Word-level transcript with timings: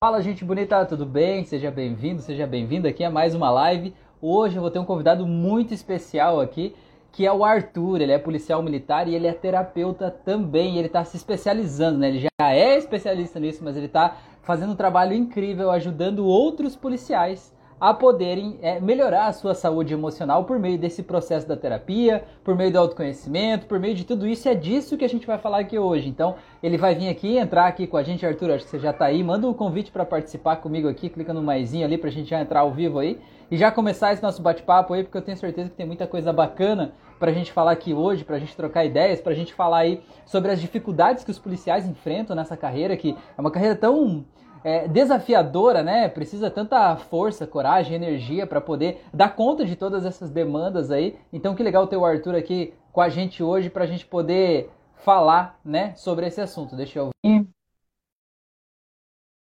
Fala, 0.00 0.22
gente 0.22 0.44
bonita, 0.44 0.86
tudo 0.86 1.04
bem? 1.04 1.42
Seja 1.42 1.72
bem-vindo, 1.72 2.22
seja 2.22 2.46
bem-vinda 2.46 2.88
aqui 2.88 3.02
a 3.02 3.10
mais 3.10 3.34
uma 3.34 3.50
live. 3.50 3.92
Hoje 4.22 4.54
eu 4.54 4.62
vou 4.62 4.70
ter 4.70 4.78
um 4.78 4.84
convidado 4.84 5.26
muito 5.26 5.74
especial 5.74 6.40
aqui, 6.40 6.72
que 7.10 7.26
é 7.26 7.32
o 7.32 7.44
Arthur. 7.44 8.00
Ele 8.00 8.12
é 8.12 8.18
policial 8.18 8.62
militar 8.62 9.08
e 9.08 9.16
ele 9.16 9.26
é 9.26 9.32
terapeuta 9.32 10.08
também. 10.08 10.78
Ele 10.78 10.86
está 10.86 11.02
se 11.02 11.16
especializando, 11.16 11.98
né? 11.98 12.10
Ele 12.10 12.20
já 12.20 12.28
é 12.52 12.78
especialista 12.78 13.40
nisso, 13.40 13.64
mas 13.64 13.76
ele 13.76 13.86
está 13.86 14.16
fazendo 14.40 14.70
um 14.70 14.76
trabalho 14.76 15.14
incrível 15.14 15.68
ajudando 15.68 16.24
outros 16.24 16.76
policiais 16.76 17.52
a 17.80 17.94
poderem 17.94 18.58
é, 18.60 18.80
melhorar 18.80 19.26
a 19.26 19.32
sua 19.32 19.54
saúde 19.54 19.92
emocional 19.92 20.44
por 20.44 20.58
meio 20.58 20.78
desse 20.78 21.02
processo 21.02 21.46
da 21.46 21.56
terapia, 21.56 22.24
por 22.42 22.56
meio 22.56 22.72
do 22.72 22.78
autoconhecimento, 22.78 23.66
por 23.66 23.78
meio 23.78 23.94
de 23.94 24.04
tudo 24.04 24.26
isso. 24.26 24.48
É 24.48 24.54
disso 24.54 24.96
que 24.96 25.04
a 25.04 25.08
gente 25.08 25.26
vai 25.26 25.38
falar 25.38 25.60
aqui 25.60 25.78
hoje. 25.78 26.08
Então, 26.08 26.34
ele 26.62 26.76
vai 26.76 26.94
vir 26.94 27.08
aqui, 27.08 27.36
entrar 27.36 27.66
aqui 27.66 27.86
com 27.86 27.96
a 27.96 28.02
gente, 28.02 28.26
Arthur, 28.26 28.52
acho 28.52 28.64
que 28.64 28.70
você 28.70 28.78
já 28.78 28.90
está 28.90 29.06
aí. 29.06 29.22
Manda 29.22 29.46
um 29.46 29.54
convite 29.54 29.92
para 29.92 30.04
participar 30.04 30.56
comigo 30.56 30.88
aqui, 30.88 31.08
clica 31.08 31.32
no 31.32 31.42
maisinho 31.42 31.84
ali 31.84 31.96
para 31.96 32.08
a 32.08 32.12
gente 32.12 32.28
já 32.28 32.40
entrar 32.40 32.60
ao 32.60 32.72
vivo 32.72 32.98
aí 32.98 33.20
e 33.50 33.56
já 33.56 33.70
começar 33.70 34.12
esse 34.12 34.22
nosso 34.22 34.42
bate-papo 34.42 34.92
aí, 34.92 35.02
porque 35.02 35.16
eu 35.16 35.22
tenho 35.22 35.36
certeza 35.36 35.70
que 35.70 35.76
tem 35.76 35.86
muita 35.86 36.06
coisa 36.06 36.32
bacana 36.32 36.92
para 37.18 37.30
a 37.30 37.34
gente 37.34 37.50
falar 37.50 37.72
aqui 37.72 37.94
hoje, 37.94 38.24
para 38.24 38.36
a 38.36 38.38
gente 38.38 38.54
trocar 38.54 38.84
ideias, 38.84 39.20
para 39.20 39.32
a 39.32 39.34
gente 39.34 39.54
falar 39.54 39.78
aí 39.78 40.02
sobre 40.26 40.50
as 40.52 40.60
dificuldades 40.60 41.24
que 41.24 41.30
os 41.30 41.38
policiais 41.38 41.86
enfrentam 41.86 42.36
nessa 42.36 42.56
carreira, 42.56 42.96
que 42.96 43.16
é 43.36 43.40
uma 43.40 43.50
carreira 43.50 43.74
tão 43.74 44.24
é, 44.64 44.88
desafiadora, 44.88 45.82
né? 45.82 46.08
Precisa 46.08 46.50
tanta 46.50 46.96
força, 46.96 47.46
coragem, 47.46 47.94
energia 47.94 48.46
para 48.46 48.60
poder 48.60 49.02
dar 49.12 49.34
conta 49.34 49.64
de 49.64 49.76
todas 49.76 50.04
essas 50.04 50.30
demandas 50.30 50.90
aí. 50.90 51.18
Então, 51.32 51.54
que 51.54 51.62
legal 51.62 51.86
ter 51.86 51.96
o 51.96 52.04
Arthur 52.04 52.34
aqui 52.34 52.74
com 52.92 53.00
a 53.00 53.08
gente 53.08 53.42
hoje 53.42 53.70
para 53.70 53.84
a 53.84 53.86
gente 53.86 54.06
poder 54.06 54.70
falar, 54.96 55.58
né, 55.64 55.94
sobre 55.94 56.26
esse 56.26 56.40
assunto. 56.40 56.76
Deixa 56.76 56.98
eu 56.98 57.10
ver. 57.24 57.46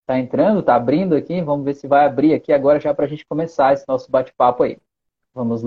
Tá 0.06 0.18
entrando, 0.18 0.62
tá 0.62 0.74
abrindo 0.74 1.14
aqui. 1.14 1.40
Vamos 1.40 1.64
ver 1.64 1.74
se 1.74 1.86
vai 1.86 2.04
abrir 2.04 2.34
aqui 2.34 2.52
agora 2.52 2.80
já 2.80 2.92
para 2.92 3.04
a 3.04 3.08
gente 3.08 3.24
começar 3.26 3.72
esse 3.72 3.84
nosso 3.86 4.10
bate-papo 4.10 4.62
aí. 4.62 4.78
Vamos 5.34 5.62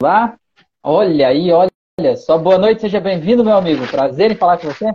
lá. 0.00 0.38
Olha 0.82 1.28
aí, 1.28 1.50
olha 1.50 2.16
só. 2.16 2.36
Boa 2.36 2.58
noite, 2.58 2.82
seja 2.82 3.00
bem-vindo, 3.00 3.44
meu 3.44 3.56
amigo. 3.56 3.86
Prazer 3.88 4.30
em 4.30 4.36
falar 4.36 4.58
com 4.58 4.68
você. 4.68 4.86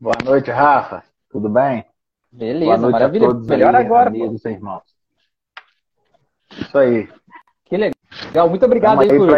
Boa 0.00 0.16
noite, 0.24 0.50
Rafa. 0.50 1.04
Tudo 1.28 1.48
bem? 1.48 1.84
Beleza, 2.38 2.88
maravilha. 2.88 3.34
Melhor 3.34 3.74
aí, 3.74 3.84
agora. 3.84 4.08
Amigos 4.08 4.44
e 4.44 4.48
irmãos. 4.48 4.82
Isso 6.52 6.78
aí. 6.78 7.08
Que 7.64 7.76
legal. 7.76 8.48
Muito 8.48 8.64
obrigado 8.64 9.00
aí, 9.00 9.10
aí 9.10 9.18
por, 9.18 9.28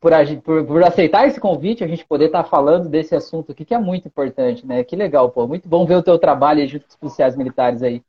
por, 0.00 0.10
por, 0.10 0.42
por, 0.42 0.66
por, 0.66 0.84
aceitar 0.84 1.28
esse 1.28 1.38
convite, 1.38 1.84
a 1.84 1.86
gente 1.86 2.06
poder 2.06 2.26
estar 2.26 2.44
tá 2.44 2.48
falando 2.48 2.88
desse 2.88 3.14
assunto 3.14 3.52
aqui, 3.52 3.66
que 3.66 3.74
é 3.74 3.78
muito 3.78 4.08
importante, 4.08 4.66
né? 4.66 4.82
Que 4.82 4.96
legal, 4.96 5.30
pô. 5.30 5.46
Muito 5.46 5.68
bom 5.68 5.84
ver 5.84 5.96
o 5.96 6.02
teu 6.02 6.18
trabalho 6.18 6.66
junto 6.66 6.84
com 6.84 6.88
os 6.88 6.96
policiais 6.96 7.36
militares 7.36 7.82
aí. 7.82 8.02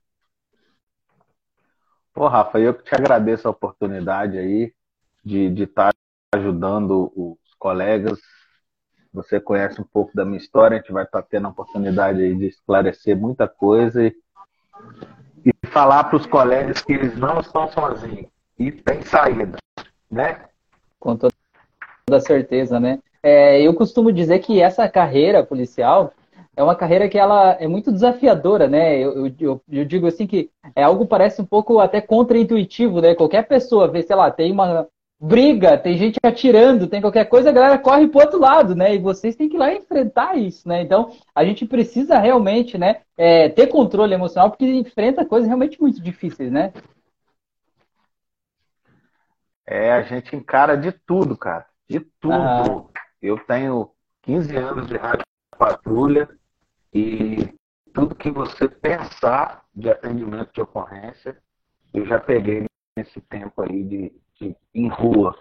Pô, 2.14 2.28
Rafa, 2.30 2.60
eu 2.60 2.74
que 2.74 2.84
te 2.84 2.96
agradeço 2.96 3.50
a 3.50 3.52
oportunidade 3.52 4.38
aí 4.38 4.72
de 5.26 5.64
estar 5.64 5.92
tá 5.92 6.38
ajudando 6.38 7.12
os 7.16 7.54
colegas 7.60 8.18
você 9.14 9.40
conhece 9.40 9.80
um 9.80 9.86
pouco 9.86 10.12
da 10.16 10.26
minha 10.26 10.38
história, 10.38 10.78
a 10.78 10.80
gente 10.80 10.92
vai 10.92 11.04
estar 11.04 11.22
tendo 11.22 11.48
a 11.48 11.52
oportunidade 11.52 12.36
de 12.36 12.48
esclarecer 12.48 13.16
muita 13.16 13.48
coisa 13.48 14.04
e, 14.04 14.16
e 15.46 15.68
falar 15.68 16.06
para 16.06 16.18
os 16.18 16.26
colegas 16.26 16.82
que 16.82 16.94
eles 16.94 17.16
não 17.18 17.40
estão 17.40 17.70
sozinhos 17.70 18.28
e 18.58 18.72
tem 18.72 19.02
saída, 19.04 19.58
né? 20.10 20.46
Com 21.00 21.16
toda 21.16 22.20
certeza, 22.20 22.80
né? 22.80 23.00
É, 23.22 23.62
eu 23.62 23.74
costumo 23.74 24.12
dizer 24.12 24.40
que 24.40 24.62
essa 24.62 24.90
carreira 24.90 25.44
policial 25.44 26.14
é 26.56 26.64
uma 26.64 26.76
carreira 26.76 27.10
que 27.10 27.18
ela 27.18 27.52
é 27.54 27.68
muito 27.68 27.92
desafiadora, 27.92 28.68
né? 28.68 28.98
Eu, 29.00 29.32
eu, 29.40 29.62
eu 29.72 29.86
digo 29.86 30.08
assim 30.08 30.28
que 30.28 30.50
é 30.76 30.84
algo 30.84 31.06
parece 31.06 31.42
um 31.42 31.46
pouco 31.46 31.80
até 31.80 32.02
contraintuitivo, 32.02 33.02
né? 33.02 33.16
Qualquer 33.16 33.48
pessoa 33.48 33.88
vê, 33.88 34.02
sei 34.02 34.16
lá, 34.16 34.30
tem 34.30 34.52
uma, 34.52 34.88
briga, 35.24 35.78
tem 35.78 35.98
gente 35.98 36.20
atirando, 36.22 36.86
tem 36.86 37.00
qualquer 37.00 37.24
coisa, 37.26 37.50
a 37.50 37.54
galera 37.54 37.78
corre 37.78 38.10
pro 38.10 38.20
outro 38.20 38.38
lado, 38.38 38.76
né? 38.76 38.94
E 38.94 39.00
vocês 39.00 39.38
têm 39.38 39.48
que 39.48 39.56
ir 39.56 39.60
lá 39.60 39.74
enfrentar 39.74 40.36
isso, 40.36 40.68
né? 40.68 40.82
Então, 40.82 41.16
a 41.34 41.46
gente 41.46 41.66
precisa 41.66 42.20
realmente, 42.20 42.78
né, 42.78 43.04
é, 43.16 43.48
ter 43.48 43.68
controle 43.68 44.14
emocional, 44.14 44.50
porque 44.50 44.66
enfrenta 44.66 45.26
coisas 45.26 45.48
realmente 45.48 45.80
muito 45.80 46.02
difíceis, 46.02 46.52
né? 46.52 46.74
É, 49.66 49.94
a 49.94 50.02
gente 50.02 50.36
encara 50.36 50.76
de 50.76 50.92
tudo, 50.92 51.38
cara. 51.38 51.66
De 51.90 52.02
tudo. 52.20 52.34
Ah. 52.34 52.84
Eu 53.22 53.38
tenho 53.46 53.92
15 54.24 54.58
anos 54.58 54.88
de 54.88 54.98
rádio 54.98 55.24
patrulha 55.58 56.28
e 56.94 57.48
tudo 57.94 58.14
que 58.14 58.30
você 58.30 58.68
pensar 58.68 59.64
de 59.74 59.90
atendimento 59.90 60.52
de 60.54 60.60
ocorrência, 60.60 61.38
eu 61.94 62.06
já 62.06 62.20
peguei 62.20 62.66
nesse 62.98 63.22
tempo 63.22 63.62
aí 63.62 63.84
de, 63.84 64.14
de 64.50 64.56
em 64.74 64.88
rua. 64.88 65.36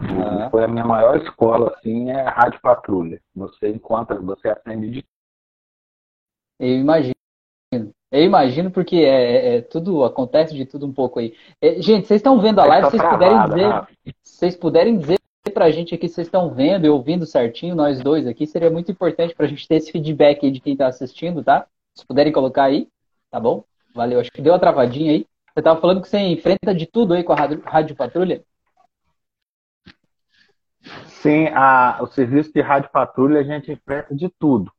Uhum. 0.00 0.50
Foi 0.50 0.64
a 0.64 0.68
minha 0.68 0.84
maior 0.84 1.16
escola, 1.16 1.74
assim, 1.76 2.10
é 2.10 2.20
a 2.20 2.30
Rádio 2.30 2.60
Patrulha. 2.60 3.20
Você 3.34 3.68
encontra, 3.68 4.18
você 4.20 4.48
aprende 4.48 4.90
de 4.90 5.04
Eu 6.58 6.76
imagino. 6.78 7.14
Eu 8.10 8.22
imagino 8.22 8.70
porque 8.70 8.96
é, 8.96 9.08
é, 9.08 9.56
é 9.56 9.60
tudo 9.60 10.04
acontece 10.04 10.54
de 10.54 10.64
tudo 10.64 10.86
um 10.86 10.92
pouco 10.92 11.18
aí. 11.18 11.34
É, 11.60 11.82
gente, 11.82 12.06
vocês 12.06 12.18
estão 12.18 12.40
vendo 12.40 12.60
a 12.60 12.64
live, 12.64 12.88
vocês 12.88 13.02
puderem 13.02 13.48
dizer, 13.48 14.14
vocês 14.22 14.56
puderem 14.56 14.98
dizer 14.98 15.18
pra 15.52 15.70
gente 15.70 15.94
aqui, 15.94 16.08
vocês 16.08 16.26
estão 16.26 16.52
vendo 16.52 16.86
e 16.86 16.88
ouvindo 16.88 17.26
certinho, 17.26 17.74
nós 17.74 18.00
dois 18.00 18.26
aqui, 18.26 18.46
seria 18.46 18.70
muito 18.70 18.90
importante 18.90 19.34
pra 19.34 19.46
gente 19.46 19.66
ter 19.66 19.76
esse 19.76 19.90
feedback 19.90 20.44
aí 20.44 20.50
de 20.50 20.60
quem 20.60 20.76
tá 20.76 20.86
assistindo, 20.86 21.42
tá? 21.42 21.66
Se 21.94 22.06
puderem 22.06 22.32
colocar 22.32 22.64
aí, 22.64 22.88
tá 23.30 23.38
bom? 23.38 23.64
Valeu, 23.94 24.20
acho 24.20 24.32
que 24.32 24.42
deu 24.42 24.52
uma 24.52 24.58
travadinha 24.58 25.12
aí. 25.12 25.26
Você 25.54 25.60
estava 25.60 25.80
falando 25.80 26.02
que 26.02 26.08
você 26.08 26.18
enfrenta 26.18 26.74
de 26.74 26.84
tudo 26.84 27.14
aí 27.14 27.22
com 27.22 27.32
a 27.32 27.36
Rádio, 27.36 27.62
rádio 27.64 27.94
Patrulha? 27.94 28.44
Sim, 31.06 31.46
a, 31.54 32.00
o 32.02 32.08
serviço 32.08 32.52
de 32.52 32.60
Rádio 32.60 32.90
Patrulha 32.90 33.38
a 33.38 33.44
gente 33.44 33.70
enfrenta 33.70 34.12
de 34.16 34.28
tudo. 34.28 34.72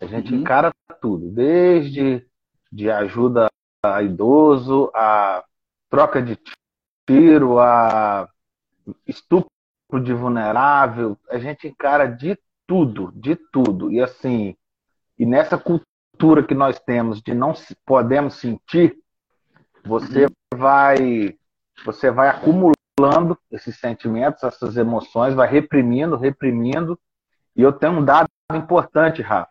A 0.00 0.06
gente 0.06 0.32
uhum. 0.32 0.40
encara 0.40 0.72
tudo, 1.02 1.30
desde 1.30 2.26
de 2.72 2.90
ajuda 2.90 3.48
a 3.84 4.02
idoso, 4.02 4.90
a 4.94 5.44
troca 5.90 6.22
de 6.22 6.38
tiro, 7.06 7.58
a 7.58 8.26
estupro 9.06 9.50
de 10.02 10.14
vulnerável, 10.14 11.18
a 11.28 11.36
gente 11.36 11.68
encara 11.68 12.06
de 12.06 12.38
tudo, 12.66 13.12
de 13.14 13.36
tudo. 13.52 13.92
E 13.92 14.00
assim, 14.00 14.56
e 15.18 15.26
nessa 15.26 15.58
cultura 15.58 16.42
que 16.42 16.54
nós 16.54 16.80
temos 16.80 17.20
de 17.20 17.34
não 17.34 17.52
podemos 17.84 18.36
sentir, 18.36 19.03
você 19.84 20.24
uhum. 20.24 20.58
vai 20.58 21.36
você 21.84 22.10
vai 22.10 22.28
acumulando 22.28 23.38
esses 23.50 23.78
sentimentos, 23.78 24.42
essas 24.42 24.76
emoções, 24.76 25.34
vai 25.34 25.48
reprimindo, 25.48 26.16
reprimindo. 26.16 26.98
E 27.56 27.62
eu 27.62 27.72
tenho 27.72 27.94
um 27.94 28.04
dado 28.04 28.28
importante, 28.52 29.20
Rafa. 29.20 29.50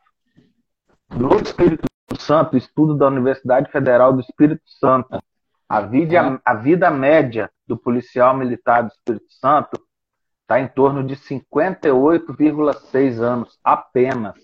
No 1.09 1.35
Espírito 1.35 1.83
Santo, 2.17 2.57
estudo 2.57 2.95
da 2.95 3.07
Universidade 3.07 3.69
Federal 3.71 4.13
do 4.13 4.21
Espírito 4.21 4.63
Santo, 4.65 5.19
a 5.67 5.81
vida, 5.81 6.23
uhum. 6.23 6.39
a 6.43 6.53
vida 6.55 6.89
média 6.89 7.51
do 7.67 7.77
policial 7.77 8.35
militar 8.35 8.83
do 8.83 8.89
Espírito 8.89 9.27
Santo 9.29 9.79
está 10.41 10.59
em 10.59 10.67
torno 10.67 11.03
de 11.03 11.15
58,6 11.15 13.19
anos 13.19 13.59
apenas. 13.63 14.35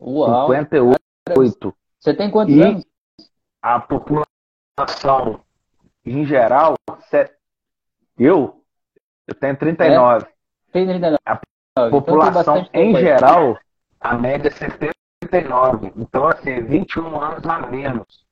Uau! 0.00 0.48
58. 0.48 1.74
Você 2.00 2.14
tem 2.14 2.30
quantos 2.30 2.54
e 2.54 2.60
anos? 2.60 2.86
A 3.60 3.80
população 3.80 4.31
população 4.82 5.40
em 6.04 6.24
geral, 6.24 6.74
eu, 8.18 8.60
eu 9.26 9.34
tenho 9.34 9.56
39. 9.56 10.24
É? 10.24 10.28
Tem 10.72 10.86
39. 10.86 11.18
A 11.24 11.40
então, 11.78 11.90
população 11.90 12.68
em 12.72 12.96
geral, 12.96 13.58
a 14.00 14.14
média 14.14 14.48
é 14.48 14.50
79. 14.50 15.92
Então, 15.96 16.26
assim, 16.26 16.60
21 16.62 17.20
anos 17.20 17.46
a 17.46 17.66
menos. 17.66 18.22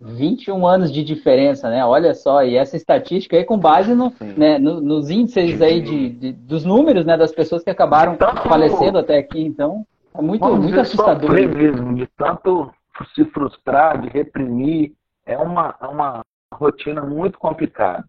21 0.00 0.66
anos 0.66 0.92
de 0.92 1.02
diferença, 1.02 1.68
né? 1.68 1.84
Olha 1.84 2.14
só, 2.14 2.44
e 2.44 2.56
essa 2.56 2.76
estatística 2.76 3.36
aí 3.36 3.44
com 3.44 3.58
base 3.58 3.92
no, 3.94 4.12
né, 4.20 4.56
no, 4.56 4.80
nos 4.80 5.10
índices 5.10 5.60
aí 5.60 5.80
de, 5.80 6.10
de, 6.10 6.32
dos 6.32 6.64
números, 6.64 7.04
né, 7.04 7.16
das 7.16 7.32
pessoas 7.32 7.64
que 7.64 7.70
acabaram 7.70 8.16
tanto, 8.16 8.42
falecendo 8.42 8.98
até 8.98 9.18
aqui, 9.18 9.40
então 9.42 9.84
é 10.16 10.22
muito, 10.22 10.46
muito 10.56 10.78
assustador. 10.78 11.32
mesmo, 11.32 11.92
de 11.92 12.06
tanto 12.16 12.72
se 13.14 13.24
frustrar, 13.24 14.00
de 14.00 14.08
reprimir, 14.08 14.92
é 15.26 15.36
uma, 15.36 15.76
é 15.80 15.86
uma 15.86 16.22
rotina 16.52 17.02
muito 17.02 17.38
complicada. 17.38 18.08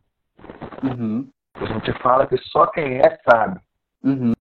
Uhum. 0.84 1.28
A 1.56 1.66
gente 1.66 1.94
fala 2.02 2.28
que 2.28 2.38
só 2.38 2.68
quem 2.68 3.00
é 3.00 3.18
sabe. 3.30 3.60
Uhum. 4.04 4.34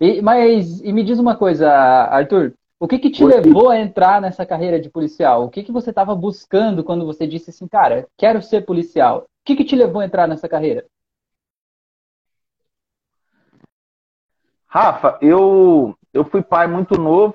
E, 0.00 0.20
mas, 0.20 0.80
e 0.80 0.92
me 0.92 1.02
diz 1.02 1.18
uma 1.18 1.36
coisa, 1.36 1.70
Arthur, 1.70 2.54
o 2.78 2.86
que, 2.86 2.98
que 2.98 3.10
te 3.10 3.24
levou 3.24 3.70
a 3.70 3.78
entrar 3.78 4.20
nessa 4.20 4.46
carreira 4.46 4.80
de 4.80 4.90
policial? 4.90 5.44
O 5.44 5.50
que, 5.50 5.64
que 5.64 5.72
você 5.72 5.90
estava 5.90 6.14
buscando 6.14 6.84
quando 6.84 7.06
você 7.06 7.26
disse 7.26 7.50
assim, 7.50 7.66
cara, 7.66 8.06
quero 8.16 8.40
ser 8.42 8.64
policial? 8.64 9.20
O 9.20 9.24
que, 9.44 9.56
que 9.56 9.64
te 9.64 9.74
levou 9.74 10.00
a 10.00 10.04
entrar 10.04 10.28
nessa 10.28 10.48
carreira? 10.48 10.86
Rafa, 14.66 15.18
eu, 15.22 15.96
eu 16.12 16.24
fui 16.24 16.42
pai 16.42 16.66
muito 16.66 17.00
novo. 17.00 17.34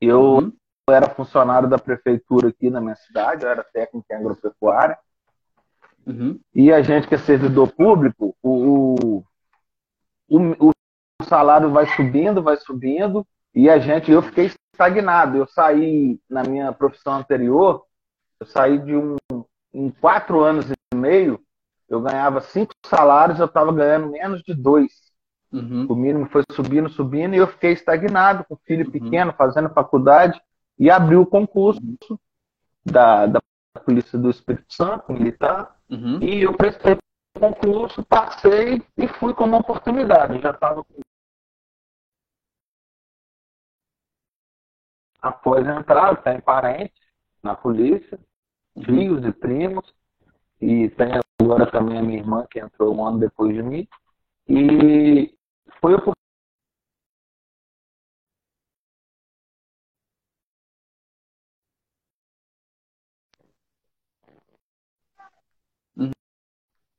Eu, 0.00 0.20
uhum. 0.20 0.52
Era 0.90 1.08
funcionário 1.08 1.68
da 1.68 1.78
prefeitura 1.78 2.48
aqui 2.48 2.68
na 2.68 2.80
minha 2.80 2.96
cidade, 2.96 3.44
eu 3.44 3.50
era 3.50 3.62
técnico 3.62 4.06
em 4.10 4.14
agropecuária. 4.14 4.98
Uhum. 6.04 6.40
E 6.54 6.72
a 6.72 6.82
gente 6.82 7.06
que 7.06 7.14
é 7.14 7.18
servidor 7.18 7.70
público, 7.72 8.36
o, 8.42 9.22
o, 10.28 10.42
o 10.58 10.72
salário 11.24 11.70
vai 11.70 11.86
subindo, 11.86 12.42
vai 12.42 12.56
subindo, 12.56 13.24
e 13.54 13.70
a 13.70 13.78
gente, 13.78 14.10
eu 14.10 14.22
fiquei 14.22 14.50
estagnado. 14.72 15.36
Eu 15.36 15.46
saí 15.46 16.18
na 16.28 16.42
minha 16.42 16.72
profissão 16.72 17.14
anterior, 17.14 17.84
eu 18.40 18.46
saí 18.46 18.78
de 18.78 18.96
um, 18.96 19.16
em 19.72 19.90
quatro 19.90 20.40
anos 20.40 20.66
e 20.68 20.96
meio, 20.96 21.40
eu 21.88 22.00
ganhava 22.00 22.40
cinco 22.40 22.72
salários, 22.86 23.38
eu 23.38 23.46
estava 23.46 23.72
ganhando 23.72 24.10
menos 24.10 24.42
de 24.42 24.54
dois. 24.54 25.12
Uhum. 25.52 25.86
O 25.88 25.94
mínimo 25.94 26.26
foi 26.26 26.42
subindo, 26.50 26.88
subindo, 26.88 27.34
e 27.34 27.38
eu 27.38 27.46
fiquei 27.46 27.72
estagnado, 27.72 28.44
com 28.48 28.56
filho 28.56 28.86
uhum. 28.86 28.90
pequeno, 28.90 29.32
fazendo 29.34 29.68
faculdade, 29.68 30.40
e 30.82 30.90
abri 30.90 31.14
o 31.14 31.24
concurso 31.24 31.80
da, 32.84 33.26
da 33.26 33.40
Polícia 33.84 34.18
do 34.18 34.28
Espírito 34.28 34.74
Santo, 34.74 35.12
militar, 35.12 35.78
uhum. 35.88 36.20
e 36.20 36.42
eu 36.42 36.56
prestei 36.56 36.94
o 37.36 37.38
concurso, 37.38 38.04
passei 38.04 38.82
e 38.96 39.06
fui 39.06 39.32
com 39.32 39.44
uma 39.44 39.58
oportunidade. 39.58 40.40
Já 40.40 40.50
estava 40.50 40.82
com 40.82 41.00
após 45.20 45.64
entrar, 45.64 46.20
tem 46.20 46.40
parentes 46.40 47.00
na 47.40 47.54
polícia, 47.54 48.18
uhum. 48.74 48.82
tios 48.82 49.24
e 49.24 49.32
primos, 49.32 49.94
e 50.60 50.90
tem 50.90 51.12
agora 51.40 51.70
também 51.70 51.96
a 51.96 52.02
minha 52.02 52.18
irmã 52.18 52.44
que 52.50 52.58
entrou 52.58 52.92
um 52.92 53.06
ano 53.06 53.20
depois 53.20 53.54
de 53.54 53.62
mim. 53.62 53.86
E 54.48 55.32
foi 55.80 55.94
o 55.94 56.02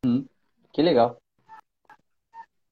uhum. 0.06 0.26
Que 0.72 0.82
legal. 0.82 1.18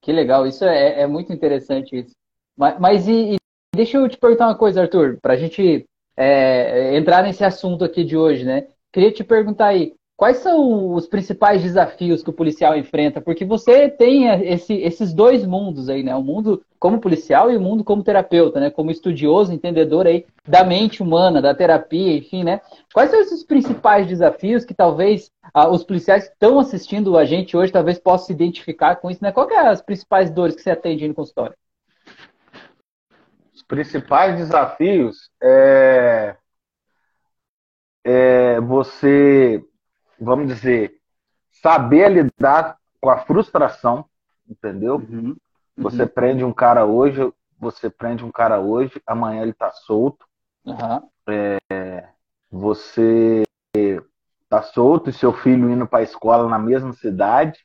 Que 0.01 0.11
legal. 0.11 0.47
Isso 0.47 0.65
é, 0.65 1.01
é 1.01 1.07
muito 1.07 1.31
interessante 1.31 1.97
isso. 1.97 2.11
Mas, 2.57 2.79
mas 2.79 3.07
e, 3.07 3.37
Deixa 3.73 3.97
eu 3.97 4.09
te 4.09 4.17
perguntar 4.17 4.47
uma 4.47 4.57
coisa, 4.57 4.81
Arthur, 4.81 5.17
para 5.21 5.33
a 5.33 5.37
gente 5.37 5.85
é, 6.17 6.97
entrar 6.97 7.23
nesse 7.23 7.41
assunto 7.41 7.85
aqui 7.85 8.03
de 8.03 8.17
hoje, 8.17 8.43
né? 8.43 8.67
Queria 8.91 9.13
te 9.13 9.23
perguntar 9.23 9.67
aí, 9.67 9.93
quais 10.21 10.37
são 10.37 10.93
os 10.93 11.07
principais 11.07 11.63
desafios 11.63 12.21
que 12.21 12.29
o 12.29 12.33
policial 12.33 12.77
enfrenta? 12.77 13.19
Porque 13.19 13.43
você 13.43 13.89
tem 13.89 14.27
esse, 14.47 14.75
esses 14.75 15.15
dois 15.15 15.43
mundos 15.43 15.89
aí, 15.89 16.03
né? 16.03 16.15
O 16.15 16.21
mundo 16.21 16.63
como 16.77 17.01
policial 17.01 17.51
e 17.51 17.57
o 17.57 17.59
mundo 17.59 17.83
como 17.83 18.03
terapeuta, 18.03 18.59
né? 18.59 18.69
Como 18.69 18.91
estudioso, 18.91 19.51
entendedor 19.51 20.05
aí 20.05 20.27
da 20.47 20.63
mente 20.63 21.01
humana, 21.01 21.41
da 21.41 21.55
terapia, 21.55 22.17
enfim, 22.17 22.43
né? 22.43 22.61
Quais 22.93 23.09
são 23.09 23.19
esses 23.19 23.43
principais 23.43 24.05
desafios 24.05 24.63
que 24.63 24.75
talvez 24.75 25.31
ah, 25.51 25.67
os 25.67 25.83
policiais 25.83 26.27
que 26.27 26.33
estão 26.33 26.59
assistindo 26.59 27.17
a 27.17 27.25
gente 27.25 27.57
hoje 27.57 27.71
talvez 27.71 27.97
possam 27.97 28.27
se 28.27 28.33
identificar 28.33 28.97
com 28.97 29.09
isso, 29.09 29.23
né? 29.23 29.31
Quais 29.31 29.49
são 29.49 29.67
as 29.69 29.81
principais 29.81 30.29
dores 30.29 30.55
que 30.55 30.61
você 30.61 30.69
atende 30.69 31.07
no 31.07 31.15
consultório? 31.15 31.55
principais 33.67 34.35
desafios 34.35 35.31
é, 35.41 36.35
é 38.03 38.59
você, 38.59 39.63
vamos 40.21 40.47
dizer, 40.47 40.93
saber 41.49 42.09
lidar 42.09 42.77
com 43.01 43.09
a 43.09 43.17
frustração, 43.17 44.05
entendeu? 44.47 44.95
Uhum, 44.95 45.29
uhum. 45.29 45.35
Você 45.77 46.05
prende 46.05 46.43
um 46.43 46.53
cara 46.53 46.85
hoje, 46.85 47.19
você 47.59 47.89
prende 47.89 48.23
um 48.23 48.31
cara 48.31 48.59
hoje, 48.59 49.01
amanhã 49.05 49.41
ele 49.41 49.53
tá 49.53 49.71
solto. 49.71 50.25
Uhum. 50.63 51.09
É, 51.71 52.07
você 52.51 53.43
tá 54.47 54.61
solto 54.61 55.09
e 55.09 55.13
seu 55.13 55.33
filho 55.33 55.69
indo 55.71 55.87
para 55.87 55.99
a 55.99 56.03
escola 56.03 56.47
na 56.47 56.59
mesma 56.59 56.93
cidade. 56.93 57.59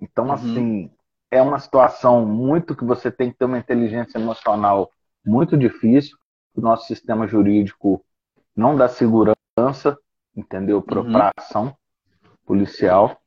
Então, 0.00 0.26
uhum. 0.26 0.32
assim, 0.32 0.90
é 1.30 1.40
uma 1.40 1.60
situação 1.60 2.26
muito 2.26 2.74
que 2.74 2.84
você 2.84 3.10
tem 3.10 3.30
que 3.30 3.38
ter 3.38 3.44
uma 3.44 3.58
inteligência 3.58 4.18
emocional 4.18 4.90
muito 5.24 5.56
difícil. 5.56 6.16
O 6.54 6.60
nosso 6.60 6.86
sistema 6.86 7.26
jurídico 7.26 8.04
não 8.56 8.76
dá 8.76 8.88
segurança, 8.88 9.96
entendeu? 10.36 10.82
Para 10.82 11.00
uhum. 11.00 11.16
a 11.16 11.30
ação 11.36 11.76
policial. 12.44 13.20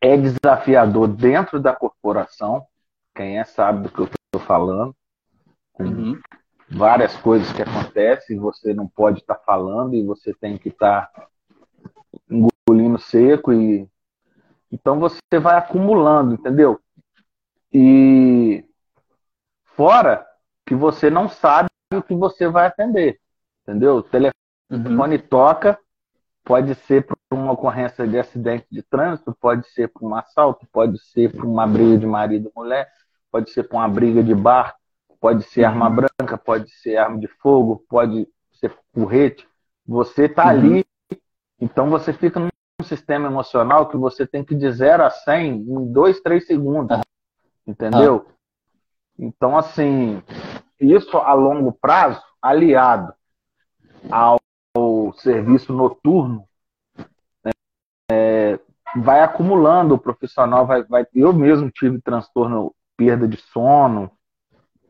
É 0.00 0.16
desafiador 0.16 1.08
dentro 1.08 1.60
da 1.60 1.74
corporação. 1.74 2.66
Quem 3.14 3.38
é 3.38 3.44
sabe 3.44 3.84
do 3.84 3.90
que 3.90 4.00
eu 4.00 4.04
estou 4.04 4.46
falando. 4.46 4.94
Uhum. 5.78 6.18
várias 6.70 7.14
coisas 7.18 7.52
que 7.52 7.60
acontecem, 7.60 8.38
você 8.38 8.72
não 8.72 8.88
pode 8.88 9.20
estar 9.20 9.34
tá 9.34 9.42
falando 9.44 9.94
e 9.94 10.02
você 10.02 10.32
tem 10.32 10.56
que 10.56 10.70
estar 10.70 11.12
tá 11.12 11.28
engolindo 12.30 12.98
seco 12.98 13.52
e 13.52 13.86
então 14.72 14.98
você 14.98 15.20
vai 15.40 15.56
acumulando, 15.56 16.34
entendeu? 16.34 16.80
E 17.72 18.64
fora 19.64 20.26
que 20.66 20.74
você 20.74 21.10
não 21.10 21.28
sabe 21.28 21.68
o 21.94 22.02
que 22.02 22.14
você 22.14 22.48
vai 22.48 22.66
atender. 22.66 23.20
Entendeu? 23.62 23.96
O 23.96 24.02
telefone 24.02 24.32
uhum. 24.70 25.28
toca, 25.28 25.78
pode 26.44 26.74
ser 26.74 27.06
por 27.36 27.42
uma 27.42 27.52
ocorrência 27.52 28.06
de 28.06 28.18
acidente 28.18 28.66
de 28.70 28.82
trânsito, 28.82 29.36
pode 29.38 29.68
ser 29.68 29.88
por 29.88 30.02
um 30.02 30.14
assalto, 30.14 30.66
pode 30.72 30.98
ser 30.98 31.30
por 31.30 31.44
uma 31.44 31.66
briga 31.66 31.98
de 31.98 32.06
marido 32.06 32.50
e 32.50 32.58
mulher, 32.58 32.90
pode 33.30 33.50
ser 33.50 33.64
por 33.64 33.76
uma 33.76 33.88
briga 33.88 34.22
de 34.22 34.34
bar, 34.34 34.74
pode 35.20 35.44
ser 35.44 35.62
uhum. 35.62 35.68
arma 35.68 35.90
branca, 35.90 36.38
pode 36.38 36.70
ser 36.70 36.96
arma 36.96 37.18
de 37.18 37.28
fogo, 37.28 37.84
pode 37.90 38.26
ser 38.52 38.74
porrete. 38.90 39.46
Você 39.86 40.24
está 40.24 40.44
uhum. 40.44 40.50
ali, 40.50 40.86
então 41.60 41.90
você 41.90 42.10
fica 42.10 42.40
num 42.40 42.48
sistema 42.84 43.26
emocional 43.26 43.86
que 43.90 43.98
você 43.98 44.26
tem 44.26 44.42
que 44.42 44.54
de 44.54 44.70
0 44.72 45.04
a 45.04 45.10
100 45.10 45.56
em 45.56 45.92
2, 45.92 46.20
3 46.20 46.46
segundos. 46.46 46.98
Entendeu? 47.66 48.26
Então, 49.18 49.58
assim, 49.58 50.22
isso 50.80 51.18
a 51.18 51.34
longo 51.34 51.70
prazo, 51.72 52.22
aliado 52.40 53.12
ao 54.10 54.38
serviço 55.18 55.74
noturno, 55.74 56.46
vai 58.96 59.20
acumulando 59.20 59.94
o 59.94 59.98
profissional, 59.98 60.66
vai, 60.66 60.82
vai, 60.84 61.06
eu 61.14 61.32
mesmo 61.32 61.70
tive 61.70 62.00
transtorno, 62.00 62.74
perda 62.96 63.28
de 63.28 63.36
sono, 63.36 64.10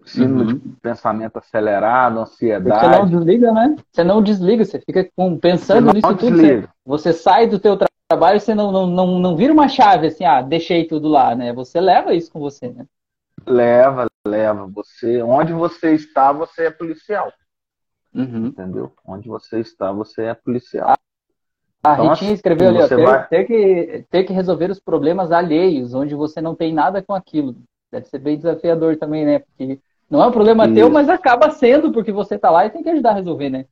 síndrome 0.04 0.52
uhum. 0.52 0.58
de 0.58 0.68
pensamento 0.80 1.38
acelerado, 1.38 2.20
ansiedade. 2.20 2.80
Você 2.80 2.98
não 2.98 3.06
desliga, 3.06 3.52
né? 3.52 3.76
Você 3.90 4.04
não 4.04 4.22
desliga, 4.22 4.64
você 4.64 4.80
fica 4.80 5.08
com, 5.16 5.38
pensando 5.38 5.92
nisso 5.92 6.16
tudo. 6.16 6.36
Você, 6.36 6.68
você, 6.84 7.12
sai 7.12 7.46
do 7.48 7.58
teu 7.58 7.76
trabalho, 8.08 8.40
você 8.40 8.54
não, 8.54 8.70
não, 8.70 8.86
não, 8.86 9.18
não 9.18 9.36
vira 9.36 9.52
uma 9.52 9.68
chave 9.68 10.06
assim, 10.06 10.24
ah, 10.24 10.40
deixei 10.40 10.86
tudo 10.86 11.08
lá, 11.08 11.34
né? 11.34 11.52
Você 11.52 11.80
leva 11.80 12.14
isso 12.14 12.30
com 12.30 12.38
você, 12.38 12.68
né? 12.68 12.86
Leva, 13.44 14.06
leva. 14.26 14.66
Você, 14.68 15.22
onde 15.22 15.52
você 15.52 15.94
está, 15.94 16.32
você 16.32 16.66
é 16.66 16.70
policial. 16.70 17.32
Uhum. 18.14 18.46
Entendeu? 18.46 18.92
Onde 19.04 19.28
você 19.28 19.60
está, 19.60 19.92
você 19.92 20.22
é 20.22 20.34
policial. 20.34 20.96
A, 21.82 21.90
a 21.90 21.94
então, 21.94 22.08
Ritinha 22.10 22.30
assim, 22.30 22.34
escreveu 22.34 22.68
ali, 22.68 22.82
ó, 22.82 22.88
ter, 22.88 23.04
vai... 23.04 23.28
ter, 23.28 23.44
que, 23.44 24.04
ter 24.10 24.24
que 24.24 24.32
resolver 24.32 24.70
os 24.70 24.80
problemas 24.80 25.30
alheios, 25.30 25.94
onde 25.94 26.14
você 26.14 26.40
não 26.40 26.54
tem 26.54 26.74
nada 26.74 27.02
com 27.02 27.14
aquilo. 27.14 27.56
Deve 27.92 28.06
ser 28.06 28.18
bem 28.18 28.36
desafiador 28.36 28.96
também, 28.96 29.24
né? 29.24 29.38
Porque 29.38 29.78
não 30.10 30.22
é 30.22 30.26
um 30.26 30.32
problema 30.32 30.66
Isso. 30.66 30.74
teu, 30.74 30.90
mas 30.90 31.08
acaba 31.08 31.50
sendo, 31.50 31.92
porque 31.92 32.12
você 32.12 32.36
está 32.36 32.50
lá 32.50 32.66
e 32.66 32.70
tem 32.70 32.82
que 32.82 32.90
ajudar 32.90 33.10
a 33.10 33.14
resolver, 33.14 33.50
né? 33.50 33.66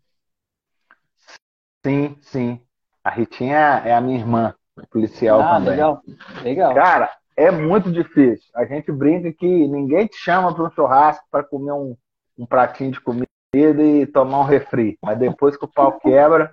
Sim, 1.85 2.17
sim. 2.21 2.61
A 3.03 3.11
Ritinha 3.11 3.83
é 3.85 3.93
a 3.93 4.01
minha 4.01 4.19
irmã, 4.19 4.55
policial 4.91 5.41
ah, 5.41 5.55
também. 5.55 5.71
Legal, 5.71 6.03
legal. 6.43 6.75
Cara, 6.75 7.11
é 7.37 7.51
muito 7.51 7.93
difícil. 7.93 8.49
A 8.55 8.65
gente 8.65 8.91
brinca 8.91 9.33
que 9.33 9.47
ninguém 9.47 10.07
te 10.07 10.17
chama 10.17 10.55
para 10.55 10.65
um 10.65 10.71
churrasco 10.71 11.25
para 11.31 11.45
comer 11.45 11.73
um, 11.73 11.97
um 12.39 12.47
pratinho 12.47 12.93
de 12.93 13.01
comida 13.01 13.29
e 13.55 14.07
tomar 14.07 14.41
um 14.41 14.45
refri. 14.45 14.99
Mas 15.03 15.19
depois 15.19 15.57
que 15.57 15.65
o 15.65 15.69
pau 15.69 15.99
quebra, 16.01 16.53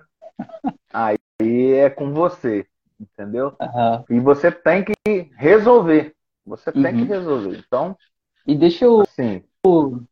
aí 0.92 1.16
é 1.72 1.90
com 1.90 2.12
você. 2.12 2.66
Entendeu? 3.00 3.54
Uhum. 3.60 4.04
E 4.16 4.20
você 4.20 4.50
tem 4.50 4.84
que 4.84 5.30
resolver. 5.36 6.14
Você 6.46 6.70
uhum. 6.70 6.82
tem 6.82 6.96
que 6.96 7.02
uhum. 7.02 7.08
resolver. 7.08 7.64
Então. 7.66 7.96
E 8.46 8.54
deixa 8.54 8.84
eu, 8.84 9.00
assim, 9.00 9.42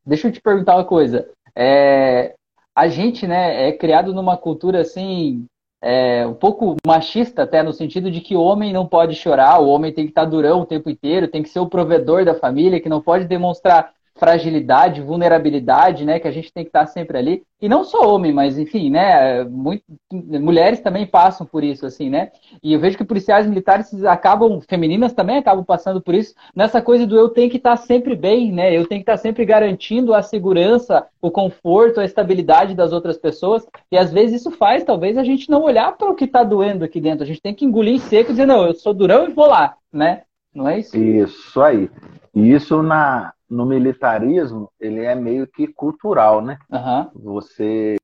deixa 0.04 0.28
eu 0.28 0.32
te 0.32 0.40
perguntar 0.40 0.76
uma 0.76 0.84
coisa. 0.84 1.28
É, 1.54 2.34
a 2.74 2.88
gente, 2.88 3.26
né, 3.26 3.68
é 3.68 3.72
criado 3.72 4.14
numa 4.14 4.36
cultura 4.36 4.80
assim 4.80 5.46
é, 5.82 6.26
um 6.26 6.34
pouco 6.34 6.76
machista 6.86 7.42
até 7.42 7.62
no 7.62 7.72
sentido 7.72 8.10
de 8.10 8.20
que 8.20 8.36
o 8.36 8.42
homem 8.42 8.72
não 8.72 8.86
pode 8.86 9.14
chorar, 9.14 9.58
o 9.60 9.68
homem 9.68 9.92
tem 9.92 10.04
que 10.04 10.10
estar 10.10 10.26
durão 10.26 10.60
o 10.60 10.66
tempo 10.66 10.90
inteiro, 10.90 11.28
tem 11.28 11.42
que 11.42 11.48
ser 11.48 11.60
o 11.60 11.68
provedor 11.68 12.24
da 12.24 12.34
família, 12.34 12.80
que 12.80 12.88
não 12.88 13.00
pode 13.00 13.24
demonstrar 13.24 13.92
fragilidade, 14.18 15.00
vulnerabilidade, 15.00 16.04
né? 16.04 16.18
Que 16.18 16.28
a 16.28 16.30
gente 16.30 16.52
tem 16.52 16.64
que 16.64 16.68
estar 16.68 16.86
sempre 16.86 17.16
ali. 17.18 17.42
E 17.60 17.68
não 17.68 17.84
só 17.84 18.14
homem, 18.14 18.32
mas 18.32 18.58
enfim, 18.58 18.90
né? 18.90 19.44
Muito, 19.44 19.84
mulheres 20.12 20.80
também 20.80 21.06
passam 21.06 21.46
por 21.46 21.62
isso, 21.62 21.84
assim, 21.84 22.08
né? 22.08 22.30
E 22.62 22.72
eu 22.72 22.80
vejo 22.80 22.96
que 22.96 23.04
policiais 23.04 23.46
militares 23.46 24.04
acabam, 24.04 24.60
femininas 24.68 25.12
também 25.12 25.36
acabam 25.36 25.64
passando 25.64 26.00
por 26.00 26.14
isso, 26.14 26.34
nessa 26.54 26.80
coisa 26.80 27.06
do 27.06 27.16
eu 27.16 27.28
tenho 27.28 27.50
que 27.50 27.58
estar 27.58 27.76
sempre 27.76 28.16
bem, 28.16 28.50
né? 28.50 28.70
Eu 28.70 28.86
tenho 28.86 29.00
que 29.00 29.10
estar 29.10 29.18
sempre 29.18 29.44
garantindo 29.44 30.14
a 30.14 30.22
segurança, 30.22 31.06
o 31.20 31.30
conforto, 31.30 32.00
a 32.00 32.04
estabilidade 32.04 32.74
das 32.74 32.92
outras 32.92 33.18
pessoas. 33.18 33.66
E 33.92 33.98
às 33.98 34.12
vezes 34.12 34.40
isso 34.40 34.50
faz, 34.50 34.84
talvez, 34.84 35.18
a 35.18 35.24
gente 35.24 35.50
não 35.50 35.62
olhar 35.62 35.96
para 35.96 36.10
o 36.10 36.14
que 36.14 36.24
está 36.24 36.42
doendo 36.42 36.84
aqui 36.84 37.00
dentro. 37.00 37.24
A 37.24 37.26
gente 37.26 37.42
tem 37.42 37.54
que 37.54 37.64
engolir 37.64 37.94
em 37.94 37.98
seco 37.98 38.30
e 38.30 38.32
dizer, 38.32 38.46
não, 38.46 38.66
eu 38.66 38.74
sou 38.74 38.94
durão 38.94 39.28
e 39.28 39.32
vou 39.32 39.46
lá, 39.46 39.74
né? 39.92 40.22
Não 40.54 40.68
é 40.68 40.78
isso? 40.78 40.96
Isso 40.96 41.60
aí. 41.60 41.90
E 42.34 42.52
isso 42.52 42.82
na, 42.82 43.32
no 43.50 43.66
militarismo, 43.66 44.70
ele 44.78 45.04
é 45.04 45.14
meio 45.14 45.46
que 45.46 45.66
cultural, 45.66 46.40
né? 46.40 46.58
Uhum. 46.70 47.10
Você. 47.14 47.96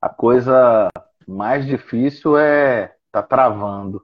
A 0.00 0.08
coisa 0.08 0.88
mais 1.26 1.66
difícil 1.66 2.38
é 2.38 2.94
tá 3.10 3.22
travando. 3.22 4.02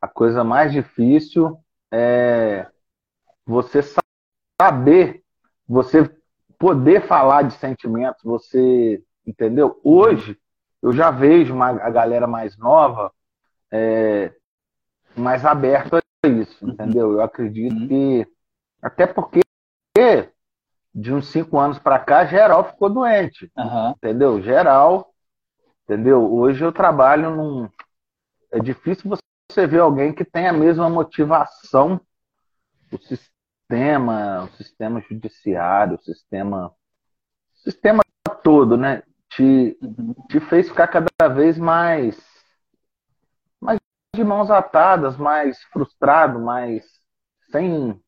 A 0.00 0.08
coisa 0.08 0.44
mais 0.44 0.72
difícil 0.72 1.58
é 1.90 2.66
você 3.44 3.80
saber, 4.60 5.22
você 5.66 6.08
poder 6.58 7.06
falar 7.06 7.42
de 7.42 7.54
sentimentos, 7.54 8.22
você 8.22 9.02
entendeu? 9.26 9.80
Hoje 9.82 10.38
eu 10.82 10.92
já 10.92 11.10
vejo 11.10 11.54
uma, 11.54 11.70
a 11.70 11.90
galera 11.90 12.26
mais 12.26 12.56
nova 12.56 13.12
é, 13.72 14.32
mais 15.16 15.44
aberta 15.44 15.98
a 16.22 16.28
isso, 16.28 16.64
uhum. 16.64 16.72
entendeu? 16.72 17.12
Eu 17.12 17.22
acredito 17.22 17.74
uhum. 17.74 17.88
que 17.88 18.26
até 18.82 19.06
porque 19.06 19.40
de 20.96 21.12
uns 21.12 21.28
cinco 21.28 21.58
anos 21.58 21.78
para 21.78 21.98
cá, 21.98 22.24
geral 22.24 22.70
ficou 22.70 22.88
doente. 22.88 23.52
Uhum. 23.54 23.90
Entendeu? 23.90 24.42
Geral. 24.42 25.12
Entendeu? 25.84 26.32
Hoje 26.32 26.64
eu 26.64 26.72
trabalho 26.72 27.36
num. 27.36 27.68
É 28.50 28.58
difícil 28.58 29.10
você 29.10 29.66
ver 29.66 29.80
alguém 29.80 30.14
que 30.14 30.24
tem 30.24 30.48
a 30.48 30.52
mesma 30.54 30.88
motivação. 30.88 32.00
O 32.90 32.98
sistema, 32.98 34.44
o 34.44 34.48
sistema 34.56 35.00
judiciário, 35.02 35.96
o 35.96 36.02
sistema. 36.02 36.68
O 37.54 37.58
sistema 37.58 38.02
todo, 38.42 38.78
né? 38.78 39.02
Te, 39.28 39.78
uhum. 39.82 40.14
te 40.30 40.40
fez 40.40 40.68
ficar 40.68 40.88
cada 40.88 41.28
vez 41.28 41.58
mais. 41.58 42.18
mais 43.60 43.78
de 44.14 44.24
mãos 44.24 44.50
atadas, 44.50 45.18
mais 45.18 45.62
frustrado, 45.64 46.40
mais. 46.40 46.84
sem 47.50 48.00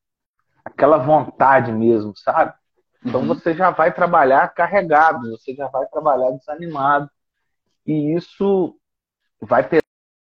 aquela 0.68 0.98
vontade 0.98 1.72
mesmo, 1.72 2.12
sabe? 2.16 2.54
Então 3.04 3.20
uhum. 3.20 3.28
você 3.28 3.54
já 3.54 3.70
vai 3.70 3.92
trabalhar 3.92 4.48
carregado, 4.48 5.30
você 5.30 5.54
já 5.54 5.68
vai 5.68 5.86
trabalhar 5.86 6.30
desanimado. 6.32 7.10
E 7.86 8.14
isso 8.14 8.76
vai 9.40 9.66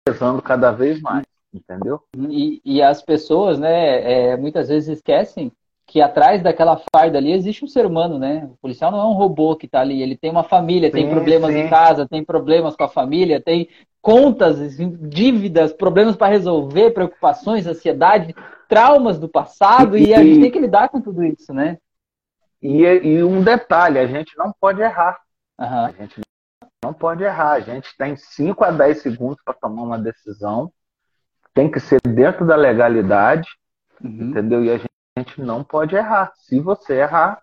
pesando 0.06 0.42
cada 0.42 0.72
vez 0.72 1.02
mais, 1.02 1.26
entendeu? 1.54 2.02
E, 2.30 2.62
e 2.66 2.82
as 2.82 3.02
pessoas, 3.02 3.60
né, 3.60 4.32
é, 4.32 4.38
muitas 4.38 4.68
vezes 4.68 4.98
esquecem 4.98 5.52
que 5.96 6.02
atrás 6.02 6.44
daquela 6.44 6.78
farda 6.94 7.18
ali 7.18 7.32
existe 7.32 7.64
um 7.64 7.70
ser 7.70 7.86
humano, 7.86 8.20
né? 8.20 8.50
O 8.52 8.58
policial 8.58 8.92
não 8.92 9.00
é 9.00 9.06
um 9.06 9.14
robô 9.14 9.56
que 9.56 9.66
está 9.66 9.80
ali, 9.80 10.02
ele 10.02 10.18
tem 10.18 10.30
uma 10.30 10.44
família, 10.44 10.90
sim, 10.90 10.94
tem 10.94 11.10
problemas 11.10 11.54
sim. 11.54 11.60
em 11.60 11.70
casa, 11.70 12.06
tem 12.06 12.22
problemas 12.22 12.76
com 12.76 12.84
a 12.84 12.90
família, 12.90 13.42
tem 13.42 13.70
contas, 14.02 14.58
dívidas, 14.78 15.72
problemas 15.72 16.18
para 16.18 16.34
resolver, 16.34 16.92
preocupações, 16.92 17.66
ansiedade, 17.66 18.36
traumas 18.68 19.18
do 19.18 19.30
passado 19.30 19.98
e, 19.98 20.08
e 20.08 20.14
a 20.14 20.22
gente 20.22 20.42
tem 20.42 20.52
que 20.52 20.60
lidar 20.60 20.90
com 20.90 21.00
tudo 21.00 21.24
isso, 21.24 21.54
né? 21.54 21.78
E, 22.62 22.82
e 22.82 23.24
um 23.24 23.42
detalhe, 23.42 23.98
a 23.98 24.06
gente 24.06 24.38
não 24.38 24.54
pode 24.60 24.82
errar. 24.82 25.18
Uhum. 25.58 25.86
A 25.86 25.92
gente 25.92 26.20
não 26.84 26.94
pode 26.94 27.24
errar. 27.24 27.54
A 27.54 27.62
gente 27.62 27.96
tem 27.98 28.18
5 28.18 28.66
a 28.66 28.72
10 28.72 29.02
segundos 29.02 29.42
para 29.46 29.54
tomar 29.54 29.84
uma 29.84 29.98
decisão. 29.98 30.70
Tem 31.54 31.72
que 31.72 31.80
ser 31.80 32.02
dentro 32.06 32.46
da 32.46 32.58
legalidade, 32.58 33.48
uhum. 34.04 34.32
entendeu? 34.32 34.62
E 34.62 34.70
a 34.72 34.78
gente 34.78 34.95
não 35.38 35.64
pode 35.64 35.96
errar. 35.96 36.34
Se 36.36 36.60
você 36.60 36.96
errar, 36.96 37.42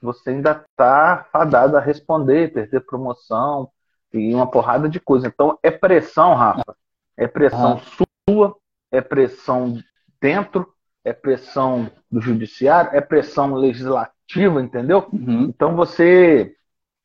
você 0.00 0.30
ainda 0.30 0.64
está 0.70 1.26
fadado 1.32 1.76
a 1.76 1.80
responder, 1.80 2.52
perder 2.52 2.80
promoção 2.80 3.70
e 4.12 4.34
uma 4.34 4.48
porrada 4.48 4.88
de 4.88 5.00
coisa. 5.00 5.26
Então 5.26 5.58
é 5.62 5.70
pressão, 5.70 6.34
Rafa. 6.34 6.76
É 7.16 7.26
pressão 7.26 7.72
uhum. 7.72 8.06
sua, 8.28 8.56
é 8.90 9.00
pressão 9.00 9.78
dentro, 10.20 10.72
é 11.04 11.12
pressão 11.12 11.90
do 12.10 12.20
judiciário, 12.20 12.90
é 12.94 13.00
pressão 13.00 13.54
legislativa, 13.54 14.62
entendeu? 14.62 15.08
Uhum. 15.12 15.42
Então 15.42 15.74
você, 15.74 16.54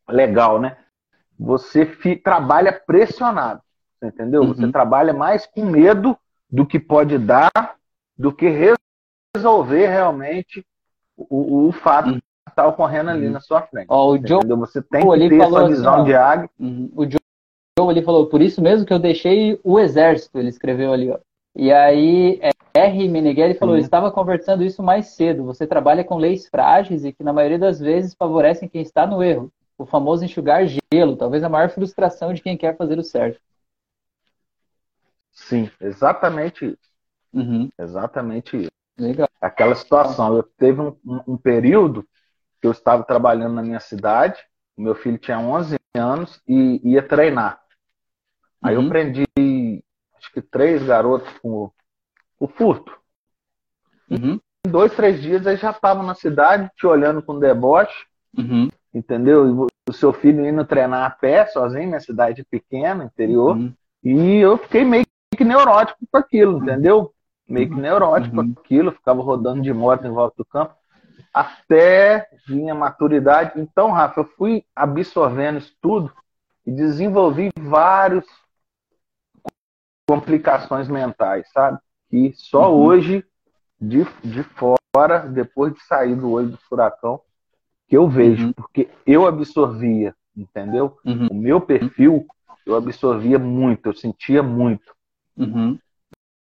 legal, 0.07 0.59
né? 0.59 0.77
Você 1.37 1.85
fi, 1.85 2.15
trabalha 2.15 2.71
pressionado, 2.71 3.61
entendeu? 4.01 4.41
Uhum. 4.41 4.53
Você 4.53 4.71
trabalha 4.71 5.13
mais 5.13 5.45
com 5.45 5.65
medo 5.65 6.17
do 6.49 6.65
que 6.65 6.79
pode 6.79 7.17
dar, 7.17 7.51
do 8.17 8.31
que 8.31 8.47
resolver 9.35 9.87
realmente 9.87 10.65
o, 11.17 11.67
o 11.67 11.71
fato 11.71 12.09
uhum. 12.09 12.19
que 12.19 12.49
está 12.49 12.67
ocorrendo 12.67 13.09
ali 13.11 13.27
uhum. 13.27 13.33
na 13.33 13.39
sua 13.39 13.61
frente. 13.61 13.87
Ó, 13.89 14.13
o 14.13 14.27
Joe, 14.27 14.41
Você 14.45 14.81
tem 14.81 15.01
que 15.01 15.29
ter 15.29 15.41
essa 15.41 15.67
visão 15.67 15.95
assim, 15.95 16.03
de 16.05 16.15
águia. 16.15 16.49
Uhum. 16.59 16.91
O 16.95 17.03
Joe 17.03 17.91
ele 17.91 18.01
falou, 18.01 18.27
por 18.27 18.41
isso 18.41 18.61
mesmo 18.61 18.85
que 18.85 18.93
eu 18.93 18.99
deixei 18.99 19.59
o 19.63 19.79
exército, 19.79 20.39
ele 20.39 20.49
escreveu 20.49 20.93
ali, 20.93 21.11
ó. 21.11 21.19
E 21.55 21.71
aí, 21.71 22.39
é, 22.41 22.51
R. 22.75 23.07
Meneghelli 23.07 23.53
falou: 23.53 23.75
uhum. 23.75 23.81
estava 23.81 24.11
conversando 24.11 24.63
isso 24.63 24.83
mais 24.83 25.07
cedo. 25.07 25.45
Você 25.45 25.65
trabalha 25.65 26.03
com 26.03 26.17
leis 26.17 26.47
frágeis 26.47 27.05
e 27.05 27.13
que, 27.13 27.23
na 27.23 27.31
maioria 27.31 27.57
das 27.57 27.79
vezes, 27.79 28.13
favorecem 28.13 28.67
quem 28.67 28.81
está 28.81 29.07
no 29.07 29.23
erro. 29.23 29.51
O 29.77 29.85
famoso 29.85 30.23
enxugar 30.23 30.65
gelo, 30.67 31.15
talvez 31.15 31.43
a 31.43 31.49
maior 31.49 31.69
frustração 31.69 32.33
de 32.33 32.41
quem 32.41 32.57
quer 32.57 32.75
fazer 32.75 32.99
o 32.99 33.03
certo. 33.03 33.39
Sim, 35.31 35.69
exatamente 35.79 36.65
isso. 36.65 36.77
Uhum. 37.33 37.69
Exatamente 37.77 38.57
isso. 38.57 38.71
Legal. 38.97 39.27
Aquela 39.41 39.75
situação. 39.75 40.35
Eu 40.35 40.43
teve 40.43 40.81
um, 40.81 40.95
um, 41.27 41.37
período 41.37 42.07
que 42.61 42.67
eu 42.67 42.71
estava 42.71 43.03
trabalhando 43.03 43.53
na 43.53 43.61
minha 43.61 43.79
cidade, 43.79 44.39
meu 44.77 44.95
filho 44.95 45.17
tinha 45.17 45.39
11 45.39 45.77
anos 45.93 46.41
e 46.47 46.81
ia 46.83 47.01
treinar. 47.01 47.59
Aí 48.61 48.75
uhum. 48.75 48.83
eu 48.83 48.89
prendi 48.89 49.25
acho 50.17 50.31
que 50.33 50.41
três 50.41 50.83
garotos 50.83 51.31
com 51.39 51.71
o 52.39 52.47
furto. 52.47 52.97
Uhum. 54.09 54.39
Em 54.65 54.69
dois, 54.69 54.93
três 54.95 55.21
dias 55.21 55.45
eles 55.45 55.59
já 55.59 55.71
estavam 55.71 56.03
na 56.03 56.15
cidade 56.15 56.69
te 56.75 56.87
olhando 56.87 57.21
com 57.21 57.39
deboche, 57.39 58.05
uhum. 58.37 58.69
entendeu? 58.93 59.47
E 59.47 59.67
o 59.89 59.93
seu 59.93 60.11
filho 60.11 60.45
indo 60.45 60.65
treinar 60.65 61.05
a 61.05 61.09
pé 61.09 61.45
sozinho, 61.45 61.87
minha 61.87 61.99
cidade 61.99 62.43
pequena, 62.49 63.03
interior. 63.03 63.55
Uhum. 63.55 63.73
E 64.03 64.37
eu 64.37 64.57
fiquei 64.57 64.83
meio 64.83 65.05
que 65.35 65.43
neurótico 65.43 65.99
com 66.11 66.17
aquilo, 66.17 66.61
entendeu? 66.61 67.13
Meio 67.47 67.69
que 67.69 67.75
neurótico 67.75 68.37
uhum. 68.37 68.55
aquilo, 68.57 68.91
ficava 68.91 69.21
rodando 69.21 69.61
de 69.61 69.71
moto 69.71 70.05
em 70.05 70.11
volta 70.11 70.35
do 70.37 70.45
campo. 70.45 70.73
Até 71.33 72.27
vinha 72.47 72.73
maturidade. 72.73 73.59
Então, 73.59 73.91
Rafa, 73.91 74.21
eu 74.21 74.25
fui 74.25 74.63
absorvendo 74.75 75.59
isso 75.59 75.75
tudo 75.81 76.11
e 76.65 76.71
desenvolvi 76.71 77.51
vários 77.59 78.25
complicações 80.07 80.87
mentais, 80.87 81.47
sabe? 81.51 81.79
E 82.11 82.33
só 82.35 82.71
uhum. 82.71 82.83
hoje, 82.83 83.25
de, 83.79 84.05
de 84.23 84.43
fora, 84.43 85.19
depois 85.19 85.73
de 85.73 85.81
sair 85.83 86.15
do 86.15 86.31
olho 86.31 86.49
do 86.49 86.57
furacão, 86.57 87.21
que 87.87 87.97
eu 87.97 88.07
vejo, 88.07 88.47
uhum. 88.47 88.53
porque 88.53 88.89
eu 89.05 89.27
absorvia, 89.27 90.15
entendeu? 90.35 90.97
Uhum. 91.05 91.27
O 91.27 91.35
meu 91.35 91.61
perfil, 91.61 92.25
eu 92.65 92.75
absorvia 92.75 93.37
muito, 93.37 93.87
eu 93.87 93.93
sentia 93.93 94.41
muito. 94.41 94.95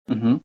Uhum. 0.09 0.41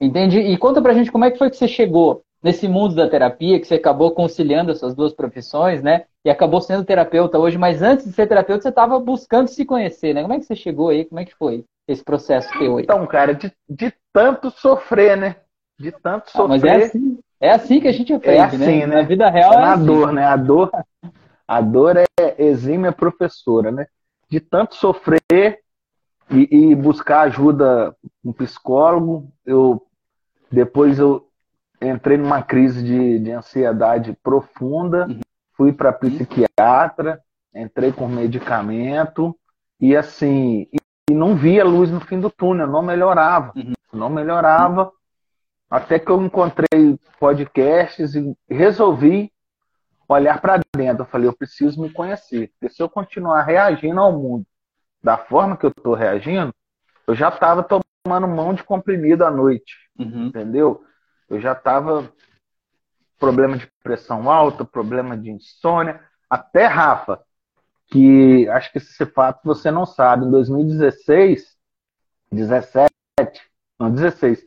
Entendi. 0.00 0.38
E 0.40 0.56
conta 0.56 0.80
pra 0.80 0.94
gente 0.94 1.12
como 1.12 1.24
é 1.24 1.30
que 1.30 1.38
foi 1.38 1.50
que 1.50 1.56
você 1.56 1.68
chegou 1.68 2.22
nesse 2.42 2.66
mundo 2.66 2.94
da 2.94 3.08
terapia, 3.08 3.60
que 3.60 3.66
você 3.66 3.74
acabou 3.74 4.12
conciliando 4.12 4.72
essas 4.72 4.94
duas 4.94 5.12
profissões, 5.12 5.82
né? 5.82 6.04
E 6.24 6.30
acabou 6.30 6.60
sendo 6.60 6.84
terapeuta 6.84 7.38
hoje, 7.38 7.58
mas 7.58 7.82
antes 7.82 8.06
de 8.06 8.12
ser 8.12 8.26
terapeuta, 8.26 8.62
você 8.62 8.68
estava 8.70 8.98
buscando 8.98 9.48
se 9.48 9.64
conhecer, 9.64 10.14
né? 10.14 10.22
Como 10.22 10.32
é 10.32 10.38
que 10.38 10.46
você 10.46 10.56
chegou 10.56 10.88
aí? 10.88 11.04
Como 11.04 11.20
é 11.20 11.24
que 11.24 11.34
foi? 11.34 11.64
esse 11.92 12.04
processo 12.04 12.50
teu 12.58 12.76
aí? 12.76 12.84
Então, 12.84 13.06
cara, 13.06 13.34
de, 13.34 13.52
de 13.68 13.92
tanto 14.12 14.50
sofrer, 14.50 15.16
né? 15.16 15.36
De 15.78 15.90
tanto 15.92 16.30
sofrer. 16.30 16.44
Ah, 16.44 16.48
mas 16.48 16.64
é 16.64 16.84
assim, 16.84 17.18
é 17.40 17.50
assim 17.50 17.80
que 17.80 17.88
a 17.88 17.92
gente 17.92 18.12
aprende, 18.12 18.38
é 18.38 18.44
assim, 18.44 18.80
né? 18.80 18.86
né? 18.86 18.96
Na 18.96 19.02
vida 19.02 19.30
real 19.30 19.52
é, 19.52 19.56
é 19.56 19.60
na 19.60 19.72
assim. 19.74 19.86
dor, 19.86 20.12
né? 20.12 20.24
A 20.24 20.36
dor, 20.36 20.70
a 21.46 21.60
dor 21.60 21.96
é 21.96 22.06
exímia 22.38 22.92
professora, 22.92 23.70
né? 23.70 23.86
De 24.28 24.40
tanto 24.40 24.76
sofrer 24.76 25.60
e, 26.30 26.70
e 26.70 26.74
buscar 26.74 27.22
ajuda 27.22 27.94
um 28.24 28.32
psicólogo, 28.32 29.28
eu 29.44 29.82
depois 30.50 30.98
eu 30.98 31.28
entrei 31.80 32.16
numa 32.16 32.42
crise 32.42 32.82
de, 32.82 33.18
de 33.18 33.30
ansiedade 33.30 34.16
profunda, 34.22 35.06
uhum. 35.06 35.20
fui 35.54 35.72
para 35.72 35.92
psiquiatra, 35.92 37.20
entrei 37.54 37.92
com 37.92 38.06
medicamento 38.08 39.36
e 39.80 39.96
assim 39.96 40.66
e 41.08 41.14
não 41.14 41.34
via 41.34 41.64
luz 41.64 41.90
no 41.90 42.00
fim 42.00 42.20
do 42.20 42.30
túnel, 42.30 42.66
não 42.66 42.82
melhorava, 42.82 43.52
uhum. 43.56 43.72
não 43.92 44.08
melhorava, 44.10 44.92
até 45.68 45.98
que 45.98 46.10
eu 46.10 46.22
encontrei 46.22 46.98
podcasts 47.18 48.14
e 48.14 48.36
resolvi 48.48 49.32
olhar 50.08 50.40
para 50.40 50.60
dentro. 50.76 51.02
Eu 51.02 51.06
falei, 51.08 51.28
eu 51.28 51.32
preciso 51.32 51.80
me 51.80 51.90
conhecer. 51.90 52.50
Porque 52.58 52.74
se 52.74 52.82
eu 52.82 52.88
continuar 52.88 53.42
reagindo 53.42 54.00
ao 54.00 54.12
mundo 54.12 54.44
da 55.02 55.16
forma 55.16 55.56
que 55.56 55.64
eu 55.64 55.70
estou 55.70 55.94
reagindo, 55.94 56.52
eu 57.06 57.14
já 57.14 57.28
estava 57.28 57.62
tomando 57.62 57.84
mão 58.08 58.54
de 58.54 58.64
comprimido 58.64 59.24
à 59.24 59.30
noite, 59.30 59.76
uhum. 59.98 60.26
entendeu? 60.26 60.82
Eu 61.28 61.40
já 61.40 61.52
estava 61.52 62.10
problema 63.18 63.56
de 63.56 63.70
pressão 63.82 64.30
alta, 64.30 64.64
problema 64.64 65.16
de 65.16 65.30
insônia, 65.30 66.00
até 66.28 66.66
Rafa, 66.66 67.20
que 67.86 68.48
acho 68.48 68.72
que 68.72 68.78
esse 68.78 69.04
fato 69.04 69.40
você 69.44 69.70
não 69.70 69.84
sabe, 69.84 70.24
em 70.24 70.30
2016, 70.30 71.56
17, 72.32 72.90
não, 73.78 73.90
16, 73.90 74.46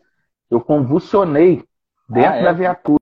eu 0.49 0.59
convulsionei 0.59 1.63
dentro 2.09 2.31
ah, 2.31 2.37
é? 2.37 2.43
da 2.43 2.53
viatura. 2.53 2.99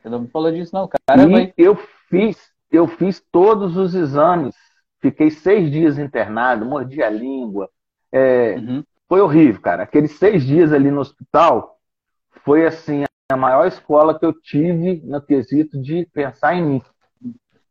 Você 0.00 0.08
não 0.08 0.20
me 0.20 0.28
falou 0.28 0.52
disso 0.52 0.74
não, 0.74 0.88
cara. 0.88 1.22
E 1.24 1.52
eu 1.56 1.74
fiz, 2.08 2.52
eu 2.70 2.86
fiz 2.86 3.20
todos 3.32 3.76
os 3.76 3.94
exames, 3.94 4.54
fiquei 5.00 5.30
seis 5.30 5.70
dias 5.70 5.98
internado, 5.98 6.64
mordi 6.64 7.02
a 7.02 7.10
língua, 7.10 7.68
é, 8.12 8.54
uhum. 8.54 8.84
Foi 9.08 9.20
horrível, 9.20 9.60
cara. 9.60 9.84
Aqueles 9.84 10.12
seis 10.18 10.44
dias 10.44 10.72
ali 10.72 10.90
no 10.90 11.00
hospital 11.00 11.78
foi 12.44 12.66
assim 12.66 13.04
a 13.30 13.36
maior 13.36 13.66
escola 13.66 14.18
que 14.18 14.24
eu 14.24 14.32
tive 14.32 15.02
no 15.04 15.20
quesito 15.20 15.80
de 15.80 16.06
pensar 16.12 16.54
em 16.54 16.62
mim. 16.62 16.82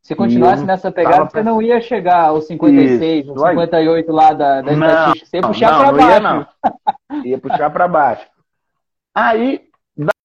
Se 0.01 0.15
continuasse 0.15 0.63
nessa 0.63 0.91
pegada, 0.91 1.29
você 1.29 1.43
não 1.43 1.61
ia 1.61 1.81
chegar 1.81 2.27
aos 2.27 2.47
56, 2.47 3.25
Isso. 3.25 3.31
aos 3.31 3.49
58 3.49 4.11
lá 4.11 4.33
da, 4.33 4.61
da 4.61 4.71
não, 4.71 4.87
estatística. 4.87 5.25
Você 5.25 5.37
ia 5.37 5.41
puxar 5.41 5.77
para 5.77 5.91
baixo. 5.91 6.09
Ia, 6.09 6.19
não. 6.19 7.25
ia 7.25 7.37
puxar 7.39 7.69
para 7.69 7.87
baixo. 7.87 8.27
Aí, 9.13 9.67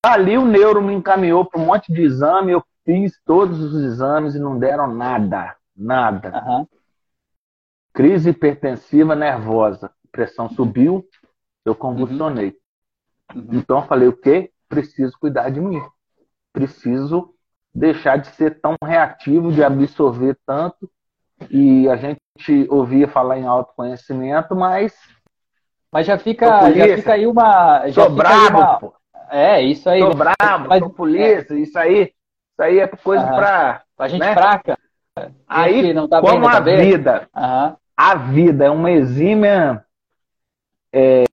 dali 0.04 0.38
o 0.38 0.44
neuro 0.44 0.80
me 0.80 0.92
encaminhou 0.92 1.44
para 1.44 1.60
um 1.60 1.64
monte 1.64 1.92
de 1.92 2.02
exame, 2.02 2.52
eu 2.52 2.62
fiz 2.84 3.18
todos 3.24 3.58
os 3.58 3.82
exames 3.82 4.34
e 4.34 4.38
não 4.38 4.56
deram 4.56 4.86
nada. 4.86 5.56
Nada. 5.76 6.44
Uhum. 6.46 6.66
Crise 7.92 8.30
hipertensiva 8.30 9.16
nervosa. 9.16 9.90
Pressão 10.12 10.48
subiu, 10.50 11.04
eu 11.64 11.74
convulsionei. 11.74 12.54
Uhum. 13.34 13.48
Então 13.54 13.78
eu 13.78 13.86
falei, 13.86 14.08
o 14.08 14.16
quê? 14.16 14.52
preciso 14.72 15.18
cuidar 15.20 15.50
de 15.50 15.60
mim. 15.60 15.82
Preciso 16.50 17.34
deixar 17.74 18.16
de 18.16 18.28
ser 18.28 18.60
tão 18.60 18.74
reativo, 18.82 19.52
de 19.52 19.62
absorver 19.62 20.36
tanto. 20.46 20.90
E 21.50 21.88
a 21.88 21.96
gente 21.96 22.66
ouvia 22.70 23.06
falar 23.06 23.38
em 23.38 23.46
autoconhecimento, 23.46 24.56
mas. 24.56 24.94
Mas 25.90 26.06
já 26.06 26.16
fica, 26.16 26.72
já 26.72 26.96
fica 26.96 27.12
aí 27.12 27.26
uma. 27.26 27.86
Já 27.88 28.04
sou 28.04 28.10
brabo, 28.10 28.58
uma... 28.58 28.78
pô. 28.78 28.94
É, 29.30 29.60
isso 29.60 29.88
aí. 29.90 30.00
Sou 30.00 30.14
brabo, 30.14 30.68
mas... 30.68 30.78
sou 30.78 30.90
polícia, 30.90 31.54
isso 31.54 31.78
aí. 31.78 32.02
Isso 32.02 32.62
aí 32.62 32.78
é 32.78 32.86
coisa 32.86 33.24
ah, 33.24 33.34
pra. 33.34 33.82
A 33.98 34.08
gente 34.08 34.20
né? 34.20 34.34
fraca. 34.34 34.78
Aí, 35.46 35.92
não 35.92 36.08
tá 36.08 36.20
como 36.20 36.40
bem, 36.40 36.48
a 36.48 36.52
tá 36.52 36.60
vida, 36.60 37.28
a 37.94 38.14
vida 38.14 38.64
é 38.64 38.70
uma 38.70 38.90
exímia 38.90 39.84
é, 40.92 41.24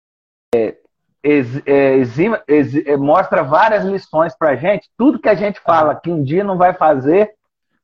é, 0.56 0.76
ex, 1.24 1.62
é, 1.66 1.96
exima, 1.96 2.42
ex, 2.48 2.76
é, 2.76 2.98
mostra 2.98 3.44
várias 3.44 3.84
lições 3.84 4.36
para 4.38 4.56
gente. 4.56 4.90
Tudo 4.98 5.20
que 5.20 5.30
a 5.30 5.36
gente 5.36 5.60
fala 5.60 5.96
que 5.96 6.10
um 6.10 6.24
dia 6.24 6.44
não 6.44 6.58
vai 6.58 6.74
fazer, 6.74 7.32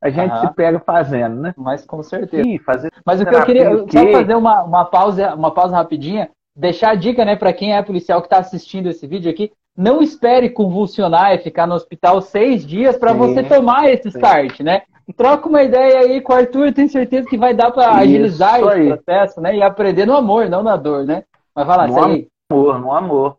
a 0.01 0.09
gente 0.09 0.39
se 0.39 0.53
pega 0.53 0.79
fazendo, 0.79 1.41
né? 1.41 1.53
Mas 1.57 1.85
com 1.85 2.03
certeza. 2.03 2.43
Sim, 2.43 2.59
fazer 2.59 2.91
Mas 3.05 3.19
o 3.19 3.25
que 3.25 3.35
eu 3.35 3.43
queria, 3.43 3.69
só 3.69 4.11
fazer 4.11 4.35
uma, 4.35 4.63
uma 4.63 4.85
pausa, 4.85 5.33
uma 5.33 5.51
pausa 5.51 5.75
rapidinha, 5.75 6.29
deixar 6.55 6.91
a 6.91 6.95
dica, 6.95 7.25
né, 7.25 7.35
para 7.35 7.51
quem 7.51 7.75
é 7.75 7.81
policial 7.81 8.21
que 8.21 8.27
está 8.27 8.37
assistindo 8.37 8.87
esse 8.87 9.05
vídeo 9.07 9.29
aqui, 9.29 9.51
não 9.75 10.01
espere 10.01 10.49
convulsionar 10.49 11.33
e 11.33 11.39
ficar 11.39 11.67
no 11.67 11.75
hospital 11.75 12.21
seis 12.21 12.65
dias 12.65 12.97
para 12.97 13.11
você 13.13 13.43
tomar 13.43 13.89
esse 13.89 14.09
sim. 14.11 14.17
start, 14.17 14.61
né? 14.61 14.83
Troca 15.17 15.47
uma 15.47 15.61
ideia 15.61 15.99
aí 15.99 16.21
com 16.21 16.33
o 16.33 16.35
Arthur, 16.35 16.73
tenho 16.73 16.89
certeza 16.89 17.27
que 17.27 17.37
vai 17.37 17.53
dar 17.53 17.71
para 17.71 17.95
agilizar 17.95 18.59
esse 18.59 18.87
processo, 18.87 19.41
né? 19.41 19.55
E 19.55 19.61
aprender 19.61 20.05
no 20.05 20.15
amor, 20.15 20.49
não 20.49 20.63
na 20.63 20.75
dor, 20.75 21.05
né? 21.05 21.23
Mas 21.55 21.65
vai 21.65 21.77
lá, 21.77 21.87
no 21.87 21.93
segue 21.93 22.29
amor, 22.49 22.79
no 22.79 22.93
amor. 22.93 23.37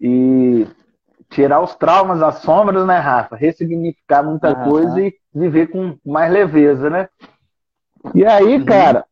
E 0.00 0.66
tirar 1.28 1.60
os 1.60 1.74
traumas, 1.74 2.22
as 2.22 2.36
sombras, 2.38 2.86
né, 2.86 2.98
Rafa? 2.98 3.36
Ressignificar 3.36 4.22
muita 4.22 4.56
uhum. 4.56 4.64
coisa 4.64 5.00
e 5.00 5.14
viver 5.32 5.68
com 5.68 5.98
mais 6.04 6.32
leveza, 6.32 6.88
né? 6.88 7.08
E 8.14 8.24
aí, 8.24 8.56
uhum. 8.56 8.64
cara, 8.64 9.04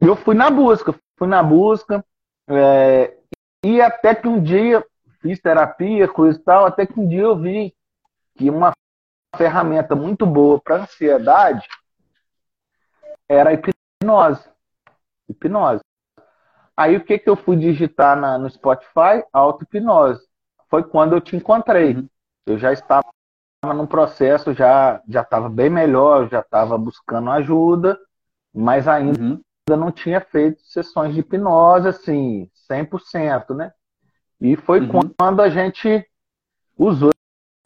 eu 0.00 0.14
fui 0.14 0.34
na 0.34 0.50
busca, 0.50 0.94
fui 1.16 1.26
na 1.26 1.42
busca, 1.42 2.04
é, 2.46 3.16
e 3.64 3.80
até 3.80 4.14
que 4.14 4.28
um 4.28 4.42
dia 4.42 4.84
fiz 5.20 5.40
terapia, 5.40 6.06
coisa 6.06 6.38
e 6.38 6.42
tal, 6.42 6.66
até 6.66 6.86
que 6.86 7.00
um 7.00 7.08
dia 7.08 7.22
eu 7.22 7.36
vi 7.36 7.74
que 8.36 8.50
uma 8.50 8.72
ferramenta 9.36 9.96
muito 9.96 10.26
boa 10.26 10.60
para 10.60 10.82
ansiedade 10.82 11.66
era 13.28 13.50
a 13.50 13.52
hipnose. 13.54 14.46
Hipnose. 15.28 15.82
Aí 16.76 16.96
o 16.96 17.04
que, 17.04 17.18
que 17.18 17.28
eu 17.28 17.36
fui 17.36 17.56
digitar 17.56 18.18
na, 18.18 18.36
no 18.36 18.50
Spotify? 18.50 19.24
Auto-hipnose. 19.32 20.26
Foi 20.68 20.82
quando 20.82 21.14
eu 21.14 21.20
te 21.20 21.36
encontrei. 21.36 21.94
Uhum. 21.94 22.08
Eu 22.46 22.58
já 22.58 22.72
estava 22.72 23.04
num 23.74 23.86
processo, 23.86 24.52
já 24.52 25.00
já 25.08 25.22
estava 25.22 25.48
bem 25.48 25.70
melhor, 25.70 26.28
já 26.28 26.40
estava 26.40 26.76
buscando 26.76 27.30
ajuda, 27.30 27.98
mas 28.52 28.86
ainda 28.86 29.18
uhum. 29.22 29.40
não 29.68 29.90
tinha 29.90 30.20
feito 30.20 30.60
sessões 30.62 31.14
de 31.14 31.20
hipnose 31.20 31.88
assim, 31.88 32.50
100%, 32.70 33.54
né? 33.54 33.72
E 34.40 34.56
foi 34.56 34.80
uhum. 34.80 35.14
quando 35.16 35.40
a 35.40 35.48
gente 35.48 36.06
usou 36.76 37.10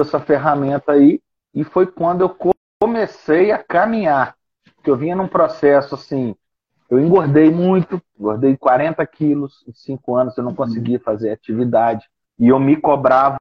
essa 0.00 0.20
ferramenta 0.20 0.92
aí 0.92 1.20
e 1.54 1.64
foi 1.64 1.86
quando 1.86 2.20
eu 2.20 2.36
comecei 2.80 3.50
a 3.50 3.58
caminhar. 3.58 4.36
Que 4.84 4.90
eu 4.90 4.96
vinha 4.96 5.16
num 5.16 5.26
processo 5.26 5.96
assim, 5.96 6.36
eu 6.90 6.98
engordei 6.98 7.50
muito, 7.50 8.00
engordei 8.18 8.56
40 8.56 9.04
quilos 9.06 9.64
em 9.68 9.72
cinco 9.72 10.16
anos, 10.16 10.36
eu 10.36 10.42
não 10.42 10.50
uhum. 10.50 10.56
conseguia 10.56 10.98
fazer 10.98 11.30
atividade. 11.30 12.06
E 12.38 12.48
eu 12.48 12.58
me 12.58 12.76
cobrava, 12.76 13.38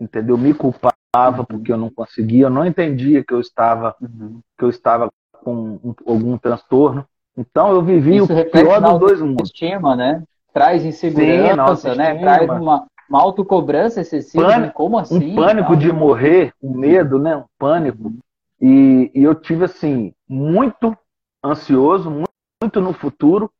entendeu? 0.00 0.38
Me 0.38 0.54
culpava 0.54 0.94
uhum. 1.40 1.44
porque 1.44 1.72
eu 1.72 1.76
não 1.76 1.90
conseguia, 1.90 2.46
eu 2.46 2.50
não 2.50 2.64
entendia 2.64 3.22
que 3.22 3.34
eu 3.34 3.40
estava, 3.40 3.94
uhum. 4.00 4.40
que 4.56 4.64
eu 4.64 4.70
estava 4.70 5.10
com 5.44 5.78
um, 5.84 5.94
algum 6.06 6.38
transtorno. 6.38 7.04
Então 7.36 7.70
eu 7.70 7.82
vivi 7.82 8.16
Isso 8.16 8.32
o 8.32 8.50
pior 8.50 8.80
dos 8.80 8.98
dois 8.98 9.20
mundos. 9.20 9.50
Estima, 9.50 9.94
né? 9.94 10.22
Traz 10.52 10.84
insegurança, 10.84 11.92
Sim, 11.92 11.98
né? 11.98 12.18
Traz 12.18 12.48
uma, 12.48 12.86
uma 13.08 13.20
autocobrança 13.20 14.00
excessiva. 14.00 14.44
Pânico, 14.44 14.60
né? 14.60 14.72
Como 14.74 14.98
assim? 14.98 15.32
Um 15.32 15.34
pânico 15.34 15.76
de 15.76 15.92
morrer, 15.92 16.52
um 16.62 16.76
medo, 16.76 17.18
né? 17.18 17.36
Um 17.36 17.44
pânico. 17.58 18.08
Uhum. 18.08 18.18
E, 18.60 19.10
e 19.14 19.22
eu 19.22 19.34
tive, 19.34 19.64
assim, 19.64 20.14
muito 20.28 20.96
ansioso, 21.44 22.10
muito 22.10 22.31
muito 22.62 22.80
no 22.80 22.92
futuro 22.92 23.52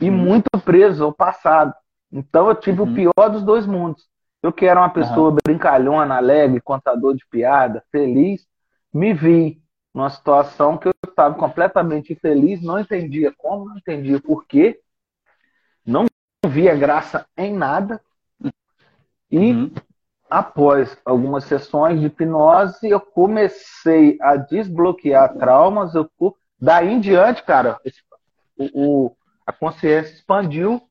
e 0.00 0.08
uhum. 0.08 0.16
muito 0.16 0.50
preso 0.64 1.04
ao 1.04 1.12
passado. 1.12 1.74
Então 2.10 2.48
eu 2.48 2.54
tive 2.54 2.80
uhum. 2.80 2.90
o 2.90 2.94
pior 2.94 3.28
dos 3.28 3.42
dois 3.42 3.66
mundos. 3.66 4.08
Eu 4.42 4.52
que 4.52 4.64
era 4.64 4.80
uma 4.80 4.90
pessoa 4.90 5.30
uhum. 5.30 5.36
brincalhona, 5.44 6.16
alegre, 6.16 6.60
contador 6.60 7.14
de 7.14 7.24
piada, 7.30 7.84
feliz, 7.92 8.46
me 8.92 9.12
vi 9.12 9.62
numa 9.94 10.08
situação 10.08 10.78
que 10.78 10.88
eu 10.88 10.94
estava 11.06 11.34
completamente 11.34 12.14
infeliz, 12.14 12.62
não 12.62 12.80
entendia 12.80 13.32
como, 13.36 13.66
não 13.66 13.76
entendia 13.76 14.18
por 14.20 14.46
quê, 14.46 14.80
não 15.84 16.06
via 16.46 16.74
graça 16.74 17.26
em 17.36 17.54
nada. 17.54 18.00
E 19.30 19.52
uhum. 19.52 19.70
após 20.28 20.96
algumas 21.04 21.44
sessões 21.44 22.00
de 22.00 22.06
hipnose, 22.06 22.88
eu 22.88 23.00
comecei 23.00 24.16
a 24.22 24.36
desbloquear 24.36 25.34
traumas. 25.36 25.94
Eu, 25.94 26.10
daí 26.58 26.92
em 26.92 27.00
diante, 27.00 27.42
cara, 27.42 27.78
esse 27.84 28.02
o, 28.58 29.14
a 29.46 29.52
consciência 29.52 30.14
expandiu, 30.14 30.82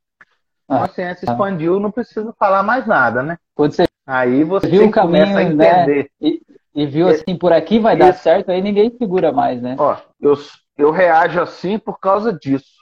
a 0.67 0.75
ah. 0.75 0.87
consciência 0.87 1.27
ah. 1.27 1.31
expandiu, 1.31 1.79
não 1.79 1.91
precisa 1.91 2.33
falar 2.37 2.63
mais 2.63 2.85
nada, 2.87 3.21
né? 3.23 3.37
Quando 3.55 3.73
você 3.73 3.85
aí 4.05 4.43
você 4.43 4.67
viu 4.67 4.85
o 4.85 4.91
caminho, 4.91 5.23
a 5.23 5.27
né? 5.27 5.43
entender. 5.43 6.03
Né? 6.03 6.05
E, 6.19 6.41
e, 6.73 6.85
viu 6.85 7.07
assim, 7.07 7.37
por 7.37 7.53
aqui 7.53 7.79
vai 7.79 7.97
dar 7.97 8.13
certo, 8.13 8.51
aí 8.51 8.61
ninguém 8.61 8.95
segura 8.97 9.31
mais, 9.31 9.61
né? 9.61 9.75
Ó, 9.77 9.97
eu, 10.19 10.33
eu 10.77 10.91
reajo 10.91 11.41
assim 11.41 11.77
por 11.77 11.99
causa 11.99 12.33
disso. 12.33 12.81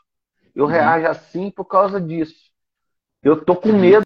Eu 0.56 0.66
uhum. 0.66 0.72
reajo 0.72 1.08
assim 1.08 1.52
por 1.52 1.66
causa 1.66 2.00
disso. 2.00 2.50
Eu 3.22 3.44
tô 3.44 3.56
com 3.56 3.70
medo 3.72 4.06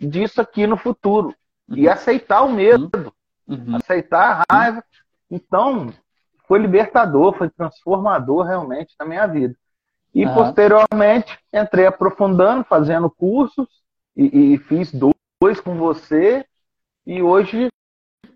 disso 0.00 0.40
aqui 0.40 0.66
no 0.66 0.76
futuro. 0.76 1.34
Uhum. 1.68 1.76
E 1.76 1.88
aceitar 1.88 2.42
o 2.42 2.52
medo. 2.52 2.90
Uhum. 3.46 3.76
Aceitar 3.76 4.44
a 4.48 4.54
raiva. 4.54 4.84
Então, 5.30 5.92
foi 6.46 6.58
libertador, 6.58 7.36
foi 7.36 7.50
transformador 7.50 8.44
realmente 8.44 8.94
na 8.98 9.06
minha 9.06 9.26
vida. 9.26 9.54
E 10.16 10.24
uhum. 10.24 10.32
posteriormente 10.32 11.38
entrei 11.52 11.84
aprofundando, 11.84 12.64
fazendo 12.64 13.10
cursos 13.10 13.68
e, 14.16 14.54
e, 14.54 14.58
fiz 14.58 14.90
dois 14.90 15.60
com 15.60 15.76
você. 15.76 16.42
E 17.06 17.20
hoje, 17.20 17.68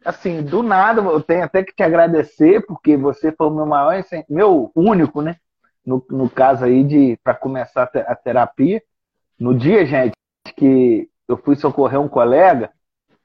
assim, 0.04 0.42
do 0.42 0.62
nada, 0.62 1.00
eu 1.00 1.22
tenho 1.22 1.42
até 1.42 1.64
que 1.64 1.74
te 1.74 1.82
agradecer, 1.82 2.66
porque 2.66 2.98
você 2.98 3.32
foi 3.32 3.46
o 3.46 3.50
meu 3.50 3.64
maior, 3.64 4.04
meu 4.28 4.70
único, 4.76 5.22
né? 5.22 5.36
No, 5.82 6.04
no 6.10 6.28
caso 6.28 6.66
aí 6.66 6.84
de 6.84 7.18
para 7.24 7.32
começar 7.32 7.84
a 7.84 8.14
terapia. 8.14 8.82
No 9.38 9.56
dia, 9.56 9.86
gente, 9.86 10.12
que 10.54 11.08
eu 11.26 11.38
fui 11.38 11.56
socorrer 11.56 11.98
um 11.98 12.08
colega, 12.08 12.70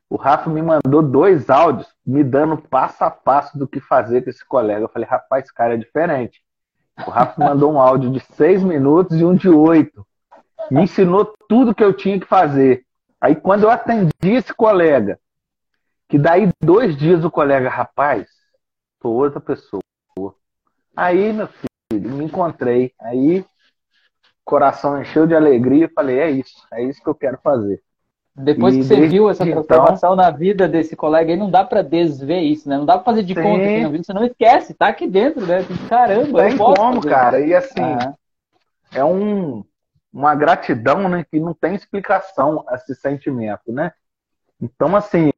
O 0.10 0.16
Rafa 0.16 0.50
me 0.50 0.62
mandou 0.62 1.04
dois 1.04 1.50
áudios 1.50 1.94
me 2.06 2.24
dando 2.24 2.58
passo 2.58 3.04
a 3.04 3.12
passo 3.12 3.60
do 3.60 3.68
que 3.68 3.82
fazer 3.82 4.22
com 4.24 4.30
esse 4.30 4.46
colega. 4.48 4.86
Eu 4.86 4.90
falei, 4.90 5.10
rapaz, 5.10 5.44
esse 5.44 5.54
cara 5.54 5.74
é 5.74 5.78
diferente. 5.78 6.45
O 7.06 7.10
Rafa 7.10 7.44
mandou 7.44 7.74
um 7.74 7.80
áudio 7.80 8.12
de 8.12 8.20
seis 8.36 8.64
minutos 8.64 9.20
e 9.20 9.26
um 9.26 9.36
de 9.36 9.50
oito. 9.50 10.06
Me 10.72 10.84
ensinou 10.84 11.34
tudo 11.50 11.76
que 11.76 11.84
eu 11.84 11.94
tinha 11.94 12.20
que 12.20 12.26
fazer. 12.26 12.86
Aí 13.20 13.36
quando 13.36 13.64
eu 13.64 13.70
atendi 13.70 14.12
esse 14.24 14.54
colega, 14.54 15.20
que 16.08 16.18
daí 16.18 16.50
dois 16.64 16.96
dias 16.96 17.24
o 17.26 17.32
colega, 17.32 17.70
rapaz, 17.70 18.28
sou 19.02 19.14
outra 19.14 19.40
pessoa. 19.40 19.82
Aí, 20.96 21.34
meu 21.34 21.48
filho, 21.48 22.10
me 22.12 22.26
encontrei. 22.26 22.94
Aí, 23.02 23.46
coração 24.44 25.02
encheu 25.02 25.28
de 25.28 25.36
alegria 25.36 25.92
falei, 25.94 26.20
é 26.20 26.32
isso, 26.32 26.66
é 26.72 26.84
isso 26.84 27.02
que 27.02 27.10
eu 27.10 27.16
quero 27.16 27.38
fazer. 27.44 27.84
Depois 28.36 28.76
e 28.76 28.80
que 28.80 28.84
você 28.84 29.08
viu 29.08 29.30
essa 29.30 29.48
então 29.48 29.64
transformação 29.64 30.14
então, 30.14 30.26
na 30.26 30.30
vida 30.30 30.68
desse 30.68 30.94
colega 30.94 31.32
aí, 31.32 31.40
não 31.40 31.50
dá 31.50 31.64
para 31.64 31.82
desver 31.82 32.42
isso, 32.42 32.68
né? 32.68 32.78
Não 32.78 32.86
dá 32.86 32.96
para 32.96 33.06
fazer 33.06 33.24
de 33.24 33.34
sim. 33.34 33.42
conta 33.42 33.64
que 33.64 33.82
não 33.82 33.92
viu, 33.92 34.04
você 34.04 34.14
não 34.14 34.26
esquece, 34.26 34.74
tá 34.74 34.88
aqui 34.88 35.08
dentro, 35.08 35.46
né? 35.46 35.66
Caramba, 35.88 36.44
Tem 36.44 36.58
como, 36.58 36.96
fazer. 36.96 37.10
cara. 37.10 37.40
E 37.40 37.56
assim, 37.56 37.82
ah. 37.82 38.14
é 38.94 39.06
um, 39.06 39.64
uma 40.12 40.36
gratidão, 40.36 41.08
né? 41.08 41.26
Que 41.32 41.40
não 41.40 41.54
tem 41.54 41.76
explicação 41.76 42.66
esse 42.74 42.94
sentimento, 42.96 43.72
né? 43.72 43.94
Então, 44.62 44.98
assim, 44.98 45.32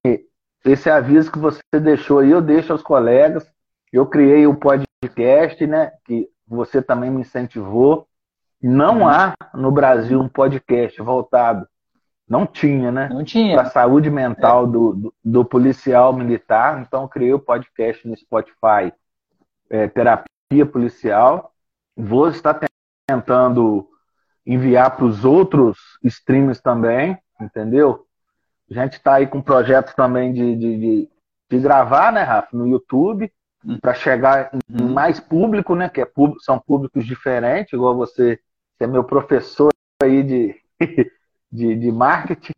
esse 0.66 0.90
aviso 0.90 1.32
que 1.32 1.38
você 1.38 1.62
deixou 1.80 2.20
aí, 2.20 2.32
eu 2.32 2.42
deixo 2.42 2.74
aos 2.74 2.82
colegas. 2.82 3.48
Eu 3.94 4.08
criei 4.08 4.48
o 4.48 4.56
podcast, 4.56 5.68
né? 5.68 5.92
Que 6.04 6.28
você 6.48 6.82
também 6.82 7.12
me 7.12 7.22
incentivou. 7.22 8.08
Não 8.60 9.02
uhum. 9.02 9.08
há 9.08 9.36
no 9.54 9.72
Brasil 9.72 10.20
um 10.20 10.28
podcast 10.28 11.00
voltado 11.00 11.68
não 12.28 12.46
tinha, 12.46 12.92
né? 12.92 13.08
Não 13.10 13.24
tinha. 13.24 13.56
Para 13.56 13.68
a 13.68 13.72
saúde 13.72 14.10
mental 14.10 14.66
é. 14.66 14.68
do, 14.68 14.94
do, 14.94 15.14
do, 15.24 15.46
policial 15.46 16.12
militar. 16.12 16.82
Então, 16.82 17.08
criei 17.08 17.34
o 17.34 17.40
podcast 17.40 18.06
no 18.06 18.18
Spotify, 18.18 18.92
é, 19.70 19.88
Terapia 19.88 20.66
Policial. 20.70 21.54
Vou 21.96 22.28
estar 22.28 22.60
tentando 23.10 23.88
enviar 24.46 24.96
para 24.96 25.06
os 25.06 25.24
outros 25.24 25.78
streams 26.04 26.62
também, 26.62 27.18
entendeu? 27.40 28.06
A 28.70 28.74
gente 28.74 28.94
está 28.94 29.16
aí 29.16 29.28
com 29.28 29.42
projetos 29.42 29.94
também 29.94 30.34
de, 30.34 30.56
de, 30.56 30.78
de, 30.78 31.10
de, 31.50 31.60
gravar, 31.60 32.12
né, 32.12 32.24
Rafa, 32.24 32.56
no 32.56 32.68
YouTube, 32.68 33.32
hum. 33.66 33.78
para 33.80 33.94
chegar 33.94 34.52
em 34.54 34.82
uhum. 34.82 34.94
mais 34.94 35.20
público, 35.20 35.76
né? 35.76 35.88
Que 35.88 36.02
é 36.02 36.06
público, 36.06 36.44
são 36.44 36.60
públicos 36.60 37.06
diferentes, 37.06 37.72
igual 37.72 37.96
você, 37.96 38.38
você 38.78 38.84
é 38.84 38.88
meu 38.88 39.04
professor 39.06 39.70
aí 40.04 40.24
de 40.24 40.56
de, 41.52 41.76
de 41.76 41.92
marketing. 41.92 42.54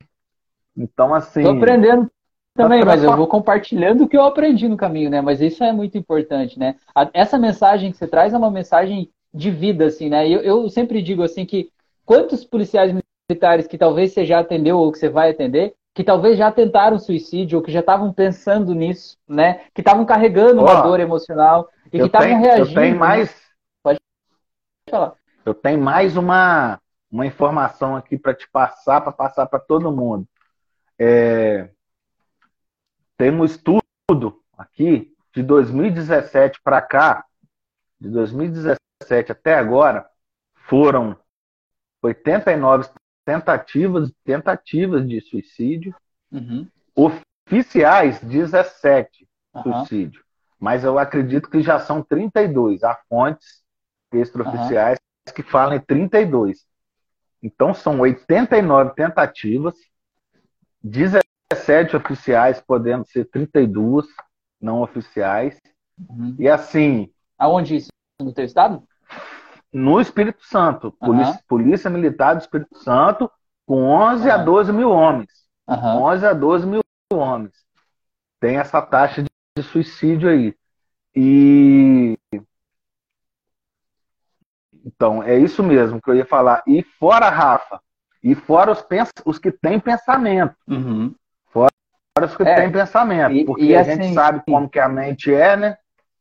Então, 0.76 1.14
assim. 1.14 1.42
Estou 1.42 1.58
aprendendo 1.58 2.10
também, 2.56 2.84
mas 2.84 3.04
eu 3.04 3.16
vou 3.16 3.28
compartilhando 3.28 4.04
o 4.04 4.08
que 4.08 4.18
eu 4.18 4.24
aprendi 4.24 4.68
no 4.68 4.78
caminho, 4.78 5.10
né? 5.10 5.22
Mas 5.22 5.40
isso 5.40 5.64
é 5.64 5.72
muito 5.72 5.98
importante, 5.98 6.60
né? 6.60 6.76
Essa 7.14 7.38
mensagem 7.38 7.92
que 7.92 7.98
você 7.98 8.08
traz 8.08 8.34
é 8.34 8.38
uma 8.38 8.52
mensagem 8.52 9.10
de 9.34 9.52
vida, 9.52 9.86
assim, 9.86 10.10
né? 10.10 10.28
Eu, 10.28 10.42
eu 10.42 10.70
sempre 10.70 11.02
digo 11.02 11.24
assim 11.24 11.46
que 11.46 11.70
quantos 12.06 12.44
policiais 12.44 12.94
militares 13.30 13.68
que 13.68 13.78
talvez 13.78 14.12
você 14.12 14.26
já 14.26 14.40
atendeu 14.40 14.78
ou 14.78 14.92
que 14.92 14.98
você 14.98 15.08
vai 15.08 15.30
atender, 15.30 15.74
que 15.94 16.04
talvez 16.04 16.38
já 16.38 16.52
tentaram 16.52 17.00
suicídio 17.00 17.60
ou 17.60 17.64
que 17.64 17.72
já 17.72 17.80
estavam 17.80 18.12
pensando 18.12 18.74
nisso, 18.74 19.18
né? 19.28 19.62
Que 19.74 19.82
estavam 19.82 20.06
carregando 20.06 20.62
uma 20.62 20.82
dor 20.82 21.00
emocional 21.00 21.70
e 21.88 22.00
que 22.00 22.06
estavam 22.06 22.40
reagindo. 22.40 22.70
Eu 22.70 22.76
tenho 22.76 22.94
né? 22.94 23.00
mais. 23.00 23.30
Né? 23.30 23.36
Pode 23.84 24.00
falar. 24.90 25.14
Eu 25.46 25.54
tenho 25.54 25.80
mais 25.80 26.18
uma 26.18 26.80
uma 27.12 27.26
informação 27.26 27.96
aqui 27.96 28.18
para 28.18 28.34
te 28.34 28.48
passar, 28.50 29.02
para 29.02 29.12
passar 29.12 29.46
para 29.48 29.60
todo 29.60 29.92
mundo. 29.92 30.28
É, 30.98 31.70
tem 33.18 33.32
um 33.32 33.44
estudo 33.44 33.84
aqui 34.58 35.14
de 35.34 35.44
2017 35.44 36.62
para 36.64 36.82
cá, 36.82 37.26
de 38.00 38.10
2017 38.10 38.80
até 39.32 39.56
agora, 39.56 40.08
foram 40.68 41.18
89 42.02 42.90
tentativas, 43.26 44.12
tentativas 44.24 45.08
de 45.08 45.22
suicídio, 45.22 45.96
uhum. 46.32 46.68
oficiais 46.96 48.20
17 48.22 49.28
uhum. 49.54 49.64
suicídio, 49.64 50.24
mas 50.60 50.84
eu 50.84 50.98
acredito 50.98 51.50
que 51.50 51.62
já 51.62 51.80
são 51.80 52.02
32. 52.02 52.84
Há 52.84 52.96
fontes 53.08 53.64
extraoficiais 54.12 54.98
uhum. 55.28 55.34
que 55.34 55.44
falam 55.44 55.76
em 55.76 55.80
32. 55.80 56.69
Então 57.42 57.74
são 57.74 58.00
89 58.00 58.94
tentativas, 58.96 59.76
17 60.84 61.96
oficiais, 61.96 62.62
podendo 62.62 63.06
ser 63.06 63.26
32 63.26 64.06
não 64.62 64.82
oficiais. 64.82 65.60
Uhum. 66.10 66.36
E 66.38 66.50
assim. 66.50 67.12
Aonde 67.38 67.78
isso? 67.78 67.90
No 68.20 68.34
teu 68.34 68.46
estado? 68.46 68.84
No 69.72 70.02
Espírito 70.02 70.44
Santo. 70.46 70.92
Polícia, 70.92 71.34
uhum. 71.34 71.40
Polícia 71.48 71.90
Militar 71.90 72.36
do 72.36 72.42
Espírito 72.42 72.78
Santo, 72.78 73.32
com 73.66 73.84
11 73.84 74.28
uhum. 74.28 74.34
a 74.34 74.38
12 74.38 74.74
mil 74.74 74.90
homens. 74.90 75.32
Uhum. 75.68 76.04
11 76.04 76.26
a 76.26 76.34
12 76.34 76.68
mil 76.68 76.82
homens. 77.14 77.54
Tem 78.40 78.58
essa 78.58 78.82
taxa 78.82 79.24
de 79.24 79.64
suicídio 79.64 80.30
aí. 80.30 80.56
E 81.16 82.18
então, 84.86 85.24
é 85.24 85.38
isso 85.38 85.64
mesmo 85.64 86.02
que 86.02 86.10
eu 86.10 86.16
ia 86.16 86.26
falar. 86.26 86.64
E 86.68 86.84
fora, 86.84 87.30
Rafa, 87.30 87.80
e 88.24 88.36
fora 88.36 88.72
os, 88.72 88.82
pens 88.82 89.10
os 89.26 89.38
que 89.38 89.52
têm 89.52 89.80
pensamento. 89.80 90.56
Uhum. 90.68 91.14
Fora 91.52 91.72
os 92.24 92.36
que 92.36 92.44
é, 92.44 92.56
têm 92.56 92.72
pensamento. 92.72 93.32
E, 93.34 93.46
porque 93.46 93.64
e 93.64 93.76
a 93.76 93.84
gente 93.84 94.02
assim, 94.02 94.14
sabe 94.14 94.42
como 94.48 94.70
que 94.70 94.80
a 94.80 94.90
mente 94.90 95.34
é, 95.34 95.56
né? 95.56 95.78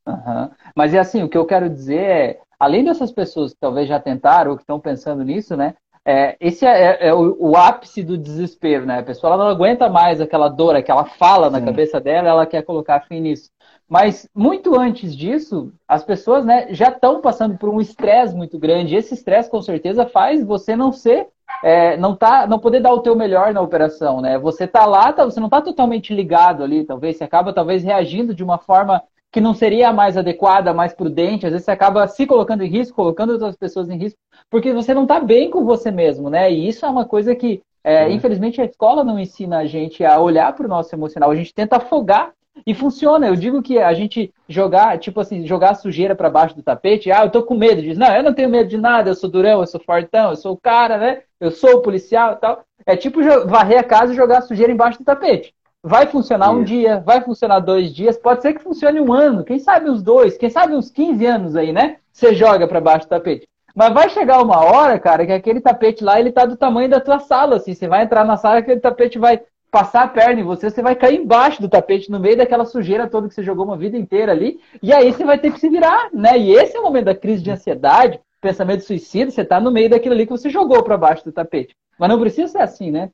Uhum. 0.07 0.51
Mas 0.75 0.95
é 0.95 0.99
assim, 0.99 1.23
o 1.23 1.29
que 1.29 1.37
eu 1.37 1.45
quero 1.45 1.69
dizer 1.69 2.01
é, 2.01 2.41
além 2.59 2.85
dessas 2.85 3.13
pessoas 3.13 3.53
que 3.53 3.61
talvez 3.61 3.89
já 3.89 4.01
tentaram 4.01 4.53
ou 4.53 4.57
que 4.57 4.63
estão 4.63 4.81
pensando 4.81 5.23
nisso, 5.23 5.57
né? 5.57 5.75
É, 6.05 6.37
esse 6.41 6.65
é, 6.65 6.71
é, 6.71 7.09
é 7.09 7.15
o, 7.15 7.37
o, 7.39 7.57
ápice 7.57 8.03
do 8.03 8.17
desespero, 8.17 8.87
né? 8.87 9.01
A 9.01 9.03
pessoa 9.03 9.35
ela 9.35 9.45
não 9.45 9.51
aguenta 9.51 9.91
mais 9.91 10.21
aquela 10.21 10.49
dor, 10.49 10.75
aquela 10.75 11.05
fala 11.05 11.51
na 11.51 11.61
cabeça 11.61 12.01
dela, 12.01 12.31
ela 12.31 12.47
quer 12.47 12.63
colocar 12.63 13.01
fim 13.03 13.21
nisso. 13.21 13.51
Mas 13.89 14.29
muito 14.35 14.79
antes 14.79 15.17
disso, 15.17 15.73
as 15.87 16.05
pessoas 16.05 16.45
né, 16.45 16.67
já 16.75 16.89
estão 16.89 17.23
passando 17.23 17.57
por 17.57 17.71
um 17.71 17.81
estresse 17.81 18.37
muito 18.37 18.59
grande. 18.59 18.95
Esse 18.95 19.15
estresse, 19.15 19.51
com 19.51 19.63
certeza, 19.63 20.05
faz 20.05 20.45
você 20.45 20.77
não 20.77 20.93
ser, 20.93 21.29
é, 21.65 21.97
não 21.97 22.15
tá, 22.15 22.47
não 22.47 22.59
poder 22.59 22.81
dar 22.81 22.93
o 22.93 23.01
teu 23.01 23.17
melhor 23.17 23.55
na 23.55 23.63
operação, 23.63 24.21
né? 24.21 24.39
Você 24.39 24.67
tá 24.67 24.85
lá, 24.85 25.11
tá, 25.11 25.25
você 25.25 25.41
não 25.41 25.47
está 25.47 25.63
totalmente 25.63 26.13
ligado 26.13 26.63
ali, 26.63 26.85
talvez 26.85 27.17
você 27.17 27.25
acaba 27.25 27.53
talvez 27.53 27.83
reagindo 27.83 28.35
de 28.35 28.45
uma 28.45 28.59
forma 28.59 29.03
que 29.33 29.41
não 29.41 29.55
seria 29.55 29.89
a 29.89 29.93
mais 29.93 30.19
adequada, 30.19 30.75
mais 30.75 30.93
prudente. 30.93 31.47
Às 31.47 31.53
vezes 31.53 31.65
você 31.65 31.71
acaba 31.71 32.07
se 32.07 32.27
colocando 32.27 32.63
em 32.63 32.69
risco, 32.69 32.95
colocando 32.95 33.33
outras 33.33 33.57
pessoas 33.57 33.89
em 33.89 33.97
risco, 33.97 34.19
porque 34.51 34.73
você 34.73 34.93
não 34.93 35.03
está 35.03 35.19
bem 35.19 35.51
com 35.51 35.65
você 35.65 35.91
mesmo, 35.91 36.29
né? 36.29 36.53
E 36.53 36.69
isso 36.69 36.85
é 36.85 36.89
uma 36.91 37.07
coisa 37.07 37.35
que, 37.35 37.63
é, 37.83 38.11
infelizmente, 38.11 38.61
a 38.61 38.65
escola 38.65 39.03
não 39.03 39.19
ensina 39.19 39.59
a 39.59 39.67
gente 39.67 40.05
a 40.05 40.21
olhar 40.21 40.55
para 40.55 40.67
o 40.67 40.69
nosso 40.69 40.95
emocional. 40.95 41.31
A 41.31 41.37
gente 41.37 41.55
tenta 41.55 41.77
afogar 41.77 42.33
e 42.67 42.75
funciona. 42.75 43.27
Eu 43.27 43.37
digo 43.37 43.63
que 43.63 43.79
a 43.79 43.93
gente 43.93 44.33
jogar, 44.49 44.99
tipo 44.99 45.21
assim, 45.21 45.47
jogar 45.47 45.75
sujeira 45.75 46.15
para 46.15 46.31
baixo 46.31 46.57
do 46.57 46.63
tapete. 46.63 47.11
Ah, 47.11 47.25
eu 47.25 47.31
tô 47.31 47.43
com 47.43 47.55
medo. 47.55 47.83
Diz, 47.83 47.97
não, 47.97 48.15
eu 48.15 48.23
não 48.23 48.35
tenho 48.35 48.49
medo 48.49 48.69
de 48.69 48.77
nada. 48.77 49.11
Eu 49.11 49.15
sou 49.15 49.31
durão, 49.31 49.61
eu 49.61 49.67
sou 49.67 49.81
fortão, 49.81 50.31
eu 50.31 50.37
sou 50.37 50.53
o 50.53 50.61
cara, 50.61 50.99
né? 50.99 51.23
Eu 51.41 51.51
sou 51.51 51.77
o 51.77 51.83
policial 51.83 52.33
e 52.33 52.37
tal. 52.37 52.65
É 52.87 52.97
tipo 52.97 53.21
varrer 53.47 53.81
a 53.81 53.85
casa 53.85 54.13
e 54.13 54.17
jogar 54.17 54.43
sujeira 54.43 54.73
embaixo 54.73 54.99
do 54.99 55.05
tapete. 55.05 55.55
Vai 55.83 56.07
funcionar 56.07 56.51
um 56.51 56.65
dia, 56.65 57.01
vai 57.01 57.21
funcionar 57.21 57.61
dois 57.61 57.95
dias, 57.95 58.17
pode 58.17 58.43
ser 58.43 58.53
que 58.53 58.63
funcione 58.63 59.01
um 59.01 59.13
ano, 59.13 59.45
quem 59.45 59.61
sabe 59.61 59.89
uns 59.89 60.03
dois, 60.03 60.37
quem 60.37 60.51
sabe 60.51 60.75
uns 60.75 60.91
15 60.91 61.25
anos 61.25 61.57
aí, 61.57 61.73
né? 61.73 61.99
Você 62.13 62.35
joga 62.35 62.67
para 62.67 62.81
baixo 62.81 63.07
do 63.07 63.11
tapete. 63.11 63.47
Mas 63.75 63.95
vai 63.95 64.09
chegar 64.09 64.43
uma 64.43 64.59
hora, 64.59 64.99
cara, 64.99 65.25
que 65.25 65.31
aquele 65.31 65.61
tapete 65.61 66.03
lá, 66.03 66.19
ele 66.19 66.33
tá 66.33 66.45
do 66.45 66.57
tamanho 66.57 66.89
da 66.89 67.01
tua 67.01 67.21
sala, 67.21 67.57
assim. 67.57 67.75
Você 67.75 67.87
vai 67.87 68.03
entrar 68.03 68.25
na 68.25 68.37
sala, 68.37 68.59
aquele 68.59 68.81
tapete 68.81 69.21
vai 69.21 69.41
passar 69.71 70.05
a 70.05 70.09
perna 70.09 70.41
em 70.41 70.45
você, 70.45 70.71
você 70.71 70.83
vai 70.83 70.95
cair 70.95 71.21
embaixo 71.21 71.61
do 71.61 71.69
tapete, 71.69 72.11
no 72.11 72.19
meio 72.19 72.37
daquela 72.37 72.65
sujeira 72.65 73.09
toda 73.09 73.29
que 73.29 73.35
você 73.35 73.43
jogou 73.43 73.65
uma 73.65 73.77
vida 73.77 73.97
inteira 73.97 74.33
ali, 74.33 74.61
e 74.83 74.93
aí 74.93 75.13
você 75.13 75.25
vai 75.25 75.39
ter 75.39 75.53
que 75.53 75.61
se 75.61 75.69
virar, 75.69 76.09
né? 76.13 76.39
E 76.39 76.53
esse 76.53 76.77
é 76.77 76.81
o 76.81 76.83
momento 76.83 77.07
da 77.07 77.15
crise 77.15 77.43
de 77.43 77.51
ansiedade, 77.51 78.21
pensamento 78.41 78.81
de 78.81 78.87
suicídio, 78.87 79.33
você 79.33 79.43
está 79.43 79.61
no 79.61 79.71
meio 79.71 79.91
daquilo 79.91 80.15
ali 80.15 80.25
que 80.25 80.33
você 80.33 80.49
jogou 80.49 80.83
para 80.83 80.97
baixo 80.97 81.25
do 81.25 81.33
tapete. 81.33 81.77
Mas 81.99 82.09
não 82.09 82.21
precisa 82.21 82.53
ser 82.53 82.63
assim, 82.63 82.91
né? 82.91 83.11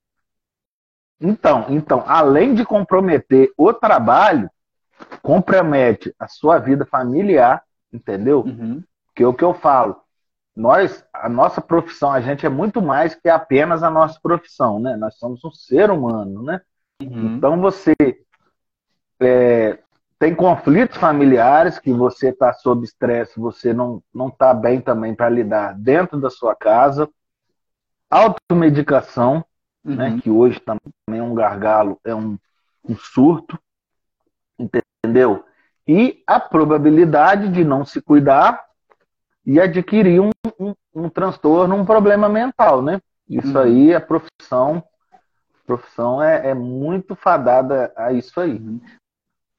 Então, 1.20 1.66
então, 1.70 2.04
além 2.06 2.54
de 2.54 2.64
comprometer 2.64 3.50
o 3.56 3.72
trabalho, 3.72 4.50
compromete 5.22 6.14
a 6.18 6.28
sua 6.28 6.58
vida 6.58 6.84
familiar, 6.84 7.62
entendeu? 7.92 8.40
Uhum. 8.40 8.82
Que 9.14 9.22
é 9.22 9.26
o 9.26 9.34
que 9.34 9.44
eu 9.44 9.54
falo 9.54 10.03
nós, 10.56 11.04
a 11.12 11.28
nossa 11.28 11.60
profissão, 11.60 12.12
a 12.12 12.20
gente 12.20 12.46
é 12.46 12.48
muito 12.48 12.80
mais 12.80 13.14
que 13.14 13.28
apenas 13.28 13.82
a 13.82 13.90
nossa 13.90 14.18
profissão, 14.22 14.78
né? 14.78 14.96
Nós 14.96 15.16
somos 15.16 15.44
um 15.44 15.50
ser 15.50 15.90
humano, 15.90 16.42
né? 16.42 16.60
Uhum. 17.02 17.36
Então 17.36 17.60
você 17.60 17.92
é, 19.20 19.78
tem 20.18 20.34
conflitos 20.34 20.96
familiares 20.96 21.78
que 21.78 21.92
você 21.92 22.28
está 22.28 22.52
sob 22.52 22.84
estresse, 22.84 23.38
você 23.38 23.72
não 23.72 24.02
não 24.14 24.28
está 24.28 24.54
bem 24.54 24.80
também 24.80 25.14
para 25.14 25.28
lidar 25.28 25.74
dentro 25.74 26.20
da 26.20 26.30
sua 26.30 26.54
casa, 26.54 27.08
automedicação, 28.08 29.44
né? 29.84 30.08
uhum. 30.08 30.14
né? 30.16 30.20
Que 30.22 30.30
hoje 30.30 30.60
também 30.60 31.20
é 31.20 31.22
um 31.22 31.34
gargalo, 31.34 31.98
é 32.04 32.14
um 32.14 32.38
um 32.86 32.96
surto, 32.96 33.58
entendeu? 34.58 35.44
E 35.86 36.22
a 36.26 36.38
probabilidade 36.38 37.48
de 37.48 37.64
não 37.64 37.84
se 37.84 38.00
cuidar 38.00 38.63
e 39.46 39.61
adquirir 39.61 40.20
um, 40.20 40.30
um, 40.59 40.74
um 40.94 41.09
transtorno, 41.09 41.74
um 41.74 41.85
problema 41.85 42.28
mental, 42.28 42.83
né? 42.83 43.00
Isso 43.28 43.57
uhum. 43.57 43.64
aí, 43.64 43.94
a 43.94 44.00
profissão, 44.00 44.83
a 45.12 45.66
profissão 45.66 46.22
é, 46.22 46.50
é, 46.50 46.54
muito 46.54 47.14
fadada 47.14 47.92
a 47.96 48.12
isso 48.12 48.38
aí. 48.40 48.52
Uhum. 48.54 48.80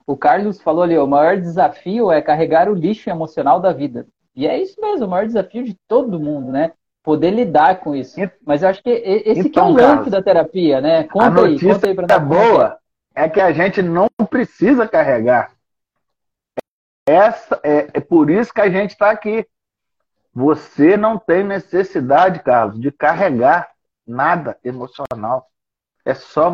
O 0.08 0.16
Carlos 0.16 0.62
falou 0.62 0.84
ali, 0.84 0.98
o 0.98 1.08
maior 1.08 1.38
desafio 1.38 2.12
é 2.12 2.22
carregar 2.22 2.70
o 2.70 2.76
lixo 2.76 3.10
emocional 3.10 3.60
da 3.60 3.74
vida. 3.74 4.08
E 4.36 4.46
é 4.46 4.62
isso 4.62 4.80
mesmo, 4.80 5.08
o 5.08 5.10
maior 5.10 5.26
desafio 5.26 5.64
de 5.64 5.76
todo 5.88 6.20
mundo, 6.20 6.52
né? 6.52 6.74
Poder 7.02 7.32
lidar 7.32 7.80
com 7.80 7.96
isso. 7.96 8.16
Mas 8.46 8.62
eu 8.62 8.70
acho 8.70 8.84
que 8.84 8.90
esse 8.90 9.48
então, 9.48 9.68
é 9.68 9.70
o 9.70 9.74
então, 9.74 9.96
lance 9.96 10.10
da 10.10 10.22
terapia, 10.22 10.82
né? 10.82 11.04
Conta 11.06 11.26
a 11.26 11.30
notícia 11.30 11.68
aí, 11.68 11.74
conta 11.74 11.88
aí 11.88 11.96
pra 11.96 12.20
nós. 12.20 12.28
boa 12.28 12.80
é 13.16 13.30
que 13.30 13.40
a 13.40 13.52
gente 13.54 13.82
não 13.82 14.08
precisa 14.30 14.88
carregar. 14.88 15.52
Essa, 17.08 17.60
é, 17.64 17.88
é 17.94 18.00
por 18.00 18.30
isso 18.30 18.54
que 18.54 18.62
a 18.62 18.70
gente 18.70 18.92
está 18.92 19.10
aqui. 19.10 19.48
Você 20.36 20.98
não 20.98 21.18
tem 21.18 21.46
necessidade, 21.46 22.44
Carlos, 22.44 22.78
de 22.78 22.92
carregar 22.92 23.72
nada 24.06 24.60
emocional. 24.66 25.50
É 26.04 26.14
só 26.14 26.54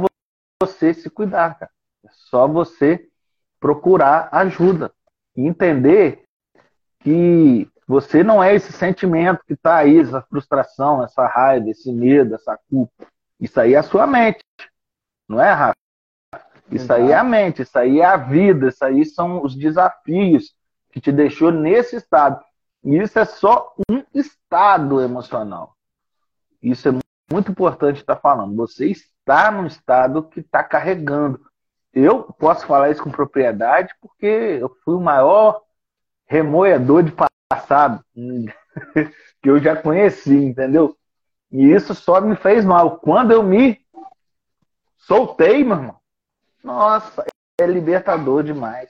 você 0.62 0.94
se 0.94 1.10
cuidar, 1.10 1.58
cara. 1.58 1.72
É 2.06 2.10
só 2.12 2.48
você 2.48 3.10
procurar 3.60 4.30
ajuda 4.32 4.94
e 5.36 5.48
entender 5.48 6.24
que 7.00 7.67
você 7.88 8.24
não 8.24 8.41
é 8.41 8.54
esse 8.54 8.72
sentimento 8.72 9.44
que 9.48 9.54
está 9.54 9.78
aí, 9.78 10.00
essa 10.00 10.22
frustração, 10.22 11.04
essa 11.04 11.26
raiva, 11.26 11.70
esse 11.70 11.91
medo, 11.91 12.36
essa 12.36 12.58
culpa. 12.70 13.08
Isso 13.39 13.60
aí 13.60 13.74
é 13.74 13.78
a 13.78 13.84
sua 13.84 14.06
mente, 14.06 14.46
não 15.28 15.41
é, 15.41 15.52
Rafa? 15.52 15.76
Isso 16.72 16.94
aí 16.94 17.12
é 17.12 17.15
a 17.15 17.24
mente, 17.24 17.63
isso 17.63 17.78
aí 17.78 18.00
é 18.00 18.06
a 18.06 18.15
vida, 18.15 18.70
isso 18.70 18.86
aí 18.86 19.04
são 19.04 19.44
os 19.44 19.56
desafios 19.56 20.56
que 20.91 21.02
te 21.02 21.12
deixou 21.12 21.52
nesse 21.52 21.96
estado. 21.96 22.41
E 22.84 22.98
isso 22.98 23.17
é 23.20 23.26
só 23.26 23.74
um 23.89 24.04
estado 24.13 25.02
emocional. 25.02 25.76
Isso 26.62 26.89
é 26.89 26.91
muito 27.32 27.52
importante 27.52 28.02
estar 28.02 28.15
falando. 28.15 28.56
Você 28.56 28.88
está 28.88 29.52
num 29.52 29.65
estado 29.65 30.24
que 30.24 30.39
está 30.39 30.63
carregando. 30.63 31.39
Eu 31.94 32.24
posso 32.24 32.65
falar 32.65 32.89
isso 32.89 33.04
com 33.04 33.12
propriedade 33.12 33.94
porque 34.02 34.26
eu 34.26 34.70
fui 34.84 34.96
o 34.96 35.02
maior 35.02 35.62
remoedor 36.26 37.04
de 37.04 37.13
passado 37.50 38.04
que 39.41 39.50
eu 39.50 39.60
já 39.60 39.76
conheci, 39.76 40.34
entendeu? 40.34 40.96
E 41.52 41.72
isso 41.72 41.94
só 41.94 42.22
me 42.22 42.36
fez 42.36 42.63
mal. 42.63 42.98
Quando 43.00 43.32
eu 43.32 43.44
me 43.44 43.80
soltei, 44.98 45.63
meu 45.63 45.76
irmão, 45.76 45.96
nossa, 46.63 47.26
é 47.60 47.65
libertador 47.65 48.44
demais. 48.44 48.89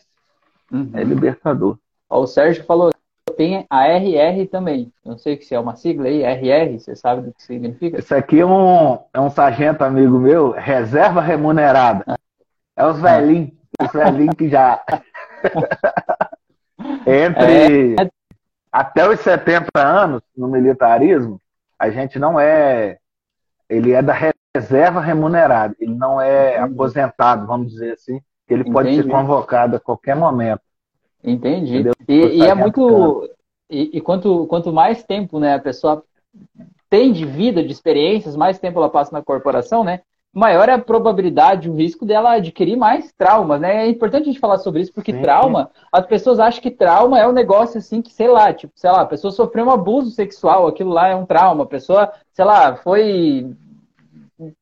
Uhum. 0.71 0.91
É 0.93 1.04
libertador. 1.04 1.77
Ó, 2.08 2.21
o 2.21 2.27
Sérgio 2.27 2.63
falou, 2.65 2.91
tem 3.32 3.65
a 3.70 3.88
RR 3.88 4.48
também. 4.48 4.91
Não 5.04 5.17
sei 5.17 5.41
se 5.41 5.54
é 5.54 5.60
uma 5.60 5.76
sigla 5.76 6.08
aí, 6.08 6.24
RR, 6.24 6.80
você 6.80 6.96
sabe 6.96 7.24
do 7.24 7.34
que 7.34 7.44
significa? 7.44 8.00
Isso 8.00 8.13
aqui 8.13 8.39
é 8.39 8.46
um, 8.46 9.00
é 9.13 9.20
um 9.20 9.30
sargento 9.30 9.84
amigo 9.84 10.20
meu, 10.20 10.52
reserva 10.52 11.22
remunerada. 11.22 12.04
Ah. 12.08 12.17
É 12.76 12.86
os 12.86 13.00
velhinhos, 13.00 13.52
os 13.82 13.91
velhinhos 13.91 14.36
que 14.36 14.50
já. 14.50 14.82
Entre 17.06 17.96
é... 17.96 18.10
até 18.72 19.08
os 19.08 19.20
70 19.20 19.70
anos 19.76 20.22
no 20.36 20.48
militarismo, 20.48 21.39
a 21.78 21.89
gente 21.89 22.17
não 22.17 22.39
é. 22.39 22.98
Ele 23.70 23.91
é 23.91 24.02
da 24.02 24.13
reserva 24.56 25.00
remunerada, 25.00 25.76
ele 25.80 25.96
não 25.96 26.20
é 26.20 26.58
aposentado, 26.58 27.48
vamos 27.48 27.72
dizer 27.72 27.94
assim, 27.94 28.22
ele 28.50 28.62
Entendi. 28.62 28.74
pode 28.74 28.96
ser 28.96 29.08
convocado 29.08 29.78
a 29.78 29.80
qualquer 29.80 30.15
momento. 30.15 30.62
Entendi. 31.23 31.84
E, 32.07 32.13
e, 32.13 32.41
é 32.41 32.53
muito. 32.53 33.29
E, 33.69 33.97
e, 33.97 34.01
quanto, 34.01 34.45
quanto 34.47 34.73
mais 34.73 35.03
tempo 35.03 35.39
né, 35.39 35.55
a 35.55 35.60
pessoa 35.60 36.03
tem 36.89 37.12
de 37.12 37.25
vida, 37.25 37.63
de 37.63 37.71
experiências, 37.71 38.36
mais 38.36 38.60
tempo 38.60 38.79
ela 38.79 38.89
passa 38.89 39.13
na 39.13 39.21
corporação, 39.21 39.84
né? 39.84 40.01
maior 40.34 40.69
é 40.69 40.73
a 40.73 40.79
probabilidade, 40.79 41.69
o 41.69 41.75
risco 41.75 42.05
dela 42.05 42.34
adquirir 42.34 42.77
mais 42.77 43.12
traumas, 43.12 43.60
né? 43.60 43.86
É 43.86 43.89
importante 43.89 44.23
a 44.23 44.25
gente 44.31 44.39
falar 44.39 44.57
sobre 44.60 44.81
isso, 44.81 44.93
porque 44.93 45.12
trauma, 45.13 45.69
as 45.91 46.05
pessoas 46.05 46.39
acham 46.39 46.62
que 46.62 46.71
trauma 46.71 47.19
é 47.19 47.27
um 47.27 47.34
negócio 47.34 47.77
assim 47.77 48.01
que, 48.01 48.13
sei 48.13 48.29
lá, 48.29 48.53
tipo, 48.53 48.71
sei 48.75 48.89
lá, 48.89 49.01
a 49.01 49.05
pessoa 49.05 49.31
sofreu 49.31 49.65
um 49.65 49.71
abuso 49.71 50.12
sexual, 50.12 50.67
aquilo 50.67 50.91
lá 50.91 51.10
é 51.10 51.15
um 51.15 51.25
trauma, 51.25 51.63
a 51.63 51.67
pessoa, 51.67 52.12
sei 52.31 52.45
lá, 52.45 52.77
foi, 52.77 53.53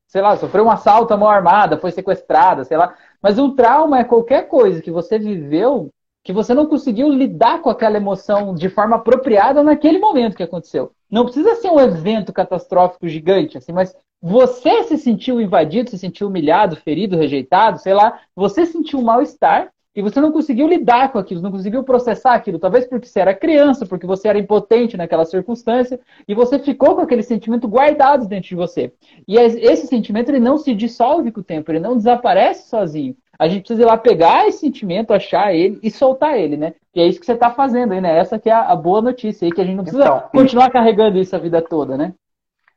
sei 0.08 0.22
lá, 0.22 0.36
sofreu 0.38 0.66
um 0.66 0.72
assalto 0.72 1.14
à 1.14 1.18
mão 1.18 1.30
armada, 1.30 1.78
foi 1.78 1.92
sequestrada, 1.92 2.64
sei 2.64 2.78
lá. 2.78 2.96
Mas 3.22 3.38
um 3.38 3.56
trauma 3.56 4.00
é 4.00 4.04
qualquer 4.04 4.48
coisa 4.48 4.82
que 4.82 4.90
você 4.90 5.20
viveu 5.20 5.92
que 6.30 6.34
você 6.34 6.54
não 6.54 6.68
conseguiu 6.68 7.10
lidar 7.10 7.60
com 7.60 7.72
aquela 7.72 7.98
emoção 7.98 8.54
de 8.54 8.70
forma 8.70 8.98
apropriada 8.98 9.64
naquele 9.64 9.98
momento 9.98 10.38
que 10.38 10.44
aconteceu. 10.44 10.92
Não 11.10 11.24
precisa 11.24 11.56
ser 11.56 11.72
um 11.72 11.80
evento 11.80 12.32
catastrófico 12.32 13.08
gigante, 13.08 13.58
assim, 13.58 13.72
mas 13.72 13.96
você 14.22 14.84
se 14.84 14.96
sentiu 15.00 15.42
invadido, 15.42 15.90
se 15.90 15.98
sentiu 15.98 16.28
humilhado, 16.28 16.76
ferido, 16.76 17.18
rejeitado, 17.18 17.80
sei 17.80 17.96
lá, 17.96 18.20
você 18.36 18.64
sentiu 18.68 19.00
um 19.00 19.04
mal-estar 19.04 19.72
e 19.96 20.04
você 20.04 20.22
não 20.22 20.32
conseguiu 20.32 20.68
lidar 20.68 21.12
com 21.12 21.18
aquilo, 21.18 21.42
não 21.42 21.52
conseguiu 21.52 21.84
processar 21.84 22.36
aquilo, 22.36 22.60
talvez 22.60 22.86
porque 22.86 23.08
você 23.08 23.22
era 23.22 23.34
criança, 23.34 23.88
porque 23.88 24.06
você 24.06 24.28
era 24.28 24.38
impotente 24.38 24.96
naquela 24.96 25.26
circunstância, 25.26 26.00
e 26.28 26.36
você 26.36 26.60
ficou 26.60 26.94
com 26.94 27.02
aquele 27.02 27.24
sentimento 27.24 27.68
guardado 27.68 28.28
dentro 28.28 28.50
de 28.50 28.56
você. 28.56 28.94
E 29.28 29.36
esse 29.36 29.88
sentimento 29.88 30.30
ele 30.30 30.40
não 30.40 30.60
se 30.60 30.76
dissolve 30.76 31.32
com 31.32 31.42
o 31.42 31.44
tempo, 31.44 31.72
ele 31.72 31.80
não 31.80 31.98
desaparece 31.98 32.70
sozinho. 32.70 33.18
A 33.40 33.48
gente 33.48 33.62
precisa 33.62 33.84
ir 33.84 33.86
lá 33.86 33.98
pegar 33.98 34.46
esse 34.48 34.60
sentimento, 34.60 35.14
achar 35.14 35.54
ele 35.54 35.80
e 35.82 35.90
soltar 35.90 36.38
ele, 36.38 36.58
né? 36.58 36.76
E 36.94 37.00
é 37.00 37.08
isso 37.08 37.22
que 37.22 37.26
você 37.26 37.32
está 37.32 37.50
fazendo 37.50 37.94
aí, 37.94 38.02
né? 38.02 38.18
Essa 38.18 38.38
que 38.38 38.50
é 38.50 38.54
a, 38.54 38.76
boa 38.76 39.02
notícia 39.02 39.46
aí, 39.46 39.52
que 39.52 39.62
a 39.62 39.64
gente 39.64 39.78
não 39.78 39.84
precisa 39.86 40.04
então, 40.04 40.30
continuar 40.30 40.68
e... 40.68 40.72
carregando 40.72 41.18
isso 41.18 41.34
a 41.34 41.40
vida 41.40 41.62
toda, 41.62 41.98
né? 41.98 42.14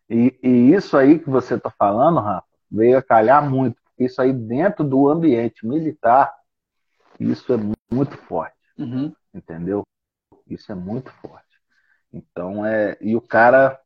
E, 0.09 0.39
e 0.41 0.73
isso 0.73 0.97
aí 0.97 1.19
que 1.19 1.29
você 1.29 1.57
está 1.57 1.69
falando, 1.69 2.21
Rafa, 2.21 2.47
veio 2.71 2.97
a 2.97 3.03
calhar 3.03 3.51
muito, 3.51 3.77
isso 3.99 4.23
aí 4.23 4.33
dentro 4.33 4.85
do 4.85 5.09
ambiente 5.09 5.67
militar, 5.67 6.33
isso 7.19 7.53
é 7.53 7.59
muito 7.93 8.17
forte, 8.17 8.57
uhum. 8.79 9.13
entendeu? 9.35 9.83
Isso 10.49 10.71
é 10.71 10.75
muito 10.77 11.11
forte. 11.15 11.59
Então 12.13 12.65
é 12.65 12.97
e 13.01 13.17
o 13.17 13.21
cara 13.21 13.81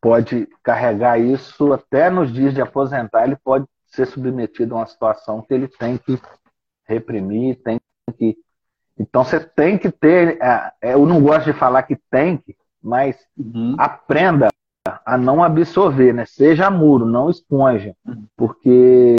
pode 0.00 0.46
carregar 0.62 1.18
isso 1.18 1.72
até 1.72 2.10
nos 2.10 2.32
dias 2.32 2.52
de 2.52 2.60
aposentar, 2.60 3.24
ele 3.24 3.36
pode 3.36 3.66
ser 3.90 4.06
submetido 4.06 4.74
a 4.74 4.78
uma 4.78 4.86
situação 4.86 5.42
que 5.42 5.52
ele 5.52 5.68
tem 5.68 5.98
que 5.98 6.20
reprimir, 6.84 7.60
tem 7.62 7.80
que. 8.16 8.36
Então 8.98 9.24
você 9.24 9.40
tem 9.40 9.78
que 9.78 9.90
ter. 9.90 10.38
É, 10.42 10.72
eu 10.94 11.06
não 11.06 11.22
gosto 11.22 11.46
de 11.46 11.58
falar 11.58 11.82
que 11.82 11.96
tem 12.10 12.36
que, 12.36 12.56
mas 12.82 13.16
uhum. 13.36 13.74
aprenda 13.78 14.48
a 15.04 15.18
não 15.18 15.42
absorver, 15.42 16.12
né? 16.12 16.24
Seja 16.24 16.70
muro, 16.70 17.04
não 17.04 17.28
esponja, 17.28 17.94
uhum. 18.06 18.26
porque 18.36 19.16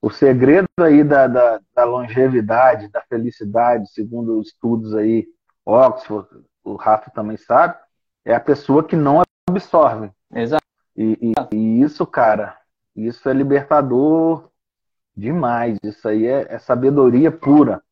o 0.00 0.10
segredo 0.10 0.68
aí 0.78 1.02
da, 1.02 1.26
da, 1.26 1.60
da, 1.74 1.84
longevidade, 1.84 2.88
da 2.88 3.02
felicidade, 3.08 3.90
segundo 3.90 4.40
estudos 4.40 4.94
aí, 4.94 5.26
Oxford, 5.64 6.28
o 6.62 6.74
Rafa 6.74 7.10
também 7.10 7.36
sabe, 7.38 7.74
é 8.24 8.34
a 8.34 8.40
pessoa 8.40 8.84
que 8.84 8.96
não 8.96 9.22
absorve. 9.48 10.10
Exato. 10.34 10.62
E, 10.96 11.32
e, 11.32 11.56
e 11.56 11.80
isso, 11.82 12.06
cara, 12.06 12.56
isso 12.96 13.28
é 13.28 13.32
libertador 13.32 14.48
demais. 15.16 15.78
Isso 15.82 16.08
aí 16.08 16.26
é, 16.26 16.46
é 16.48 16.58
sabedoria 16.58 17.30
pura. 17.30 17.82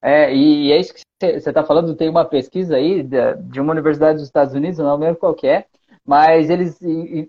É, 0.00 0.34
e, 0.34 0.72
é 0.72 0.80
isso 0.80 0.94
que 0.94 1.02
você 1.20 1.50
está 1.50 1.64
falando. 1.64 1.94
Tem 1.94 2.08
uma 2.08 2.24
pesquisa 2.24 2.76
aí 2.76 3.02
de, 3.02 3.34
de, 3.36 3.60
uma 3.60 3.72
universidade 3.72 4.18
dos 4.18 4.26
Estados 4.26 4.54
Unidos, 4.54 4.78
não 4.78 4.96
lembro 4.96 5.16
qual 5.16 5.36
é, 5.44 5.64
mas 6.04 6.50
eles 6.50 6.80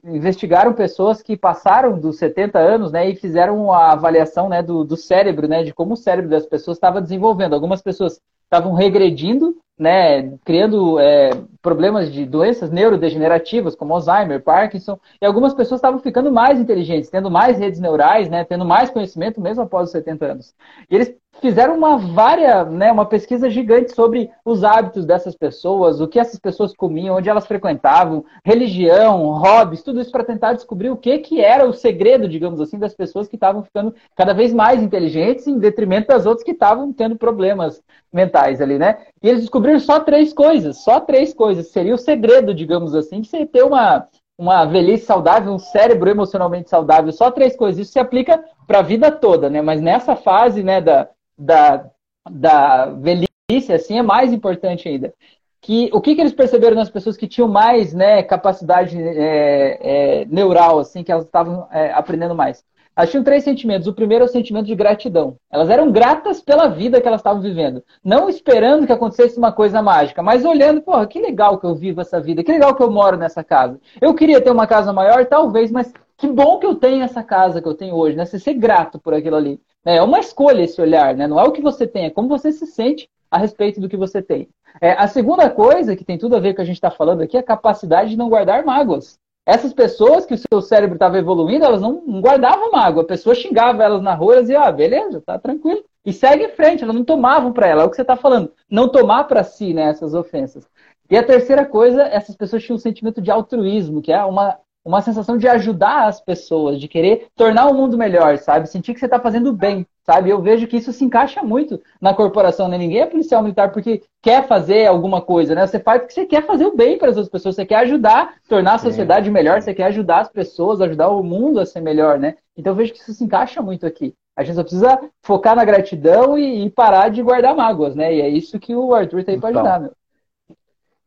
investigaram 0.04 0.74
pessoas 0.74 1.22
que 1.22 1.38
passaram 1.38 2.00
dos 2.00 2.18
70 2.18 2.58
anos, 2.58 2.92
né, 2.92 3.08
e 3.08 3.16
fizeram 3.16 3.72
a 3.72 3.92
avaliação, 3.92 4.50
né, 4.50 4.64
do, 4.64 4.84
do 4.84 4.98
cérebro, 4.98 5.48
né, 5.48 5.64
de 5.64 5.74
como 5.74 5.94
o 5.94 5.98
cérebro 5.98 6.32
das 6.32 6.48
pessoas 6.48 6.78
estava 6.78 7.00
desenvolvendo. 7.00 7.54
Algumas 7.54 7.84
pessoas 7.84 8.20
estavam 8.44 8.74
regredindo, 8.74 9.56
né, 9.84 10.32
criando 10.46 10.98
é, 10.98 11.32
problemas 11.62 12.10
de 12.10 12.26
doenças 12.26 12.72
neurodegenerativas, 12.72 13.76
como 13.76 13.94
Alzheimer, 13.94 14.42
Parkinson, 14.42 14.98
e 15.22 15.26
algumas 15.26 15.54
pessoas 15.54 15.80
estavam 15.80 16.00
ficando 16.00 16.32
mais 16.32 16.58
inteligentes, 16.58 17.10
tendo 17.10 17.30
mais 17.30 17.60
redes 17.60 17.82
neurais, 17.82 18.30
né, 18.30 18.46
tendo 18.46 18.64
mais 18.64 18.90
conhecimento 18.90 19.42
mesmo 19.42 19.64
após 19.64 19.88
os 19.88 19.92
70 19.92 20.26
anos. 20.26 20.56
E 20.90 20.96
eles 20.96 21.14
fizeram 21.42 21.76
uma 21.76 21.98
vária, 21.98 22.64
né, 22.64 22.92
uma 22.92 23.06
pesquisa 23.06 23.50
gigante 23.50 23.94
sobre 23.94 24.30
os 24.46 24.64
hábitos 24.64 25.06
dessas 25.06 25.36
pessoas, 25.36 26.00
o 26.00 26.08
que 26.08 26.20
essas 26.20 26.40
pessoas 26.40 26.74
comiam, 26.74 27.18
onde 27.18 27.30
elas 27.30 27.46
frequentavam, 27.46 28.24
religião, 28.46 29.26
hobbies, 29.34 29.84
tudo 29.84 30.00
isso 30.00 30.12
para 30.12 30.24
tentar 30.24 30.54
descobrir 30.54 30.92
o 30.92 30.96
que, 30.96 31.18
que 31.18 31.42
era 31.42 31.68
o 31.68 31.74
segredo, 31.74 32.30
digamos 32.30 32.62
assim, 32.62 32.80
das 32.80 32.94
pessoas 32.94 33.28
que 33.28 33.36
estavam 33.36 33.64
ficando 33.64 33.94
cada 34.16 34.34
vez 34.34 34.54
mais 34.54 34.82
inteligentes 34.82 35.46
em 35.46 35.58
detrimento 35.58 36.08
das 36.08 36.26
outras 36.26 36.46
que 36.46 36.52
estavam 36.52 36.94
tendo 36.94 37.18
problemas 37.18 37.84
mentais 38.14 38.62
ali, 38.62 38.78
né? 38.78 39.00
E 39.22 39.28
eles 39.28 39.42
descobriram 39.42 39.73
só 39.80 40.00
três 40.00 40.34
coisas, 40.34 40.84
só 40.84 41.00
três 41.00 41.34
coisas. 41.34 41.68
Seria 41.68 41.96
o 41.96 41.98
segredo, 41.98 42.54
digamos 42.54 42.96
assim, 42.96 43.22
de 43.22 43.28
você 43.28 43.46
ter 43.46 43.64
uma, 43.64 44.08
uma 44.38 44.66
velhice 44.66 45.06
saudável, 45.06 45.52
um 45.54 45.60
cérebro 45.60 46.10
emocionalmente 46.10 46.70
saudável, 46.70 47.12
só 47.12 47.32
três 47.32 47.56
coisas. 47.56 47.80
Isso 47.80 47.94
se 47.94 48.00
aplica 48.00 48.44
para 48.68 48.80
a 48.80 48.84
vida 48.84 49.12
toda, 49.12 49.50
né? 49.50 49.62
Mas 49.62 49.82
nessa 49.82 50.16
fase, 50.16 50.64
né, 50.64 50.82
da, 50.82 51.10
da, 51.38 51.86
da 52.30 52.86
velhice, 52.88 53.74
assim, 53.74 53.98
é 53.98 54.02
mais 54.02 54.34
importante 54.34 54.88
ainda. 54.88 55.14
Que, 55.62 55.90
o 55.94 56.02
que, 56.02 56.14
que 56.14 56.22
eles 56.22 56.34
perceberam 56.34 56.76
nas 56.76 56.90
pessoas 56.90 57.16
que 57.16 57.28
tinham 57.28 57.48
mais 57.48 57.94
né, 57.94 58.22
capacidade 58.22 59.02
é, 59.02 59.80
é, 60.22 60.26
neural, 60.26 60.80
assim, 60.80 61.04
que 61.04 61.12
elas 61.12 61.26
estavam 61.26 61.68
é, 61.72 61.94
aprendendo 61.94 62.36
mais? 62.36 62.66
Elas 62.96 63.10
tinham 63.10 63.24
três 63.24 63.44
sentimentos. 63.44 63.88
O 63.88 63.94
primeiro 63.94 64.24
é 64.24 64.28
o 64.28 64.32
sentimento 64.32 64.66
de 64.66 64.76
gratidão. 64.76 65.36
Elas 65.52 65.70
eram 65.70 65.92
gratas 65.92 66.42
pela 66.42 66.68
vida 66.68 67.02
que 67.02 67.08
elas 67.08 67.22
estavam 67.22 67.42
vivendo. 67.42 67.84
Não 68.04 68.30
esperando 68.30 68.86
que 68.86 68.94
acontecesse 68.94 69.38
uma 69.38 69.52
coisa 69.52 69.82
mágica, 69.82 70.22
mas 70.22 70.46
olhando, 70.46 70.82
porra, 70.82 71.08
que 71.08 71.20
legal 71.20 71.58
que 71.58 71.66
eu 71.66 71.76
vivo 71.76 72.02
essa 72.02 72.20
vida, 72.20 72.44
que 72.44 72.52
legal 72.52 72.76
que 72.76 72.84
eu 72.84 72.92
moro 72.92 73.18
nessa 73.18 73.44
casa. 73.44 73.80
Eu 74.00 74.14
queria 74.14 74.42
ter 74.42 74.52
uma 74.52 74.68
casa 74.68 74.94
maior, 74.94 75.26
talvez, 75.26 75.72
mas 75.72 75.92
que 76.18 76.28
bom 76.28 76.60
que 76.60 76.66
eu 76.66 76.76
tenho 76.76 77.04
essa 77.04 77.24
casa 77.24 77.62
que 77.62 77.68
eu 77.68 77.74
tenho 77.74 77.96
hoje, 77.96 78.16
né? 78.16 78.26
Você 78.26 78.40
ser 78.40 78.54
grato 78.54 79.00
por 79.00 79.14
aquilo 79.14 79.36
ali. 79.36 79.60
É 79.84 80.02
uma 80.02 80.20
escolha 80.20 80.62
esse 80.62 80.82
olhar, 80.82 81.16
né? 81.16 81.28
Não 81.28 81.40
é 81.40 81.44
o 81.44 81.52
que 81.52 81.62
você 81.62 81.86
tem, 81.86 82.06
é 82.06 82.10
como 82.10 82.30
você 82.30 82.52
se 82.52 82.66
sente 82.66 83.10
a 83.30 83.38
respeito 83.38 83.82
do 83.82 83.90
que 83.90 83.98
você 83.98 84.22
tem. 84.22 84.48
É, 84.80 84.94
a 84.94 85.08
segunda 85.08 85.50
coisa, 85.50 85.96
que 85.96 86.06
tem 86.06 86.18
tudo 86.18 86.36
a 86.36 86.40
ver 86.40 86.50
com 86.50 86.54
o 86.54 86.56
que 86.58 86.62
a 86.62 86.66
gente 86.66 86.76
está 86.76 86.90
falando 86.90 87.22
aqui, 87.22 87.36
é 87.36 87.40
a 87.40 87.44
capacidade 87.44 88.12
de 88.12 88.18
não 88.18 88.30
guardar 88.30 88.66
mágoas. 88.66 89.20
Essas 89.46 89.74
pessoas 89.74 90.26
que 90.26 90.34
o 90.34 90.38
seu 90.38 90.62
cérebro 90.62 90.96
estava 90.96 91.18
evoluindo, 91.18 91.66
elas 91.66 91.82
não, 91.82 92.22
guardavam 92.22 92.72
mágoa. 92.72 93.04
A 93.04 93.08
pessoa 93.08 93.36
xingava 93.36 93.84
elas 93.84 94.02
na 94.02 94.14
rua 94.14 94.38
e 94.38 94.42
dizia, 94.42 94.62
ah, 94.62 94.72
beleza, 94.72 95.22
tá 95.22 95.38
tranquilo. 95.38 95.84
E 96.06 96.14
segue 96.14 96.46
em 96.46 96.50
frente, 96.50 96.84
elas 96.84 96.96
não 96.96 97.04
tomavam 97.04 97.52
para 97.52 97.68
ela. 97.68 97.84
É 97.84 97.86
o 97.86 97.90
que 97.90 97.96
você 97.96 98.04
está 98.04 98.16
falando. 98.16 98.52
Não 98.70 98.90
tomar 98.90 99.26
para 99.26 99.44
si 99.44 99.74
né, 99.74 99.84
essas 99.84 100.14
ofensas. 100.14 100.66
E 101.10 101.18
a 101.18 101.24
terceira 101.24 101.66
coisa, 101.66 102.04
essas 102.04 102.36
pessoas 102.36 102.64
tinham 102.64 102.76
um 102.76 102.80
sentimento 102.80 103.22
de 103.22 103.30
altruísmo, 103.30 104.02
que 104.02 104.12
é 104.12 104.24
uma, 104.24 104.58
uma 104.84 105.02
sensação 105.02 105.38
de 105.38 105.48
ajudar 105.48 106.08
as 106.08 106.20
pessoas, 106.20 106.80
de 106.80 106.88
querer 106.88 107.28
tornar 107.36 107.68
o 107.68 107.74
mundo 107.74 107.98
melhor, 107.98 108.38
sabe? 108.38 108.68
Sentir 108.70 108.94
que 108.94 109.00
você 109.00 109.06
está 109.06 109.20
fazendo 109.20 109.54
bem 109.54 109.86
sabe? 110.04 110.30
Eu 110.30 110.42
vejo 110.42 110.68
que 110.68 110.78
isso 110.78 110.92
se 110.92 111.04
encaixa 111.04 111.42
muito 111.42 111.82
na 112.00 112.14
corporação, 112.14 112.68
né? 112.68 112.78
Ninguém 112.78 113.02
é 113.02 113.06
policial 113.06 113.42
militar 113.42 113.72
porque 113.72 114.04
quer 114.22 114.48
fazer 114.48 114.86
alguma 114.86 115.22
coisa, 115.22 115.56
né? 115.56 115.66
Você 115.66 115.80
faz 115.80 116.02
porque 116.02 116.14
você 116.14 116.26
quer 116.26 116.46
fazer 116.46 116.66
o 116.66 116.76
bem 116.76 116.98
para 116.98 117.10
as 117.10 117.18
outras 117.18 117.32
pessoas, 117.32 117.56
você 117.56 117.66
quer 117.66 117.78
ajudar, 117.78 118.36
tornar 118.48 118.76
a 118.76 118.80
sociedade 118.80 119.32
melhor, 119.32 119.62
você 119.62 119.74
quer 119.74 119.86
ajudar 119.86 120.22
as 120.22 120.30
pessoas, 120.30 120.82
ajudar 120.82 121.10
o 121.10 121.24
mundo 121.24 121.60
a 121.60 121.66
ser 121.66 121.82
melhor, 121.82 122.20
né? 122.20 122.36
Então 122.56 122.72
eu 122.72 122.78
vejo 122.78 122.94
que 122.94 123.00
isso 123.00 123.14
se 123.14 123.24
encaixa 123.24 123.62
muito 123.62 123.86
aqui. 123.86 124.14
A 124.36 124.44
gente 124.44 124.56
só 124.56 124.64
precisa 124.64 125.00
focar 125.22 125.56
na 125.56 125.64
gratidão 125.64 126.38
e, 126.38 126.66
e 126.66 126.70
parar 126.70 127.10
de 127.10 127.22
guardar 127.22 127.56
mágoas, 127.56 127.96
né? 127.96 128.14
E 128.14 128.22
é 128.22 128.28
isso 128.28 128.60
que 128.60 128.76
o 128.76 128.94
Arthur 128.94 129.24
tem 129.24 129.40
para 129.40 129.52
então, 129.52 129.62
ajudar, 129.62 129.80
meu. 129.80 129.94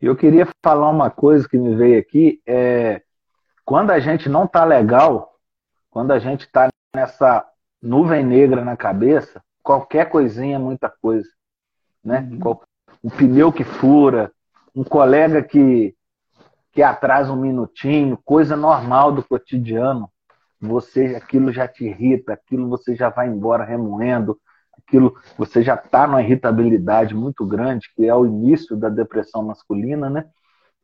Eu 0.01 0.15
queria 0.15 0.47
falar 0.63 0.91
uma 0.91 1.11
coisa 1.11 1.49
que 1.49 1.57
me 1.57 1.75
veio 1.75 1.99
aqui, 1.99 2.41
é 2.47 3.01
quando 3.67 3.91
a 3.91 3.99
gente 3.99 4.29
não 4.29 4.47
tá 4.47 4.65
legal, 4.65 5.35
quando 5.91 6.13
a 6.13 6.21
gente 6.21 6.49
tá 6.51 6.69
nessa 6.95 7.45
nuvem 7.83 8.25
negra 8.25 8.65
na 8.65 8.77
cabeça, 8.77 9.43
qualquer 9.61 10.09
coisinha 10.09 10.55
é 10.55 10.59
muita 10.59 10.89
coisa. 10.89 11.29
Né? 12.03 12.21
Uhum. 12.31 12.61
Um 13.03 13.11
pneu 13.11 13.53
que 13.53 13.65
fura, 13.65 14.31
um 14.73 14.85
colega 14.85 15.43
que, 15.43 15.97
que 16.71 16.81
atrasa 16.81 17.33
um 17.33 17.41
minutinho, 17.41 18.17
coisa 18.25 18.57
normal 18.57 19.11
do 19.11 19.25
cotidiano. 19.25 20.09
Você, 20.61 21.17
aquilo 21.17 21.53
já 21.53 21.67
te 21.67 21.85
irrita, 21.85 22.35
aquilo 22.35 22.69
você 22.69 22.95
já 22.95 23.09
vai 23.09 23.27
embora 23.27 23.65
remoendo, 23.65 24.39
aquilo 24.79 25.17
você 25.37 25.61
já 25.63 25.75
está 25.75 26.07
numa 26.07 26.23
irritabilidade 26.23 27.17
muito 27.17 27.45
grande, 27.45 27.93
que 27.97 28.07
é 28.07 28.15
o 28.15 28.27
início 28.27 28.77
da 28.77 28.89
depressão 28.89 29.43
masculina, 29.43 30.09
né? 30.09 30.25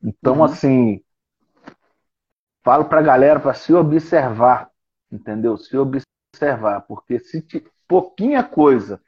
Então, 0.03 0.39
uhum. 0.39 0.45
assim, 0.45 1.01
falo 2.63 2.85
para 2.87 3.01
a 3.01 3.03
galera 3.03 3.41
para 3.41 3.55
se 3.55 3.73
observar, 3.73 4.71
entendeu? 5.11 5.57
Se 5.57 5.77
observar 5.77 6.83
porque 6.83 7.19
se 7.19 7.43
te, 7.43 7.65
pouquinha 7.87 8.43
coisa, 8.43 9.01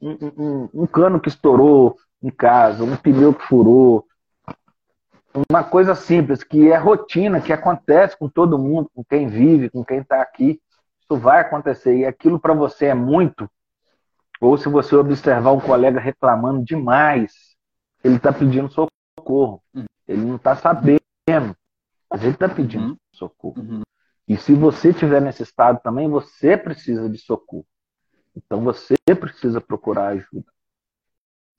um, 0.00 0.16
um, 0.38 0.68
um, 0.74 0.86
cano 0.86 1.20
que 1.20 1.28
estourou 1.28 1.96
em 2.22 2.30
casa, 2.30 2.84
um 2.84 2.96
pneu 2.96 3.34
que 3.34 3.44
furou, 3.44 4.06
uma 5.48 5.62
coisa 5.62 5.94
simples, 5.94 6.42
que 6.42 6.70
é 6.70 6.76
rotina, 6.76 7.40
que 7.40 7.52
acontece 7.52 8.16
com 8.16 8.28
todo 8.28 8.58
mundo, 8.58 8.90
com 8.94 9.04
quem 9.04 9.28
vive, 9.28 9.70
com 9.70 9.84
quem 9.84 9.98
está 9.98 10.20
aqui, 10.20 10.60
isso 11.00 11.20
vai 11.20 11.40
acontecer. 11.40 11.96
E 11.96 12.04
aquilo 12.04 12.40
para 12.40 12.54
você 12.54 12.86
é 12.86 12.94
muito, 12.94 13.48
ou 14.40 14.56
se 14.56 14.68
você 14.68 14.96
observar 14.96 15.52
um 15.52 15.60
colega 15.60 16.00
reclamando 16.00 16.64
demais, 16.64 17.32
ele 18.02 18.16
está 18.16 18.32
pedindo 18.32 18.70
socorro. 18.70 19.62
Ele 20.08 20.22
não 20.22 20.36
está 20.36 20.56
sabendo, 20.56 21.56
mas 22.10 22.22
ele 22.22 22.32
está 22.32 22.48
pedindo 22.48 22.88
uhum. 22.88 22.96
socorro. 23.12 23.60
Uhum. 23.60 23.82
E 24.26 24.36
se 24.36 24.54
você 24.54 24.92
tiver 24.92 25.20
nesse 25.20 25.42
estado 25.42 25.80
também, 25.82 26.08
você 26.08 26.56
precisa 26.56 27.08
de 27.08 27.18
socorro. 27.18 27.66
Então 28.36 28.62
você 28.62 28.96
precisa 29.18 29.60
procurar 29.60 30.08
ajuda. 30.08 30.46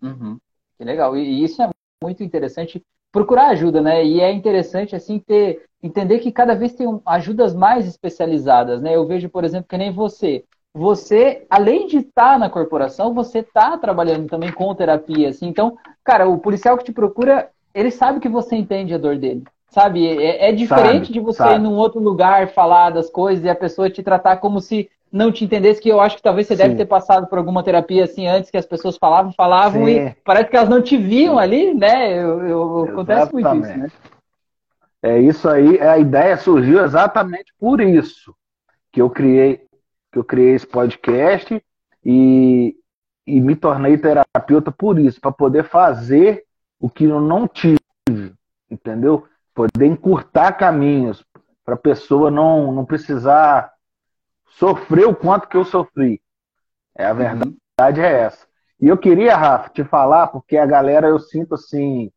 Uhum. 0.01 0.39
Que 0.77 0.83
legal. 0.83 1.15
E 1.15 1.43
isso 1.43 1.61
é 1.61 1.69
muito 2.03 2.23
interessante. 2.23 2.83
Procurar 3.11 3.49
ajuda, 3.49 3.81
né? 3.81 4.05
E 4.05 4.19
é 4.21 4.31
interessante 4.31 4.95
assim 4.95 5.19
ter 5.19 5.65
entender 5.83 6.19
que 6.19 6.31
cada 6.31 6.53
vez 6.53 6.73
tem 6.73 6.87
ajudas 7.05 7.55
mais 7.55 7.87
especializadas, 7.87 8.81
né? 8.81 8.95
Eu 8.95 9.05
vejo, 9.05 9.29
por 9.29 9.43
exemplo, 9.43 9.67
que 9.67 9.77
nem 9.77 9.91
você. 9.91 10.45
Você, 10.73 11.45
além 11.49 11.87
de 11.87 11.97
estar 11.97 12.39
na 12.39 12.49
corporação, 12.49 13.13
você 13.13 13.39
está 13.39 13.77
trabalhando 13.77 14.29
também 14.29 14.51
com 14.51 14.73
terapia, 14.73 15.29
assim. 15.29 15.47
Então, 15.47 15.77
cara, 16.03 16.29
o 16.29 16.37
policial 16.37 16.77
que 16.77 16.85
te 16.85 16.93
procura, 16.93 17.49
ele 17.73 17.91
sabe 17.91 18.19
que 18.19 18.29
você 18.29 18.55
entende 18.55 18.93
a 18.93 18.97
dor 18.97 19.17
dele. 19.17 19.43
Sabe? 19.71 20.05
É, 20.05 20.49
é 20.49 20.51
diferente 20.51 21.07
sabe, 21.07 21.13
de 21.13 21.19
você 21.19 21.37
sabe. 21.37 21.55
ir 21.55 21.59
num 21.59 21.75
outro 21.75 21.99
lugar 21.99 22.49
falar 22.49 22.89
das 22.89 23.09
coisas 23.09 23.43
e 23.43 23.49
a 23.49 23.55
pessoa 23.55 23.89
te 23.89 24.03
tratar 24.03 24.37
como 24.37 24.59
se 24.59 24.89
não 25.11 25.31
te 25.31 25.43
entendesse, 25.43 25.81
que 25.81 25.89
eu 25.89 25.99
acho 25.99 26.17
que 26.17 26.21
talvez 26.21 26.47
você 26.47 26.55
Sim. 26.55 26.63
deve 26.63 26.75
ter 26.75 26.85
passado 26.85 27.27
por 27.27 27.37
alguma 27.37 27.63
terapia 27.63 28.03
assim 28.03 28.27
antes, 28.27 28.51
que 28.51 28.57
as 28.57 28.65
pessoas 28.65 28.97
falavam, 28.97 29.33
falavam 29.33 29.87
Sim. 29.87 29.95
e 29.95 30.15
parece 30.23 30.49
que 30.49 30.55
elas 30.55 30.69
não 30.69 30.81
te 30.81 30.95
viam 30.95 31.35
Sim. 31.35 31.41
ali, 31.41 31.73
né? 31.73 32.13
Eu, 32.13 32.45
eu 32.45 32.83
acontece 32.89 33.33
muito 33.33 33.55
isso, 33.55 33.77
né? 33.77 33.91
É 35.03 35.19
isso 35.19 35.49
aí, 35.49 35.81
a 35.81 35.97
ideia 35.97 36.37
surgiu 36.37 36.83
exatamente 36.83 37.51
por 37.59 37.81
isso 37.81 38.35
que 38.91 39.01
eu 39.01 39.09
criei, 39.09 39.61
que 40.11 40.19
eu 40.19 40.23
criei 40.23 40.53
esse 40.53 40.67
podcast 40.67 41.61
e, 42.05 42.75
e 43.25 43.41
me 43.41 43.55
tornei 43.55 43.97
terapeuta 43.97 44.71
por 44.71 44.99
isso, 44.99 45.19
para 45.19 45.31
poder 45.31 45.63
fazer 45.63 46.43
o 46.79 46.89
que 46.89 47.05
eu 47.05 47.19
não 47.19 47.47
tive, 47.47 47.79
entendeu? 48.69 49.25
Poder 49.69 49.85
encurtar 49.85 50.53
caminhos 50.53 51.23
para 51.63 51.75
a 51.75 51.77
pessoa 51.77 52.31
não, 52.31 52.71
não 52.71 52.85
precisar 52.85 53.71
sofrer 54.57 55.07
o 55.07 55.15
quanto 55.15 55.47
que 55.47 55.57
eu 55.57 55.65
sofri. 55.65 56.21
É 56.95 57.05
a 57.05 57.13
verdade 57.13 57.55
uhum. 57.79 58.05
é 58.05 58.21
essa. 58.21 58.45
E 58.79 58.87
eu 58.87 58.97
queria, 58.97 59.35
Rafa, 59.35 59.69
te 59.69 59.83
falar, 59.83 60.27
porque 60.27 60.57
a 60.57 60.65
galera 60.65 61.07
eu 61.07 61.19
sinto 61.19 61.55
assim 61.55 62.11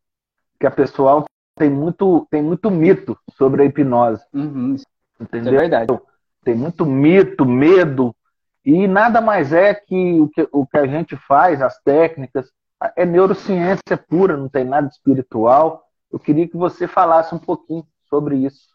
que 0.59 0.65
a 0.65 0.71
pessoal 0.71 1.25
tem 1.55 1.69
muito, 1.69 2.27
tem 2.29 2.41
muito 2.41 2.71
mito 2.71 3.17
sobre 3.37 3.63
a 3.63 3.65
hipnose. 3.65 4.23
Uhum. 4.33 4.75
Entendeu? 5.19 5.55
é 5.55 5.57
verdade. 5.59 5.99
Tem 6.43 6.55
muito 6.55 6.85
mito, 6.85 7.45
medo, 7.45 8.15
e 8.65 8.87
nada 8.87 9.21
mais 9.21 9.53
é 9.53 9.75
que 9.75 10.19
o 10.19 10.27
que, 10.27 10.47
o 10.51 10.65
que 10.65 10.77
a 10.77 10.87
gente 10.87 11.15
faz, 11.15 11.61
as 11.61 11.79
técnicas, 11.81 12.51
é 12.95 13.05
neurociência 13.05 13.95
pura, 14.09 14.35
não 14.35 14.49
tem 14.49 14.63
nada 14.63 14.87
espiritual. 14.87 15.84
Eu 16.15 16.19
queria 16.19 16.47
que 16.47 16.55
você 16.55 16.87
falasse 16.87 17.35
um 17.35 17.37
pouquinho 17.37 17.85
sobre 18.09 18.37
isso. 18.37 18.69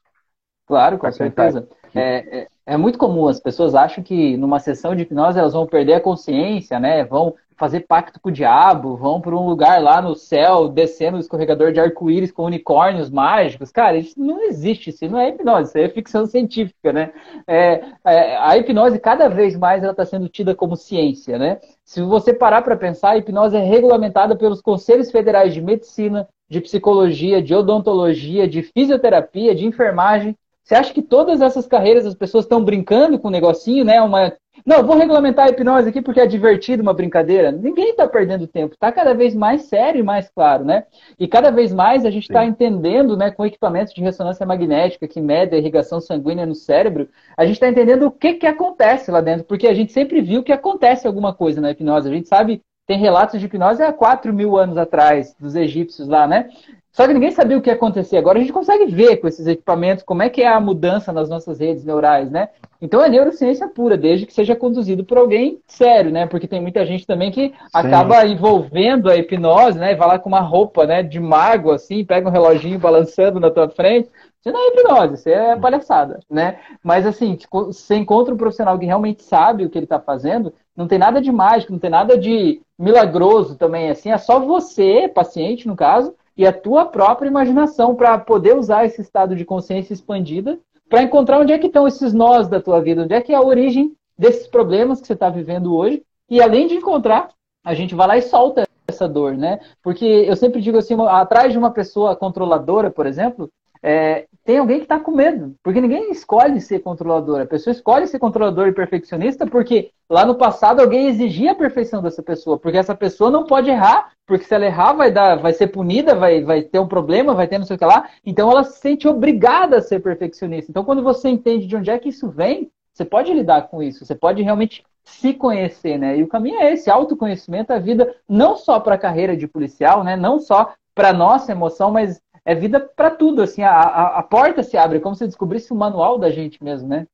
Claro, 0.66 0.98
com 0.98 1.10
certeza. 1.10 1.66
É, 1.94 2.40
é, 2.40 2.48
é, 2.66 2.76
muito 2.76 2.98
comum, 2.98 3.26
as 3.28 3.40
pessoas 3.40 3.74
acham 3.74 4.04
que 4.04 4.36
numa 4.36 4.58
sessão 4.58 4.94
de 4.94 5.04
hipnose 5.04 5.38
elas 5.38 5.54
vão 5.54 5.66
perder 5.66 5.94
a 5.94 6.00
consciência, 6.02 6.78
né? 6.78 7.02
Vão 7.02 7.34
fazer 7.56 7.80
pacto 7.80 8.20
com 8.20 8.28
o 8.28 8.32
diabo, 8.32 8.94
vão 8.94 9.22
para 9.22 9.34
um 9.34 9.46
lugar 9.46 9.82
lá 9.82 10.02
no 10.02 10.14
céu, 10.14 10.68
descendo 10.68 11.16
o 11.16 11.20
escorregador 11.20 11.72
de 11.72 11.80
arco-íris 11.80 12.30
com 12.30 12.44
unicórnios 12.44 13.08
mágicos. 13.08 13.72
Cara, 13.72 13.96
isso 13.96 14.20
não 14.20 14.42
existe, 14.42 14.90
isso 14.90 15.08
não 15.08 15.18
é 15.18 15.30
hipnose, 15.30 15.70
isso 15.70 15.78
é 15.78 15.88
ficção 15.88 16.26
científica, 16.26 16.92
né? 16.92 17.10
É, 17.46 17.80
é, 18.04 18.36
a 18.36 18.54
hipnose, 18.58 18.98
cada 18.98 19.28
vez 19.28 19.56
mais, 19.56 19.82
ela 19.82 19.92
está 19.92 20.04
sendo 20.04 20.28
tida 20.28 20.54
como 20.54 20.76
ciência, 20.76 21.38
né? 21.38 21.58
Se 21.86 22.02
você 22.02 22.34
parar 22.34 22.60
para 22.60 22.76
pensar, 22.76 23.12
a 23.12 23.16
hipnose 23.16 23.56
é 23.56 23.62
regulamentada 23.64 24.36
pelos 24.36 24.60
Conselhos 24.60 25.10
Federais 25.10 25.54
de 25.54 25.62
Medicina, 25.62 26.28
de 26.50 26.60
psicologia, 26.60 27.40
de 27.40 27.54
odontologia, 27.54 28.48
de 28.48 28.62
fisioterapia, 28.62 29.54
de 29.54 29.64
enfermagem. 29.64 30.36
Você 30.64 30.74
acha 30.74 30.92
que 30.92 31.00
todas 31.00 31.40
essas 31.40 31.66
carreiras 31.66 32.04
as 32.04 32.14
pessoas 32.14 32.44
estão 32.44 32.62
brincando 32.62 33.18
com 33.18 33.28
o 33.28 33.30
um 33.30 33.32
negocinho, 33.32 33.84
né? 33.84 34.02
Uma... 34.02 34.32
Não, 34.66 34.84
vou 34.84 34.96
regulamentar 34.96 35.46
a 35.46 35.50
hipnose 35.50 35.88
aqui 35.88 36.02
porque 36.02 36.20
é 36.20 36.26
divertido 36.26 36.82
uma 36.82 36.92
brincadeira. 36.92 37.52
Ninguém 37.52 37.90
está 37.90 38.06
perdendo 38.06 38.48
tempo. 38.48 38.74
Está 38.74 38.90
cada 38.90 39.14
vez 39.14 39.34
mais 39.34 39.62
sério 39.62 40.00
e 40.00 40.02
mais 40.02 40.28
claro, 40.28 40.64
né? 40.64 40.84
E 41.18 41.28
cada 41.28 41.50
vez 41.50 41.72
mais 41.72 42.04
a 42.04 42.10
gente 42.10 42.24
está 42.24 42.44
entendendo, 42.44 43.16
né, 43.16 43.30
com 43.30 43.46
equipamentos 43.46 43.94
de 43.94 44.02
ressonância 44.02 44.44
magnética 44.44 45.08
que 45.08 45.20
mede 45.20 45.54
a 45.54 45.58
irrigação 45.58 46.00
sanguínea 46.00 46.44
no 46.44 46.54
cérebro, 46.54 47.08
a 47.36 47.44
gente 47.44 47.54
está 47.54 47.68
entendendo 47.68 48.06
o 48.06 48.10
que, 48.10 48.34
que 48.34 48.46
acontece 48.46 49.10
lá 49.10 49.20
dentro, 49.20 49.44
porque 49.44 49.68
a 49.68 49.74
gente 49.74 49.92
sempre 49.92 50.20
viu 50.20 50.42
que 50.42 50.52
acontece 50.52 51.06
alguma 51.06 51.32
coisa 51.32 51.60
na 51.60 51.70
hipnose. 51.70 52.08
A 52.08 52.12
gente 52.12 52.28
sabe 52.28 52.60
tem 52.90 52.98
relatos 52.98 53.38
de 53.38 53.46
hipnose 53.46 53.84
há 53.84 53.92
4 53.92 54.34
mil 54.34 54.56
anos 54.56 54.76
atrás, 54.76 55.32
dos 55.38 55.54
egípcios 55.54 56.08
lá, 56.08 56.26
né? 56.26 56.48
Só 56.90 57.06
que 57.06 57.14
ninguém 57.14 57.30
sabia 57.30 57.56
o 57.56 57.62
que 57.62 57.70
ia 57.70 57.74
acontecer. 57.74 58.16
Agora 58.16 58.36
a 58.36 58.40
gente 58.40 58.52
consegue 58.52 58.86
ver 58.86 59.18
com 59.18 59.28
esses 59.28 59.46
equipamentos 59.46 60.02
como 60.02 60.24
é 60.24 60.28
que 60.28 60.42
é 60.42 60.48
a 60.48 60.58
mudança 60.58 61.12
nas 61.12 61.28
nossas 61.28 61.60
redes 61.60 61.84
neurais, 61.84 62.32
né? 62.32 62.48
Então 62.82 63.00
é 63.00 63.08
neurociência 63.08 63.68
pura, 63.68 63.96
desde 63.96 64.26
que 64.26 64.34
seja 64.34 64.56
conduzido 64.56 65.04
por 65.04 65.18
alguém 65.18 65.60
sério, 65.68 66.10
né? 66.10 66.26
Porque 66.26 66.48
tem 66.48 66.60
muita 66.60 66.84
gente 66.84 67.06
também 67.06 67.30
que 67.30 67.50
Sim. 67.50 67.54
acaba 67.72 68.26
envolvendo 68.26 69.08
a 69.08 69.16
hipnose, 69.16 69.78
né? 69.78 69.94
Vai 69.94 70.08
lá 70.08 70.18
com 70.18 70.28
uma 70.28 70.40
roupa, 70.40 70.84
né, 70.84 71.00
de 71.00 71.20
mago, 71.20 71.70
assim, 71.70 72.04
pega 72.04 72.28
um 72.28 72.32
reloginho 72.32 72.80
balançando 72.80 73.38
na 73.38 73.52
tua 73.52 73.68
frente. 73.68 74.08
Isso 74.40 74.52
não 74.52 74.60
é 74.60 74.68
hipnose, 74.68 75.14
isso 75.14 75.28
é 75.28 75.56
palhaçada, 75.56 76.20
né? 76.30 76.60
Mas 76.82 77.06
assim, 77.06 77.38
você 77.52 77.96
encontra 77.96 78.32
um 78.32 78.38
profissional 78.38 78.78
que 78.78 78.86
realmente 78.86 79.22
sabe 79.22 79.64
o 79.64 79.70
que 79.70 79.76
ele 79.76 79.84
está 79.84 80.00
fazendo, 80.00 80.54
não 80.74 80.88
tem 80.88 80.98
nada 80.98 81.20
de 81.20 81.30
mágico, 81.30 81.72
não 81.72 81.78
tem 81.78 81.90
nada 81.90 82.16
de 82.16 82.62
milagroso 82.78 83.56
também, 83.56 83.90
assim, 83.90 84.10
é 84.10 84.16
só 84.16 84.40
você, 84.40 85.08
paciente 85.08 85.68
no 85.68 85.76
caso, 85.76 86.14
e 86.36 86.46
a 86.46 86.52
tua 86.52 86.86
própria 86.86 87.28
imaginação 87.28 87.94
para 87.94 88.16
poder 88.18 88.56
usar 88.56 88.86
esse 88.86 89.02
estado 89.02 89.36
de 89.36 89.44
consciência 89.44 89.92
expandida 89.92 90.58
para 90.88 91.02
encontrar 91.02 91.38
onde 91.38 91.52
é 91.52 91.58
que 91.58 91.66
estão 91.66 91.86
esses 91.86 92.14
nós 92.14 92.48
da 92.48 92.60
tua 92.60 92.80
vida, 92.80 93.02
onde 93.02 93.14
é 93.14 93.20
que 93.20 93.32
é 93.32 93.36
a 93.36 93.42
origem 93.42 93.94
desses 94.18 94.46
problemas 94.46 95.00
que 95.00 95.06
você 95.06 95.12
está 95.12 95.28
vivendo 95.28 95.76
hoje. 95.76 96.02
E 96.28 96.40
além 96.40 96.66
de 96.66 96.74
encontrar, 96.74 97.28
a 97.64 97.74
gente 97.74 97.94
vai 97.94 98.06
lá 98.06 98.16
e 98.16 98.22
solta 98.22 98.66
essa 98.88 99.08
dor, 99.08 99.36
né? 99.36 99.60
Porque 99.82 100.04
eu 100.04 100.34
sempre 100.34 100.60
digo 100.60 100.78
assim, 100.78 100.96
atrás 101.08 101.52
de 101.52 101.58
uma 101.58 101.70
pessoa 101.70 102.16
controladora, 102.16 102.90
por 102.90 103.06
exemplo, 103.06 103.50
é, 103.82 104.26
tem 104.50 104.58
alguém 104.58 104.78
que 104.78 104.84
está 104.86 104.98
com 104.98 105.12
medo, 105.12 105.54
porque 105.62 105.80
ninguém 105.80 106.10
escolhe 106.10 106.60
ser 106.60 106.80
controlador. 106.80 107.40
A 107.40 107.46
pessoa 107.46 107.70
escolhe 107.70 108.08
ser 108.08 108.18
controlador 108.18 108.66
e 108.66 108.72
perfeccionista 108.72 109.46
porque 109.46 109.92
lá 110.10 110.26
no 110.26 110.34
passado 110.34 110.80
alguém 110.80 111.06
exigia 111.06 111.52
a 111.52 111.54
perfeição 111.54 112.02
dessa 112.02 112.20
pessoa, 112.20 112.58
porque 112.58 112.76
essa 112.76 112.92
pessoa 112.92 113.30
não 113.30 113.44
pode 113.44 113.70
errar, 113.70 114.10
porque 114.26 114.44
se 114.44 114.52
ela 114.52 114.66
errar 114.66 114.94
vai 114.94 115.12
dar, 115.12 115.36
vai 115.36 115.52
ser 115.52 115.68
punida, 115.68 116.16
vai, 116.16 116.42
vai 116.42 116.62
ter 116.62 116.80
um 116.80 116.88
problema, 116.88 117.32
vai 117.32 117.46
ter 117.46 117.58
não 117.58 117.64
sei 117.64 117.76
o 117.76 117.78
que 117.78 117.84
lá. 117.84 118.08
Então 118.26 118.50
ela 118.50 118.64
se 118.64 118.80
sente 118.80 119.06
obrigada 119.06 119.76
a 119.76 119.80
ser 119.80 120.00
perfeccionista. 120.00 120.68
Então 120.68 120.82
quando 120.82 121.04
você 121.04 121.28
entende 121.28 121.68
de 121.68 121.76
onde 121.76 121.88
é 121.88 121.96
que 121.96 122.08
isso 122.08 122.28
vem, 122.28 122.72
você 122.92 123.04
pode 123.04 123.32
lidar 123.32 123.68
com 123.68 123.80
isso, 123.80 124.04
você 124.04 124.16
pode 124.16 124.42
realmente 124.42 124.82
se 125.04 125.32
conhecer, 125.32 125.96
né? 125.96 126.18
E 126.18 126.24
o 126.24 126.28
caminho 126.28 126.58
é 126.58 126.72
esse, 126.72 126.90
autoconhecimento, 126.90 127.72
a 127.72 127.78
vida 127.78 128.16
não 128.28 128.56
só 128.56 128.80
para 128.80 128.96
a 128.96 128.98
carreira 128.98 129.36
de 129.36 129.46
policial, 129.46 130.02
né? 130.02 130.16
Não 130.16 130.40
só 130.40 130.74
para 130.92 131.12
nossa 131.12 131.52
emoção, 131.52 131.92
mas 131.92 132.20
é 132.50 132.54
vida 132.56 132.80
para 132.80 133.12
tudo, 133.12 133.42
assim, 133.42 133.62
a, 133.62 133.70
a, 133.70 134.18
a, 134.18 134.22
porta 134.24 134.64
se 134.64 134.76
abre, 134.76 134.98
como 134.98 135.14
se 135.14 135.24
descobrisse 135.24 135.72
o 135.72 135.76
manual 135.76 136.18
da 136.18 136.30
gente 136.30 136.62
mesmo, 136.64 136.88
né? 136.88 137.06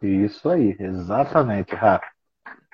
Isso 0.00 0.48
aí, 0.48 0.76
exatamente, 0.78 1.74
Rafa. 1.74 2.06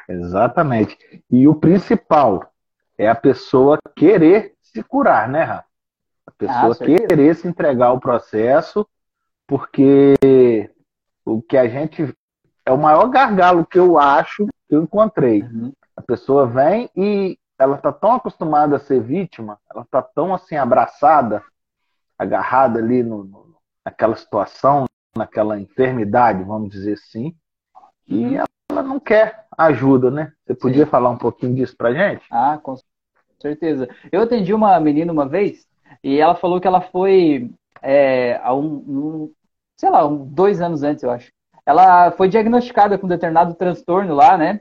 Exatamente. 0.06 0.98
E 1.30 1.48
o 1.48 1.54
principal 1.54 2.52
é 2.98 3.08
a 3.08 3.14
pessoa 3.14 3.78
querer 3.96 4.56
se 4.60 4.82
curar, 4.82 5.26
né, 5.26 5.42
Rafa? 5.42 5.64
A 6.26 6.30
pessoa 6.32 6.76
ah, 6.78 6.84
querer 6.84 7.34
se 7.34 7.48
entregar 7.48 7.86
ao 7.86 7.98
processo, 7.98 8.86
porque 9.46 10.14
o 11.24 11.40
que 11.40 11.56
a 11.56 11.66
gente. 11.66 12.14
É 12.66 12.70
o 12.70 12.76
maior 12.76 13.08
gargalo 13.08 13.64
que 13.64 13.78
eu 13.78 13.98
acho 13.98 14.44
que 14.68 14.76
eu 14.76 14.82
encontrei. 14.82 15.44
Uhum. 15.44 15.72
A 15.96 16.02
pessoa 16.02 16.46
vem 16.46 16.90
e 16.94 17.38
ela 17.58 17.76
está 17.76 17.92
tão 17.92 18.12
acostumada 18.12 18.76
a 18.76 18.80
ser 18.80 19.00
vítima, 19.00 19.58
ela 19.70 19.82
está 19.82 20.00
tão 20.00 20.34
assim 20.34 20.56
abraçada, 20.56 21.42
agarrada 22.16 22.78
ali 22.78 23.02
no, 23.02 23.24
no, 23.24 23.56
naquela 23.84 24.16
situação, 24.16 24.86
naquela 25.16 25.58
enfermidade, 25.58 26.44
vamos 26.44 26.70
dizer 26.70 26.94
assim, 26.94 27.34
e 28.06 28.24
uhum. 28.24 28.44
ela 28.70 28.82
não 28.82 29.00
quer 29.00 29.46
ajuda, 29.56 30.10
né? 30.10 30.32
Você 30.46 30.54
podia 30.54 30.84
Sim. 30.84 30.90
falar 30.90 31.10
um 31.10 31.18
pouquinho 31.18 31.54
disso 31.54 31.76
pra 31.76 31.92
gente? 31.92 32.24
Ah, 32.30 32.58
com 32.62 32.76
certeza. 33.40 33.88
Eu 34.10 34.22
atendi 34.22 34.54
uma 34.54 34.78
menina 34.80 35.12
uma 35.12 35.28
vez 35.28 35.66
e 36.02 36.18
ela 36.18 36.34
falou 36.34 36.60
que 36.60 36.66
ela 36.66 36.80
foi 36.80 37.50
é, 37.82 38.40
há 38.42 38.54
um, 38.54 38.76
um, 38.88 39.32
sei 39.76 39.90
lá, 39.90 40.06
um, 40.06 40.24
dois 40.24 40.60
anos 40.60 40.82
antes, 40.82 41.02
eu 41.02 41.10
acho. 41.10 41.30
Ela 41.66 42.10
foi 42.12 42.28
diagnosticada 42.28 42.96
com 42.96 43.06
determinado 43.06 43.54
transtorno 43.54 44.14
lá, 44.14 44.38
né? 44.38 44.60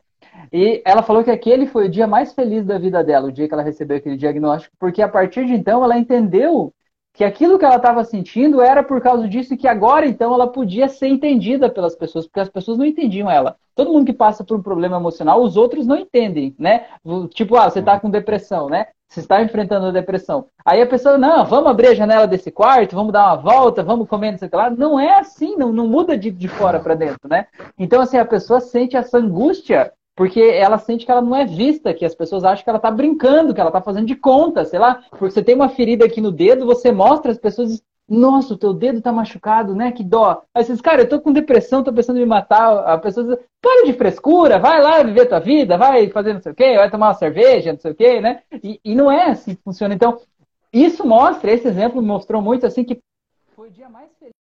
E 0.52 0.82
ela 0.86 1.04
falou 1.04 1.24
que 1.24 1.32
aquele 1.32 1.68
foi 1.68 1.88
o 1.88 1.90
dia 1.90 2.08
mais 2.08 2.34
feliz 2.34 2.66
da 2.66 2.78
vida 2.78 3.04
dela, 3.04 3.28
o 3.28 3.32
dia 3.32 3.48
que 3.48 3.54
ela 3.54 3.64
recebeu 3.64 3.98
aquele 3.98 4.18
diagnóstico, 4.18 4.76
porque 4.80 5.02
a 5.02 5.10
partir 5.10 5.46
de 5.46 5.54
então 5.54 5.84
ela 5.84 5.98
entendeu 5.98 6.74
que 7.18 7.24
aquilo 7.24 7.58
que 7.58 7.66
ela 7.66 7.78
estava 7.78 8.04
sentindo 8.04 8.62
era 8.62 8.84
por 8.84 9.02
causa 9.02 9.28
disso 9.28 9.54
e 9.54 9.58
que 9.58 9.68
agora 9.68 10.06
então 10.06 10.32
ela 10.36 10.48
podia 10.48 10.88
ser 10.88 11.08
entendida 11.08 11.68
pelas 11.68 11.96
pessoas, 11.96 12.28
porque 12.28 12.40
as 12.40 12.50
pessoas 12.50 12.78
não 12.78 12.86
entendiam 12.86 13.30
ela. 13.30 13.56
Todo 13.76 13.92
mundo 13.92 14.06
que 14.06 14.14
passa 14.14 14.44
por 14.44 14.56
um 14.56 14.62
problema 14.62 14.98
emocional, 14.98 15.42
os 15.42 15.58
outros 15.58 15.88
não 15.88 15.96
entendem, 15.96 16.56
né? 16.60 16.86
Tipo, 17.34 17.58
ah, 17.58 17.72
você 17.72 17.80
está 17.80 18.00
com 18.00 18.12
depressão, 18.12 18.70
né? 18.70 18.86
Você 19.10 19.22
está 19.22 19.42
enfrentando 19.42 19.88
a 19.88 19.92
depressão. 19.92 20.46
Aí 20.64 20.80
a 20.80 20.86
pessoa, 20.86 21.18
não, 21.18 21.44
vamos 21.44 21.72
abrir 21.72 21.88
a 21.88 21.96
janela 21.96 22.28
desse 22.28 22.52
quarto, 22.52 22.96
vamos 22.96 23.14
dar 23.14 23.26
uma 23.26 23.36
volta, 23.36 23.82
vamos 23.82 24.08
comer, 24.08 24.32
não 24.32 24.38
sei 24.38 24.48
o 24.48 24.52
que 24.52 24.58
lá. 24.58 24.70
Não 24.70 25.00
é 25.00 25.20
assim, 25.20 25.56
não, 25.56 25.72
não 25.72 25.88
muda 25.88 26.16
de, 26.16 26.30
de 26.30 26.48
fora 26.48 26.80
para 26.80 26.94
dentro, 26.94 27.28
né? 27.28 27.48
Então, 27.80 28.00
assim, 28.00 28.18
a 28.18 28.26
pessoa 28.26 28.60
sente 28.60 28.96
essa 28.96 29.18
angústia 29.18 29.92
porque 30.18 30.42
ela 30.42 30.80
sente 30.80 31.06
que 31.06 31.12
ela 31.12 31.22
não 31.22 31.36
é 31.36 31.46
vista, 31.46 31.94
que 31.94 32.04
as 32.04 32.16
pessoas 32.16 32.44
acham 32.44 32.64
que 32.64 32.70
ela 32.70 32.80
está 32.80 32.90
brincando, 32.90 33.54
que 33.54 33.62
ela 33.62 33.70
está 33.70 33.82
fazendo 33.82 34.08
de 34.08 34.16
conta, 34.16 34.66
sei 34.66 34.80
lá. 34.80 35.04
Porque 35.12 35.30
você 35.30 35.44
tem 35.44 35.54
uma 35.54 35.70
ferida 35.70 36.06
aqui 36.06 36.20
no 36.20 36.32
dedo, 36.32 36.66
você 36.66 36.92
mostra 36.92 37.32
as 37.32 37.38
pessoas 37.38 37.84
nossa, 38.10 38.54
o 38.54 38.58
teu 38.58 38.74
dedo 38.74 39.00
tá 39.00 39.12
machucado, 39.12 39.76
né? 39.76 39.92
Que 39.92 40.04
dó. 40.04 40.42
Aí 40.56 40.64
você 40.64 40.72
diz, 40.72 40.82
cara, 40.82 41.02
eu 41.02 41.10
tô 41.10 41.22
com 41.22 41.32
depressão, 41.32 41.84
tô 41.84 41.94
pensando 41.94 42.18
em 42.18 42.22
me 42.22 42.26
matar. 42.26 42.80
A 42.88 42.98
pessoa 42.98 43.28
diz, 43.28 43.46
para 43.62 43.86
de 43.86 43.94
frescura, 43.94 44.58
vai 44.58 44.82
lá 44.82 45.04
viver 45.04 45.28
tua 45.28 45.40
vida, 45.40 45.78
vai 45.78 46.10
fazer 46.10 46.34
não 46.34 46.42
sei 46.42 46.52
o 46.52 46.56
quê, 46.56 46.78
vai 46.78 46.90
tomar 46.90 47.10
uma 47.10 47.14
cerveja, 47.14 47.74
não 47.74 47.80
sei 47.80 47.92
o 47.92 47.96
quê, 47.96 48.20
né? 48.20 48.42
E, 48.64 48.80
e 48.84 48.96
não 48.96 49.12
é 49.12 49.30
assim 49.30 49.54
que 49.54 49.62
funciona. 49.62 49.94
Então, 49.94 50.20
isso 50.74 51.06
mostra, 51.06 51.52
esse 51.52 51.68
exemplo 51.68 52.02
mostrou 52.02 52.42
muito 52.42 52.66
assim 52.66 52.84
que 52.84 52.98
foi 53.56 53.68
o 53.68 53.72
dia 53.72 53.90
mais 53.90 54.10
feliz 54.18 54.37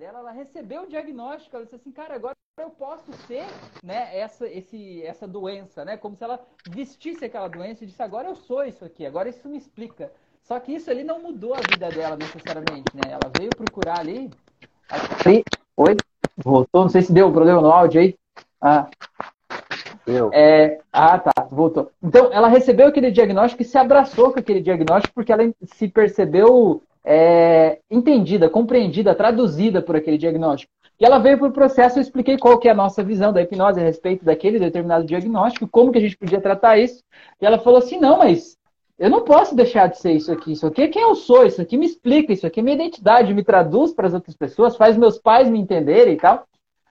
dela, 0.00 0.20
ela 0.20 0.30
recebeu 0.30 0.84
o 0.84 0.88
diagnóstico, 0.88 1.54
ela 1.54 1.64
disse 1.66 1.76
assim, 1.76 1.92
cara, 1.92 2.14
agora 2.14 2.34
eu 2.58 2.70
posso 2.70 3.12
ser, 3.26 3.44
né, 3.84 4.18
essa, 4.18 4.48
esse, 4.48 5.02
essa 5.02 5.28
doença, 5.28 5.84
né, 5.84 5.98
como 5.98 6.16
se 6.16 6.24
ela 6.24 6.40
vestisse 6.70 7.26
aquela 7.26 7.48
doença 7.48 7.84
e 7.84 7.86
disse, 7.86 8.02
agora 8.02 8.26
eu 8.26 8.34
sou 8.34 8.64
isso 8.64 8.82
aqui, 8.82 9.04
agora 9.04 9.28
isso 9.28 9.46
me 9.46 9.58
explica. 9.58 10.10
Só 10.42 10.58
que 10.58 10.72
isso 10.72 10.90
ali 10.90 11.04
não 11.04 11.20
mudou 11.20 11.52
a 11.52 11.60
vida 11.60 11.90
dela 11.90 12.16
necessariamente, 12.16 12.96
né, 12.96 13.12
ela 13.12 13.30
veio 13.38 13.50
procurar 13.50 14.00
ali... 14.00 14.30
Sim. 15.22 15.42
Oi? 15.76 15.94
Voltou? 16.34 16.82
Não 16.82 16.88
sei 16.88 17.02
se 17.02 17.12
deu 17.12 17.30
problema 17.30 17.60
no 17.60 17.70
áudio 17.70 18.00
aí. 18.00 18.18
Ah. 18.58 18.88
Deu. 20.06 20.30
É... 20.32 20.80
Ah, 20.92 21.18
tá, 21.18 21.32
voltou. 21.50 21.90
Então, 22.02 22.30
ela 22.32 22.48
recebeu 22.48 22.88
aquele 22.88 23.10
diagnóstico 23.10 23.62
e 23.62 23.64
se 23.64 23.78
abraçou 23.78 24.32
com 24.32 24.38
aquele 24.38 24.60
diagnóstico 24.60 25.14
porque 25.14 25.32
ela 25.32 25.42
se 25.64 25.88
percebeu 25.88 26.82
é, 27.04 27.78
entendida, 27.90 28.48
compreendida, 28.48 29.14
traduzida 29.14 29.80
por 29.80 29.96
aquele 29.96 30.18
diagnóstico. 30.18 30.72
E 30.98 31.04
ela 31.04 31.18
veio 31.18 31.38
para 31.38 31.48
o 31.48 31.52
processo, 31.52 31.98
eu 31.98 32.02
expliquei 32.02 32.36
qual 32.36 32.58
que 32.58 32.68
é 32.68 32.72
a 32.72 32.74
nossa 32.74 33.02
visão 33.02 33.32
da 33.32 33.40
hipnose 33.40 33.80
a 33.80 33.82
respeito 33.82 34.22
daquele 34.22 34.58
determinado 34.58 35.06
diagnóstico, 35.06 35.66
como 35.66 35.90
que 35.90 35.98
a 35.98 36.00
gente 36.00 36.16
podia 36.16 36.40
tratar 36.40 36.78
isso. 36.78 37.02
E 37.40 37.46
ela 37.46 37.58
falou 37.58 37.78
assim, 37.78 37.98
não, 37.98 38.18
mas 38.18 38.58
eu 38.98 39.08
não 39.08 39.24
posso 39.24 39.56
deixar 39.56 39.86
de 39.86 39.98
ser 39.98 40.12
isso 40.12 40.30
aqui. 40.30 40.52
Isso 40.52 40.66
aqui 40.66 40.82
é 40.82 40.88
quem 40.88 41.00
eu 41.00 41.14
sou, 41.14 41.46
isso 41.46 41.62
aqui 41.62 41.78
me 41.78 41.86
explica, 41.86 42.34
isso 42.34 42.46
aqui 42.46 42.60
é 42.60 42.62
minha 42.62 42.74
identidade, 42.74 43.32
me 43.32 43.42
traduz 43.42 43.94
para 43.94 44.08
as 44.08 44.12
outras 44.12 44.36
pessoas, 44.36 44.76
faz 44.76 44.94
meus 44.98 45.18
pais 45.18 45.48
me 45.48 45.58
entenderem 45.58 46.14
e 46.14 46.18
tal. 46.18 46.46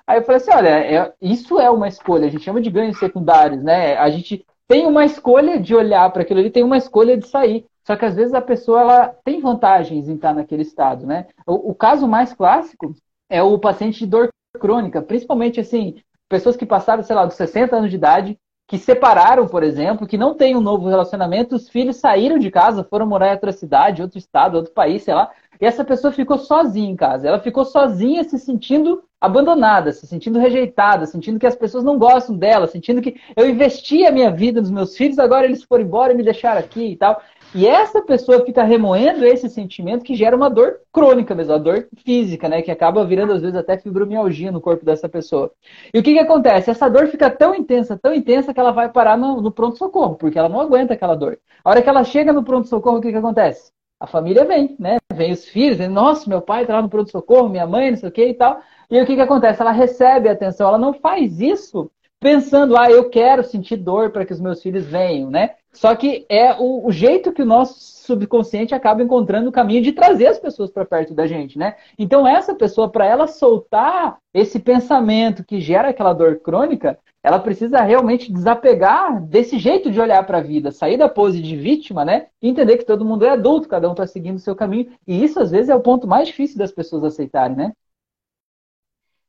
Aí 0.10 0.18
eu 0.18 0.24
falei 0.24 0.38
assim, 0.38 0.50
olha, 0.52 0.70
é, 0.70 1.14
isso 1.22 1.60
é 1.60 1.70
uma 1.70 1.88
escolha, 1.88 2.26
a 2.26 2.32
gente 2.32 2.44
chama 2.44 2.60
de 2.60 2.72
ganhos 2.72 2.98
secundários, 2.98 3.62
né? 3.62 3.96
A 3.96 4.10
gente 4.10 4.44
tem 4.68 4.88
uma 4.88 5.06
escolha 5.06 5.60
de 5.60 5.76
olhar 5.76 6.12
para 6.12 6.24
aquilo 6.24 6.40
ali, 6.40 6.50
tem 6.50 6.64
uma 6.64 6.78
escolha 6.78 7.16
de 7.16 7.28
sair. 7.28 7.68
Só 7.86 7.96
que 7.96 8.06
às 8.06 8.16
vezes 8.16 8.34
a 8.34 8.42
pessoa 8.42 8.82
ela 8.82 9.08
tem 9.24 9.40
vantagens 9.40 10.10
em 10.10 10.16
estar 10.16 10.34
naquele 10.34 10.64
estado, 10.64 11.06
né? 11.06 11.28
O, 11.46 11.70
o 11.70 11.76
caso 11.76 12.08
mais 12.08 12.34
clássico 12.34 12.92
é 13.30 13.44
o 13.44 13.60
paciente 13.60 14.00
de 14.00 14.08
dor 14.08 14.30
crônica, 14.60 15.00
principalmente 15.00 15.60
assim, 15.60 16.02
pessoas 16.28 16.58
que 16.58 16.66
passaram, 16.66 17.04
sei 17.04 17.16
lá, 17.16 17.28
dos 17.28 17.36
60 17.36 17.76
anos 17.76 17.92
de 17.92 17.96
idade, 17.96 18.40
que 18.70 18.78
separaram, 18.78 19.48
por 19.48 19.64
exemplo, 19.64 20.06
que 20.06 20.16
não 20.16 20.36
têm 20.36 20.56
um 20.56 20.62
novo 20.62 20.88
relacionamento, 20.88 21.56
os 21.56 21.68
filhos 21.68 21.96
saíram 21.96 22.38
de 22.38 22.52
casa, 22.52 22.84
foram 22.84 23.08
morar 23.08 23.30
em 23.30 23.32
outra 23.32 23.52
cidade, 23.52 24.04
outro 24.04 24.20
estado, 24.20 24.56
outro 24.56 24.72
país, 24.72 25.02
sei 25.02 25.16
lá, 25.16 25.32
e 25.60 25.66
essa 25.66 25.84
pessoa 25.84 26.14
ficou 26.14 26.38
sozinha 26.38 26.88
em 26.88 26.96
casa. 26.96 27.28
Ela 27.28 27.40
ficou 27.40 27.66
sozinha 27.66 28.24
se 28.24 28.38
sentindo 28.38 29.04
abandonada, 29.20 29.92
se 29.92 30.06
sentindo 30.06 30.38
rejeitada, 30.38 31.08
sentindo 31.08 31.40
que 31.40 31.48
as 31.48 31.56
pessoas 31.56 31.84
não 31.84 31.98
gostam 31.98 32.38
dela, 32.38 32.68
sentindo 32.68 33.02
que 33.02 33.20
eu 33.36 33.50
investi 33.50 34.06
a 34.06 34.12
minha 34.12 34.30
vida 34.30 34.62
nos 34.62 34.70
meus 34.70 34.96
filhos, 34.96 35.18
agora 35.18 35.46
eles 35.46 35.64
foram 35.64 35.84
embora 35.84 36.14
e 36.14 36.16
me 36.16 36.24
deixaram 36.24 36.60
aqui 36.60 36.92
e 36.92 36.96
tal. 36.96 37.20
E 37.54 37.66
essa 37.66 38.00
pessoa 38.02 38.46
fica 38.46 38.64
remoendo 38.64 39.26
esse 39.26 39.50
sentimento 39.50 40.04
que 40.04 40.14
gera 40.14 40.36
uma 40.36 40.50
dor 40.50 40.82
crônica 40.94 41.34
mesmo, 41.34 41.54
a 41.54 41.58
dor 41.58 41.88
física, 42.06 42.48
né? 42.48 42.62
Que 42.62 42.70
acaba 42.70 43.04
virando, 43.04 43.34
às 43.34 43.42
vezes, 43.42 43.56
até 43.56 43.76
fibromialgia 43.76 44.52
no 44.52 44.62
corpo 44.62 44.86
dessa 44.86 45.10
pessoa. 45.10 45.52
E 45.92 45.98
o 45.98 46.04
que, 46.04 46.14
que 46.14 46.20
acontece? 46.20 46.70
Essa 46.70 46.88
dor 46.88 47.08
fica 47.08 47.30
tão 47.30 47.56
intensa, 47.56 47.98
tão 47.98 48.14
intensa, 48.14 48.54
que 48.54 48.60
ela 48.60 48.72
vai 48.72 48.90
parar 48.90 49.18
no, 49.18 49.42
no 49.42 49.52
pronto-socorro, 49.52 50.16
porque 50.16 50.38
ela 50.38 50.48
não 50.48 50.62
aguenta 50.62 50.94
aquela 50.94 51.16
dor. 51.16 51.40
A 51.64 51.72
hora 51.72 51.82
que 51.82 51.90
ela 51.90 52.04
chega 52.04 52.32
no 52.32 52.44
pronto-socorro, 52.44 52.98
o 52.98 53.02
que, 53.02 53.12
que 53.12 53.18
acontece? 53.18 53.72
A 54.00 54.06
família 54.06 54.46
vem, 54.46 54.76
né? 54.80 54.98
Vem 55.12 55.32
os 55.32 55.46
filhos, 55.46 55.78
vem, 55.78 55.88
nossa, 55.90 56.30
meu 56.30 56.42
pai 56.42 56.68
tá 56.68 56.76
lá 56.76 56.82
no 56.84 56.90
pronto-socorro, 56.90 57.50
minha 57.50 57.66
mãe, 57.66 57.90
não 57.90 57.98
sei 57.98 58.10
o 58.10 58.12
que 58.12 58.26
e 58.28 58.34
tal. 58.36 58.62
E 58.92 59.02
o 59.02 59.06
que, 59.08 59.16
que 59.16 59.22
acontece? 59.22 59.60
Ela 59.60 59.72
recebe 59.72 60.30
atenção, 60.30 60.68
ela 60.68 60.78
não 60.78 60.94
faz 60.94 61.42
isso 61.42 61.92
pensando, 62.20 62.78
ah, 62.78 62.92
eu 62.92 63.10
quero 63.10 63.44
sentir 63.44 63.78
dor 63.78 64.12
para 64.12 64.26
que 64.26 64.34
os 64.34 64.42
meus 64.42 64.62
filhos 64.62 64.86
venham, 64.86 65.30
né? 65.30 65.56
Só 65.72 65.96
que 65.96 66.26
é 66.28 66.54
o, 66.54 66.88
o, 66.88 66.92
jeito 66.92 67.32
que 67.32 67.42
o 67.42 67.46
nosso 67.46 67.80
subconsciente 67.80 68.74
acaba 68.74 69.04
encontrando 69.04 69.50
o 69.50 69.52
caminho 69.52 69.84
de 69.84 69.92
trazer 69.92 70.28
as 70.28 70.40
pessoas 70.40 70.72
para 70.72 70.86
perto 70.86 71.14
da 71.14 71.28
gente, 71.28 71.60
né? 71.60 71.76
Então 71.98 72.28
essa 72.28 72.56
pessoa, 72.56 72.90
para 72.90 73.06
ela 73.06 73.28
soltar 73.28 74.18
esse 74.34 74.60
pensamento 74.60 75.44
que 75.44 75.60
gera 75.60 75.90
aquela 75.90 76.14
dor 76.14 76.40
crônica, 76.40 76.98
ela 77.22 77.40
precisa 77.40 77.82
realmente 77.82 78.32
desapegar 78.32 79.22
desse 79.26 79.60
jeito 79.60 79.92
de 79.92 80.00
olhar 80.00 80.26
para 80.26 80.40
a 80.40 80.44
vida, 80.44 80.72
sair 80.72 80.98
da 80.98 81.10
pose 81.10 81.42
de 81.42 81.56
vítima, 81.56 82.04
né? 82.04 82.28
E 82.42 82.48
entender 82.50 82.78
que 82.78 82.86
todo 82.86 83.06
mundo 83.06 83.26
é 83.26 83.30
adulto, 83.30 83.68
cada 83.68 83.88
um 83.88 83.92
está 83.92 84.08
seguindo 84.08 84.38
o 84.38 84.42
seu 84.42 84.56
caminho. 84.56 84.92
E 85.06 85.24
isso, 85.24 85.40
às 85.40 85.52
vezes, 85.52 85.70
é 85.70 85.76
o 85.76 85.82
ponto 85.82 86.08
mais 86.08 86.30
difícil 86.30 86.58
das 86.58 86.72
pessoas 86.72 87.04
aceitarem, 87.04 87.58
né? 87.58 87.74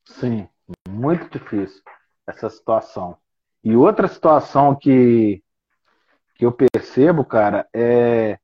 Sim, 0.06 0.48
muito 0.88 1.28
difícil 1.30 1.82
essa 2.26 2.48
situação. 2.48 3.16
E 3.62 3.76
outra 3.76 4.08
situação 4.08 4.74
que, 4.74 5.42
que 6.40 6.46
eu 6.46 6.52
percebo, 6.52 7.22
cara, 7.22 7.68
é 7.70 8.38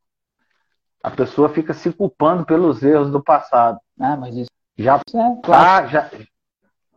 a 1.03 1.11
pessoa 1.11 1.49
fica 1.49 1.73
se 1.73 1.91
culpando 1.91 2.45
pelos 2.45 2.83
erros 2.83 3.11
do 3.11 3.23
passado. 3.23 3.79
Ah, 3.99 4.15
mas 4.19 4.37
isso 4.37 4.51
já 4.77 4.97
é, 4.97 5.41
tá, 5.41 5.87
já, 5.87 6.11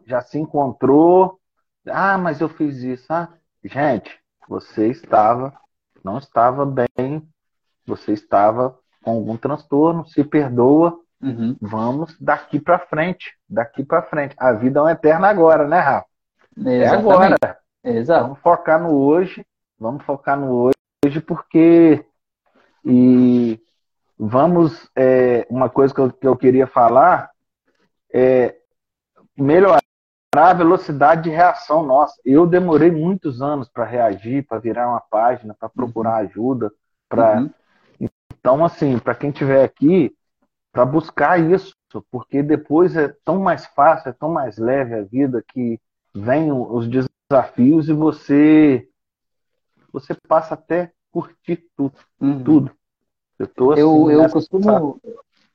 já 0.05 0.21
se 0.21 0.37
encontrou, 0.37 1.39
ah, 1.87 2.17
mas 2.17 2.41
eu 2.41 2.49
fiz 2.49 2.79
isso. 2.79 3.05
Ah, 3.13 3.29
gente, 3.63 4.19
você 4.45 4.87
estava, 4.89 5.53
não 6.03 6.17
estava 6.17 6.65
bem, 6.65 7.25
você 7.87 8.11
estava 8.11 8.77
com 9.01 9.11
algum 9.11 9.37
transtorno, 9.37 10.05
se 10.05 10.21
perdoa. 10.25 10.99
Uhum. 11.21 11.55
Vamos 11.61 12.17
daqui 12.19 12.59
para 12.59 12.77
frente, 12.77 13.37
daqui 13.47 13.85
para 13.85 14.03
frente. 14.03 14.35
A 14.37 14.51
vida 14.51 14.81
é 14.81 14.83
um 14.83 14.89
eterno 14.89 15.25
agora, 15.25 15.65
né, 15.65 15.79
Rafa? 15.79 16.07
Exatamente. 16.57 16.83
É 16.83 16.89
agora. 16.89 17.59
Exato. 17.85 18.23
Vamos 18.23 18.39
focar 18.39 18.81
no 18.81 18.97
hoje, 18.97 19.45
vamos 19.79 20.03
focar 20.03 20.37
no 20.37 20.51
hoje, 21.05 21.21
porque 21.21 22.05
e 22.83 23.59
vamos 24.17 24.89
é, 24.95 25.45
uma 25.49 25.69
coisa 25.69 25.93
que 25.93 25.99
eu, 25.99 26.11
que 26.11 26.27
eu 26.27 26.35
queria 26.35 26.67
falar 26.67 27.29
é 28.13 28.55
melhorar 29.37 29.81
a 30.35 30.53
velocidade 30.53 31.23
de 31.23 31.29
reação 31.29 31.85
nossa. 31.85 32.19
Eu 32.25 32.45
demorei 32.45 32.91
muitos 32.91 33.41
anos 33.41 33.69
para 33.69 33.85
reagir, 33.85 34.45
para 34.45 34.59
virar 34.59 34.89
uma 34.89 34.99
página, 34.99 35.55
para 35.57 35.69
procurar 35.69 36.21
uhum. 36.21 36.27
ajuda, 36.27 36.71
para 37.07 37.41
uhum. 37.41 37.49
então 37.99 38.63
assim, 38.63 38.99
para 38.99 39.15
quem 39.15 39.29
estiver 39.29 39.63
aqui, 39.63 40.13
para 40.71 40.85
buscar 40.85 41.39
isso, 41.39 41.73
porque 42.11 42.43
depois 42.43 42.95
é 42.95 43.13
tão 43.23 43.39
mais 43.39 43.65
fácil, 43.67 44.09
é 44.09 44.13
tão 44.13 44.29
mais 44.29 44.57
leve 44.57 44.95
a 44.95 45.03
vida 45.03 45.43
que 45.47 45.79
vem 46.13 46.51
os 46.51 46.87
desafios 46.87 47.89
e 47.89 47.93
você 47.93 48.87
você 49.91 50.15
passa 50.27 50.53
até 50.53 50.91
curtir 51.11 51.63
tudo, 51.75 51.93
uhum. 52.21 52.43
tudo. 52.43 52.71
Eu, 53.37 53.47
tô 53.47 53.71
assim, 53.71 53.81
eu, 53.81 54.11
eu 54.11 54.29
costumo 54.29 55.01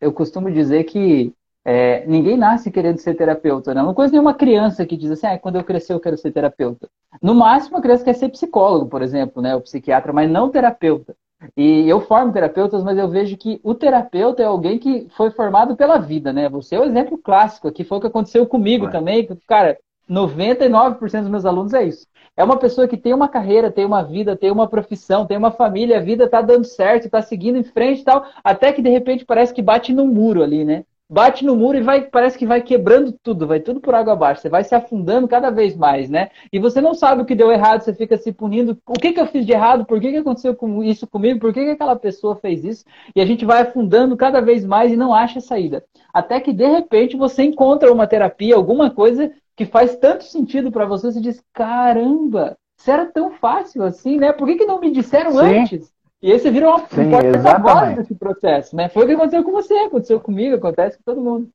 eu 0.01 0.13
costumo 0.13 0.51
dizer 0.51 0.85
que 0.85 1.33
é, 1.65 2.07
ninguém 2.07 2.37
nasce 2.37 2.71
querendo 2.71 2.99
ser 2.99 3.15
terapeuta, 3.15 3.73
né? 3.73 3.83
Não 3.83 3.95
conheço 3.95 4.13
nenhuma 4.13 4.35
criança 4.35 4.85
que 4.85 4.97
diz 4.97 5.11
assim, 5.11 5.27
ah, 5.27 5.39
quando 5.39 5.57
eu 5.57 5.65
crescer 5.65 5.95
eu 5.95 6.01
quero 6.01 6.19
ser 6.19 6.31
terapeuta. 6.31 6.89
No 7.23 7.35
máximo, 7.35 7.79
a 7.79 7.81
criança 7.81 8.05
quer 8.05 8.15
ser 8.15 8.29
psicólogo, 8.29 8.87
por 8.87 9.01
exemplo, 9.01 9.41
né? 9.41 9.57
O 9.57 9.63
psiquiatra, 9.63 10.13
mas 10.13 10.31
não 10.31 10.51
terapeuta. 10.51 11.17
E 11.57 11.89
eu 11.89 12.01
formo 12.01 12.33
terapeutas, 12.33 12.83
mas 12.83 12.99
eu 12.99 13.09
vejo 13.09 13.37
que 13.37 13.61
o 13.63 13.75
terapeuta 13.75 14.43
é 14.43 14.47
alguém 14.47 14.79
que 14.79 15.09
foi 15.17 15.31
formado 15.31 15.77
pela 15.77 15.99
vida, 15.99 16.33
né? 16.33 16.49
Você 16.49 16.75
é 16.75 16.81
o 16.81 16.85
exemplo 16.85 17.19
clássico 17.19 17.69
aqui, 17.69 17.85
foi 17.85 17.99
o 17.99 18.01
que 18.01 18.07
aconteceu 18.07 18.47
comigo 18.47 18.91
também. 18.91 19.27
Cara, 19.47 19.79
99% 20.09 20.99
dos 21.23 21.31
meus 21.31 21.45
alunos 21.45 21.75
é 21.75 21.85
isso. 21.85 22.07
É 22.37 22.43
uma 22.43 22.57
pessoa 22.57 22.89
que 22.89 22.97
tem 22.97 23.15
uma 23.15 23.29
carreira, 23.29 23.71
tem 23.71 23.85
uma 23.85 24.03
vida, 24.03 24.37
tem 24.37 24.51
uma 24.51 24.69
profissão, 24.69 25.27
tem 25.27 25.37
uma 25.37 25.53
família, 25.53 25.99
a 25.99 26.03
vida 26.03 26.29
tá 26.29 26.43
dando 26.43 26.65
certo, 26.65 27.09
tá 27.09 27.23
seguindo 27.23 27.59
em 27.59 27.65
frente 27.65 28.01
e 28.01 28.05
tal, 28.05 28.25
até 28.43 28.73
que 28.73 28.83
de 28.83 28.91
repente 28.91 29.25
parece 29.25 29.55
que 29.55 29.63
bate 29.63 29.93
no 29.93 30.07
muro 30.07 30.43
ali, 30.43 30.65
né? 30.65 30.85
bate 31.09 31.45
no 31.45 31.55
muro 31.55 31.79
e 31.79 31.83
vai, 31.83 32.03
parece 32.03 32.39
que 32.39 32.47
vai 32.47 32.63
quebrando 32.63 33.13
tudo, 33.13 33.47
vai 33.47 33.61
tudo 33.61 33.81
por 33.81 33.95
água 33.95 34.15
abaixo. 34.15 34.41
Você 34.41 34.49
vai 34.49 34.65
se 34.65 34.75
afundando 34.75 35.29
cada 35.29 35.51
vez 35.51 35.77
mais, 35.77 36.09
né? 36.09 36.31
E 36.53 36.59
você 36.59 36.81
não 36.81 36.95
sabe 36.95 37.23
o 37.23 37.25
que 37.25 37.35
deu 37.35 37.53
errado, 37.53 37.83
você 37.83 37.95
fica 37.95 38.17
se 38.17 38.33
punindo. 38.33 38.79
O 38.87 38.95
que, 38.95 39.13
que 39.13 39.21
eu 39.21 39.27
fiz 39.27 39.45
de 39.45 39.53
errado? 39.53 39.85
Por 39.85 40.01
que, 40.01 40.11
que 40.11 40.17
aconteceu 40.17 40.57
isso 40.83 41.07
comigo? 41.07 41.39
Por 41.39 41.53
que, 41.53 41.65
que 41.65 41.71
aquela 41.71 41.97
pessoa 41.97 42.37
fez 42.37 42.65
isso? 42.65 42.85
E 43.15 43.21
a 43.21 43.27
gente 43.27 43.45
vai 43.45 43.63
afundando 43.63 44.17
cada 44.17 44.41
vez 44.41 44.65
mais 44.65 44.93
e 44.93 44.97
não 44.97 45.15
acha 45.15 45.41
saída. 45.41 45.85
Até 46.13 46.41
que 46.41 46.53
de 46.53 46.67
repente 46.67 47.17
você 47.17 47.43
encontra 47.43 47.93
uma 47.93 48.07
terapia, 48.07 48.57
alguma 48.57 48.91
coisa 48.91 49.31
que 49.57 49.65
faz 49.65 49.97
tanto 49.97 50.25
sentido 50.25 50.71
para 50.71 50.87
você, 50.87 51.13
você 51.13 51.21
diz: 51.21 51.43
caramba, 51.53 52.57
isso 52.79 52.91
era 52.91 53.07
tão 53.07 53.33
fácil 53.33 53.83
assim, 53.83 54.19
né? 54.19 54.33
Por 54.33 54.47
que, 54.47 54.57
que 54.57 54.67
não 54.67 54.81
me 54.81 54.91
disseram 54.91 55.33
Sim. 55.33 55.61
antes? 55.61 55.93
E 56.21 56.33
aí 56.33 56.39
você 56.39 56.51
vira 56.51 56.71
uma 56.71 56.87
Sim, 56.87 57.11
porta-voz 57.11 57.97
desse 57.97 58.15
processo, 58.15 58.75
né? 58.75 58.89
Foi 58.89 59.05
o 59.05 59.07
que 59.07 59.13
aconteceu 59.13 59.45
com 59.45 59.53
você, 59.53 59.75
aconteceu 59.75 60.21
comigo, 60.21 60.57
acontece 60.57 60.97
com 60.97 61.05
todo 61.05 61.21
mundo. 61.21 61.51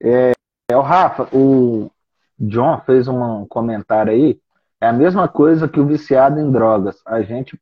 É, 0.00 0.32
é 0.70 0.76
o 0.76 0.82
Rafa, 0.82 1.28
o 1.36 1.90
John 2.38 2.80
fez 2.86 3.08
um 3.08 3.44
comentário 3.46 4.12
aí, 4.12 4.40
é 4.80 4.86
a 4.86 4.92
mesma 4.92 5.26
coisa 5.26 5.68
que 5.68 5.80
o 5.80 5.86
viciado 5.86 6.38
em 6.38 6.50
drogas. 6.50 7.02
A 7.04 7.20
gente 7.22 7.60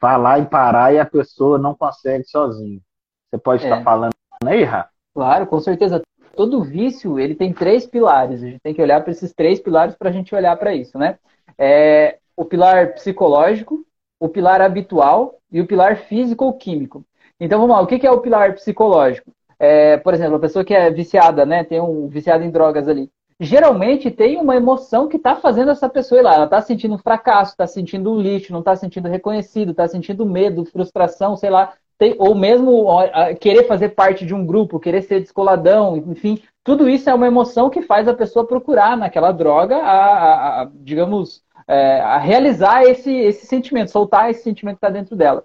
falar 0.00 0.38
e 0.38 0.46
parar 0.46 0.94
e 0.94 1.00
a 1.00 1.06
pessoa 1.06 1.58
não 1.58 1.74
consegue 1.74 2.24
sozinho. 2.24 2.80
Você 3.28 3.38
pode 3.38 3.64
é. 3.64 3.68
estar 3.68 3.82
falando 3.82 4.12
aí, 4.44 4.62
Rafa? 4.62 4.90
Claro, 5.14 5.46
com 5.46 5.60
certeza. 5.60 6.02
Todo 6.36 6.62
vício, 6.62 7.18
ele 7.18 7.34
tem 7.34 7.52
três 7.52 7.86
pilares. 7.86 8.42
A 8.42 8.46
gente 8.46 8.60
tem 8.60 8.74
que 8.74 8.82
olhar 8.82 9.02
para 9.02 9.12
esses 9.12 9.32
três 9.32 9.60
pilares 9.60 9.94
para 9.94 10.08
a 10.10 10.12
gente 10.12 10.34
olhar 10.34 10.56
para 10.56 10.74
isso, 10.74 10.98
né? 10.98 11.18
É, 11.56 12.18
o 12.36 12.44
pilar 12.44 12.94
psicológico, 12.94 13.84
o 14.18 14.28
pilar 14.28 14.60
habitual 14.60 15.38
e 15.50 15.60
o 15.60 15.66
pilar 15.66 15.96
físico 15.96 16.44
ou 16.44 16.54
químico. 16.54 17.04
Então 17.38 17.60
vamos 17.60 17.76
lá, 17.76 17.82
o 17.82 17.86
que 17.86 18.06
é 18.06 18.10
o 18.10 18.20
pilar 18.20 18.54
psicológico? 18.54 19.30
É, 19.58 19.96
por 19.98 20.14
exemplo, 20.14 20.36
a 20.36 20.40
pessoa 20.40 20.64
que 20.64 20.74
é 20.74 20.90
viciada, 20.90 21.46
né, 21.46 21.64
tem 21.64 21.80
um 21.80 22.08
viciado 22.08 22.44
em 22.44 22.50
drogas 22.50 22.88
ali. 22.88 23.10
Geralmente 23.40 24.10
tem 24.10 24.36
uma 24.36 24.54
emoção 24.54 25.08
que 25.08 25.16
está 25.16 25.34
fazendo 25.36 25.70
essa 25.70 25.88
pessoa 25.88 26.20
ir 26.20 26.22
lá. 26.22 26.34
Ela 26.34 26.44
está 26.44 26.60
sentindo 26.62 26.96
fracasso, 26.98 27.52
está 27.52 27.66
sentindo 27.66 28.12
um 28.12 28.20
lixo, 28.20 28.52
não 28.52 28.60
está 28.60 28.76
sentindo 28.76 29.08
reconhecido, 29.08 29.72
está 29.72 29.88
sentindo 29.88 30.24
medo, 30.24 30.64
frustração, 30.64 31.36
sei 31.36 31.50
lá. 31.50 31.74
Ou 32.18 32.34
mesmo 32.34 32.88
querer 33.40 33.66
fazer 33.66 33.90
parte 33.90 34.26
de 34.26 34.34
um 34.34 34.44
grupo, 34.44 34.80
querer 34.80 35.02
ser 35.02 35.20
descoladão, 35.20 35.96
enfim. 35.96 36.42
Tudo 36.62 36.88
isso 36.88 37.08
é 37.08 37.14
uma 37.14 37.26
emoção 37.26 37.70
que 37.70 37.82
faz 37.82 38.08
a 38.08 38.14
pessoa 38.14 38.46
procurar 38.46 38.96
naquela 38.96 39.32
droga, 39.32 39.76
a, 39.76 39.98
a, 39.98 40.62
a 40.62 40.70
digamos, 40.74 41.42
é, 41.66 42.00
a 42.00 42.18
realizar 42.18 42.84
esse, 42.84 43.14
esse 43.14 43.46
sentimento, 43.46 43.90
soltar 43.90 44.30
esse 44.30 44.42
sentimento 44.42 44.76
que 44.76 44.86
está 44.86 44.90
dentro 44.90 45.16
dela. 45.16 45.44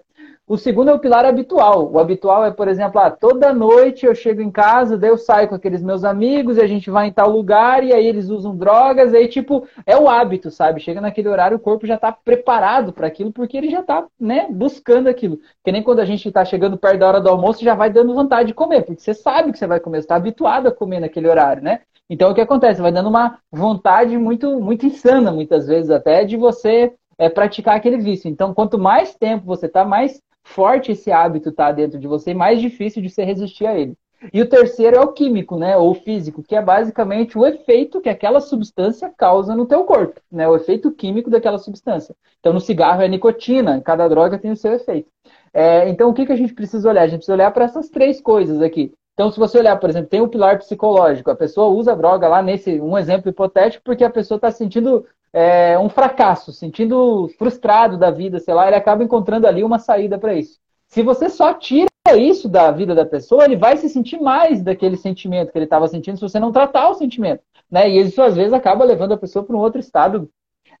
O 0.50 0.58
segundo 0.58 0.90
é 0.90 0.92
o 0.92 0.98
pilar 0.98 1.24
habitual. 1.24 1.88
O 1.92 2.00
habitual 2.00 2.44
é, 2.44 2.50
por 2.50 2.66
exemplo, 2.66 3.00
ah, 3.00 3.08
toda 3.08 3.54
noite 3.54 4.04
eu 4.04 4.12
chego 4.16 4.42
em 4.42 4.50
casa, 4.50 4.98
daí 4.98 5.08
eu 5.08 5.16
saio 5.16 5.48
com 5.48 5.54
aqueles 5.54 5.80
meus 5.80 6.02
amigos 6.02 6.56
e 6.56 6.60
a 6.60 6.66
gente 6.66 6.90
vai 6.90 7.06
em 7.06 7.12
tal 7.12 7.30
lugar 7.30 7.84
e 7.84 7.92
aí 7.92 8.04
eles 8.04 8.30
usam 8.30 8.56
drogas, 8.56 9.14
aí 9.14 9.28
tipo, 9.28 9.64
é 9.86 9.96
o 9.96 10.08
hábito, 10.08 10.50
sabe? 10.50 10.80
Chega 10.80 11.00
naquele 11.00 11.28
horário, 11.28 11.56
o 11.56 11.60
corpo 11.60 11.86
já 11.86 11.94
está 11.94 12.10
preparado 12.10 12.92
para 12.92 13.06
aquilo 13.06 13.30
porque 13.30 13.56
ele 13.56 13.70
já 13.70 13.78
está, 13.78 14.04
né, 14.18 14.48
buscando 14.50 15.06
aquilo. 15.06 15.38
Que 15.62 15.70
nem 15.70 15.84
quando 15.84 16.00
a 16.00 16.04
gente 16.04 16.26
está 16.26 16.44
chegando 16.44 16.76
perto 16.76 16.98
da 16.98 17.06
hora 17.06 17.20
do 17.20 17.28
almoço, 17.28 17.62
já 17.62 17.76
vai 17.76 17.88
dando 17.88 18.12
vontade 18.12 18.48
de 18.48 18.54
comer, 18.54 18.82
porque 18.82 19.00
você 19.00 19.14
sabe 19.14 19.52
que 19.52 19.58
você 19.58 19.68
vai 19.68 19.78
comer, 19.78 19.98
você 19.98 20.06
está 20.06 20.16
habituado 20.16 20.66
a 20.66 20.72
comer 20.72 20.98
naquele 20.98 21.28
horário, 21.28 21.62
né? 21.62 21.82
Então 22.10 22.28
o 22.28 22.34
que 22.34 22.40
acontece? 22.40 22.82
Vai 22.82 22.90
dando 22.90 23.08
uma 23.08 23.38
vontade 23.52 24.18
muito, 24.18 24.58
muito 24.58 24.84
insana, 24.84 25.30
muitas 25.30 25.68
vezes 25.68 25.92
até, 25.92 26.24
de 26.24 26.36
você 26.36 26.92
é, 27.16 27.28
praticar 27.28 27.76
aquele 27.76 27.98
vício. 27.98 28.28
Então, 28.28 28.52
quanto 28.52 28.76
mais 28.76 29.14
tempo 29.14 29.46
você 29.46 29.66
está, 29.66 29.84
mais 29.84 30.20
forte 30.50 30.92
esse 30.92 31.10
hábito 31.10 31.48
está 31.48 31.72
dentro 31.72 31.98
de 31.98 32.06
você, 32.06 32.34
mais 32.34 32.60
difícil 32.60 33.02
de 33.02 33.08
você 33.08 33.24
resistir 33.24 33.66
a 33.66 33.78
ele. 33.78 33.96
E 34.34 34.42
o 34.42 34.48
terceiro 34.48 34.96
é 34.96 35.00
o 35.00 35.12
químico, 35.12 35.56
né, 35.56 35.76
ou 35.78 35.94
físico, 35.94 36.42
que 36.42 36.54
é 36.54 36.60
basicamente 36.60 37.38
o 37.38 37.46
efeito 37.46 38.02
que 38.02 38.08
aquela 38.08 38.40
substância 38.40 39.10
causa 39.16 39.56
no 39.56 39.64
teu 39.64 39.84
corpo, 39.84 40.20
né, 40.30 40.46
o 40.46 40.54
efeito 40.54 40.90
químico 40.92 41.30
daquela 41.30 41.56
substância. 41.56 42.14
Então, 42.38 42.52
no 42.52 42.60
cigarro 42.60 43.00
é 43.00 43.08
nicotina, 43.08 43.80
cada 43.80 44.06
droga 44.08 44.38
tem 44.38 44.50
o 44.50 44.56
seu 44.56 44.74
efeito. 44.74 45.08
É, 45.54 45.88
então, 45.88 46.10
o 46.10 46.14
que, 46.14 46.26
que 46.26 46.32
a 46.32 46.36
gente 46.36 46.52
precisa 46.52 46.88
olhar? 46.88 47.02
A 47.02 47.06
gente 47.06 47.18
precisa 47.18 47.34
olhar 47.34 47.50
para 47.50 47.64
essas 47.64 47.88
três 47.88 48.20
coisas 48.20 48.60
aqui. 48.60 48.92
Então, 49.20 49.30
se 49.30 49.38
você 49.38 49.58
olhar, 49.58 49.76
por 49.76 49.90
exemplo, 49.90 50.08
tem 50.08 50.22
o 50.22 50.28
pilar 50.28 50.56
psicológico, 50.56 51.30
a 51.30 51.36
pessoa 51.36 51.68
usa 51.68 51.94
droga 51.94 52.26
lá 52.26 52.40
nesse, 52.40 52.80
um 52.80 52.96
exemplo 52.96 53.28
hipotético, 53.28 53.84
porque 53.84 54.02
a 54.02 54.08
pessoa 54.08 54.36
está 54.36 54.50
sentindo 54.50 55.04
é, 55.30 55.78
um 55.78 55.90
fracasso, 55.90 56.54
sentindo 56.54 57.28
frustrado 57.36 57.98
da 57.98 58.10
vida, 58.10 58.40
sei 58.40 58.54
lá, 58.54 58.66
ele 58.66 58.76
acaba 58.76 59.04
encontrando 59.04 59.46
ali 59.46 59.62
uma 59.62 59.78
saída 59.78 60.18
para 60.18 60.32
isso. 60.32 60.58
Se 60.86 61.02
você 61.02 61.28
só 61.28 61.52
tira 61.52 61.90
isso 62.16 62.48
da 62.48 62.70
vida 62.70 62.94
da 62.94 63.04
pessoa, 63.04 63.44
ele 63.44 63.56
vai 63.56 63.76
se 63.76 63.90
sentir 63.90 64.18
mais 64.18 64.62
daquele 64.62 64.96
sentimento 64.96 65.52
que 65.52 65.58
ele 65.58 65.66
estava 65.66 65.86
sentindo 65.86 66.16
se 66.16 66.22
você 66.22 66.40
não 66.40 66.50
tratar 66.50 66.88
o 66.88 66.94
sentimento. 66.94 67.42
Né? 67.70 67.90
E 67.90 68.00
isso, 68.00 68.22
às 68.22 68.34
vezes, 68.34 68.54
acaba 68.54 68.86
levando 68.86 69.12
a 69.12 69.18
pessoa 69.18 69.44
para 69.44 69.54
um 69.54 69.60
outro 69.60 69.80
estado 69.80 70.30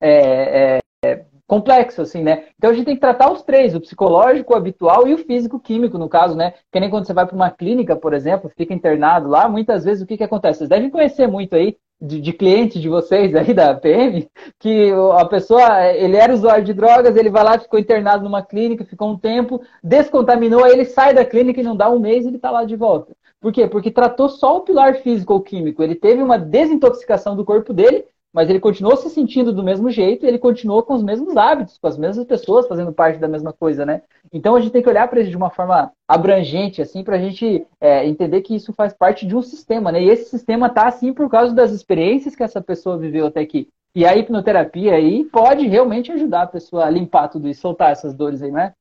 é, 0.00 0.80
é, 1.04 1.24
complexo, 1.50 2.00
assim, 2.00 2.22
né? 2.22 2.44
Então 2.56 2.70
a 2.70 2.72
gente 2.72 2.84
tem 2.84 2.94
que 2.94 3.00
tratar 3.00 3.32
os 3.32 3.42
três, 3.42 3.74
o 3.74 3.80
psicológico, 3.80 4.52
o 4.52 4.56
habitual 4.56 5.08
e 5.08 5.14
o 5.14 5.18
físico-químico, 5.18 5.98
no 5.98 6.08
caso, 6.08 6.36
né? 6.36 6.54
Que 6.70 6.78
nem 6.78 6.88
quando 6.88 7.08
você 7.08 7.12
vai 7.12 7.26
para 7.26 7.34
uma 7.34 7.50
clínica, 7.50 7.96
por 7.96 8.14
exemplo, 8.14 8.48
fica 8.56 8.72
internado 8.72 9.28
lá, 9.28 9.48
muitas 9.48 9.84
vezes 9.84 10.00
o 10.00 10.06
que, 10.06 10.16
que 10.16 10.22
acontece? 10.22 10.58
Vocês 10.58 10.70
devem 10.70 10.88
conhecer 10.88 11.26
muito 11.26 11.56
aí, 11.56 11.76
de, 12.00 12.20
de 12.20 12.32
cliente 12.32 12.78
de 12.78 12.88
vocês 12.88 13.34
aí 13.34 13.52
da 13.52 13.74
PM, 13.74 14.30
que 14.60 14.92
a 15.18 15.24
pessoa, 15.24 15.88
ele 15.88 16.16
era 16.16 16.32
usuário 16.32 16.64
de 16.64 16.72
drogas, 16.72 17.16
ele 17.16 17.30
vai 17.30 17.42
lá, 17.42 17.58
ficou 17.58 17.80
internado 17.80 18.22
numa 18.22 18.42
clínica, 18.44 18.84
ficou 18.84 19.10
um 19.10 19.18
tempo, 19.18 19.60
descontaminou, 19.82 20.62
aí 20.64 20.72
ele 20.72 20.84
sai 20.84 21.12
da 21.12 21.24
clínica 21.24 21.60
e 21.60 21.64
não 21.64 21.76
dá 21.76 21.90
um 21.90 21.98
mês 21.98 22.24
ele 22.24 22.36
está 22.36 22.52
lá 22.52 22.64
de 22.64 22.76
volta. 22.76 23.12
Por 23.40 23.52
quê? 23.52 23.66
Porque 23.66 23.90
tratou 23.90 24.28
só 24.28 24.58
o 24.58 24.60
pilar 24.60 24.98
físico 24.98 25.32
ou 25.32 25.40
químico. 25.40 25.82
Ele 25.82 25.96
teve 25.96 26.22
uma 26.22 26.38
desintoxicação 26.38 27.34
do 27.34 27.44
corpo 27.44 27.72
dele, 27.72 28.04
mas 28.32 28.48
ele 28.48 28.60
continuou 28.60 28.96
se 28.96 29.10
sentindo 29.10 29.52
do 29.52 29.62
mesmo 29.62 29.90
jeito, 29.90 30.24
ele 30.24 30.38
continuou 30.38 30.82
com 30.82 30.94
os 30.94 31.02
mesmos 31.02 31.36
hábitos, 31.36 31.78
com 31.78 31.86
as 31.86 31.98
mesmas 31.98 32.24
pessoas 32.26 32.68
fazendo 32.68 32.92
parte 32.92 33.18
da 33.18 33.26
mesma 33.26 33.52
coisa, 33.52 33.84
né? 33.84 34.02
Então 34.32 34.54
a 34.54 34.60
gente 34.60 34.72
tem 34.72 34.82
que 34.82 34.88
olhar 34.88 35.08
para 35.08 35.20
isso 35.20 35.30
de 35.30 35.36
uma 35.36 35.50
forma 35.50 35.92
abrangente, 36.06 36.80
assim, 36.80 37.02
para 37.02 37.16
a 37.16 37.18
gente 37.18 37.66
é, 37.80 38.06
entender 38.06 38.42
que 38.42 38.54
isso 38.54 38.72
faz 38.72 38.92
parte 38.92 39.26
de 39.26 39.34
um 39.34 39.42
sistema, 39.42 39.90
né? 39.90 40.02
E 40.02 40.08
esse 40.08 40.30
sistema 40.30 40.68
está 40.68 40.86
assim 40.86 41.12
por 41.12 41.28
causa 41.28 41.54
das 41.54 41.72
experiências 41.72 42.36
que 42.36 42.42
essa 42.42 42.60
pessoa 42.60 42.96
viveu 42.96 43.26
até 43.26 43.40
aqui. 43.40 43.68
E 43.94 44.06
a 44.06 44.16
hipnoterapia 44.16 44.94
aí 44.94 45.24
pode 45.24 45.66
realmente 45.66 46.12
ajudar 46.12 46.42
a 46.42 46.46
pessoa 46.46 46.86
a 46.86 46.90
limpar 46.90 47.28
tudo 47.28 47.48
isso, 47.48 47.60
soltar 47.60 47.90
essas 47.90 48.14
dores 48.14 48.40
aí, 48.40 48.52
né? 48.52 48.72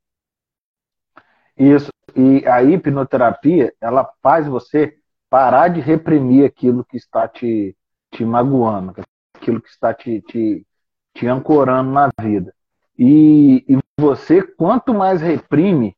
Isso. 1.58 1.90
E 2.16 2.48
a 2.48 2.64
hipnoterapia, 2.64 3.74
ela 3.82 4.10
faz 4.22 4.48
você 4.48 4.96
parar 5.30 5.68
de 5.70 5.80
reprimir 5.80 6.46
aquilo 6.46 6.86
que 6.86 6.98
está 6.98 7.28
te, 7.28 7.76
te 8.12 8.24
magoando, 8.24 8.94
aquilo 9.50 9.62
que 9.62 9.70
está 9.70 9.94
te, 9.94 10.22
te, 10.22 10.66
te 11.14 11.28
ancorando 11.28 11.92
na 11.92 12.10
vida. 12.22 12.54
E, 12.98 13.66
e 13.68 13.80
você, 14.00 14.42
quanto 14.44 14.94
mais 14.94 15.22
reprime, 15.22 15.98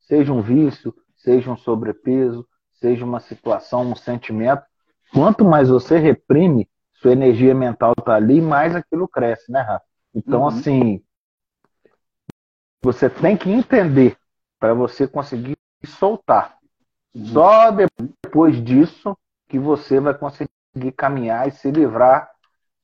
seja 0.00 0.32
um 0.32 0.42
vício, 0.42 0.94
seja 1.16 1.50
um 1.50 1.56
sobrepeso, 1.56 2.46
seja 2.72 3.04
uma 3.04 3.20
situação, 3.20 3.92
um 3.92 3.94
sentimento, 3.96 4.62
quanto 5.12 5.44
mais 5.44 5.68
você 5.68 5.98
reprime, 5.98 6.68
sua 6.94 7.12
energia 7.12 7.54
mental 7.54 7.94
está 7.96 8.14
ali, 8.14 8.40
mais 8.40 8.74
aquilo 8.74 9.08
cresce, 9.08 9.50
né, 9.50 9.60
Rafa? 9.60 9.84
Então, 10.14 10.42
uhum. 10.42 10.48
assim, 10.48 11.02
você 12.82 13.08
tem 13.08 13.36
que 13.36 13.50
entender 13.50 14.16
para 14.58 14.74
você 14.74 15.06
conseguir 15.06 15.56
soltar. 15.84 16.56
Uhum. 17.14 17.26
Só 17.26 17.70
depois 17.70 18.62
disso 18.62 19.16
que 19.48 19.58
você 19.58 20.00
vai 20.00 20.14
conseguir 20.14 20.50
caminhar 20.96 21.48
e 21.48 21.52
se 21.52 21.70
livrar 21.70 22.32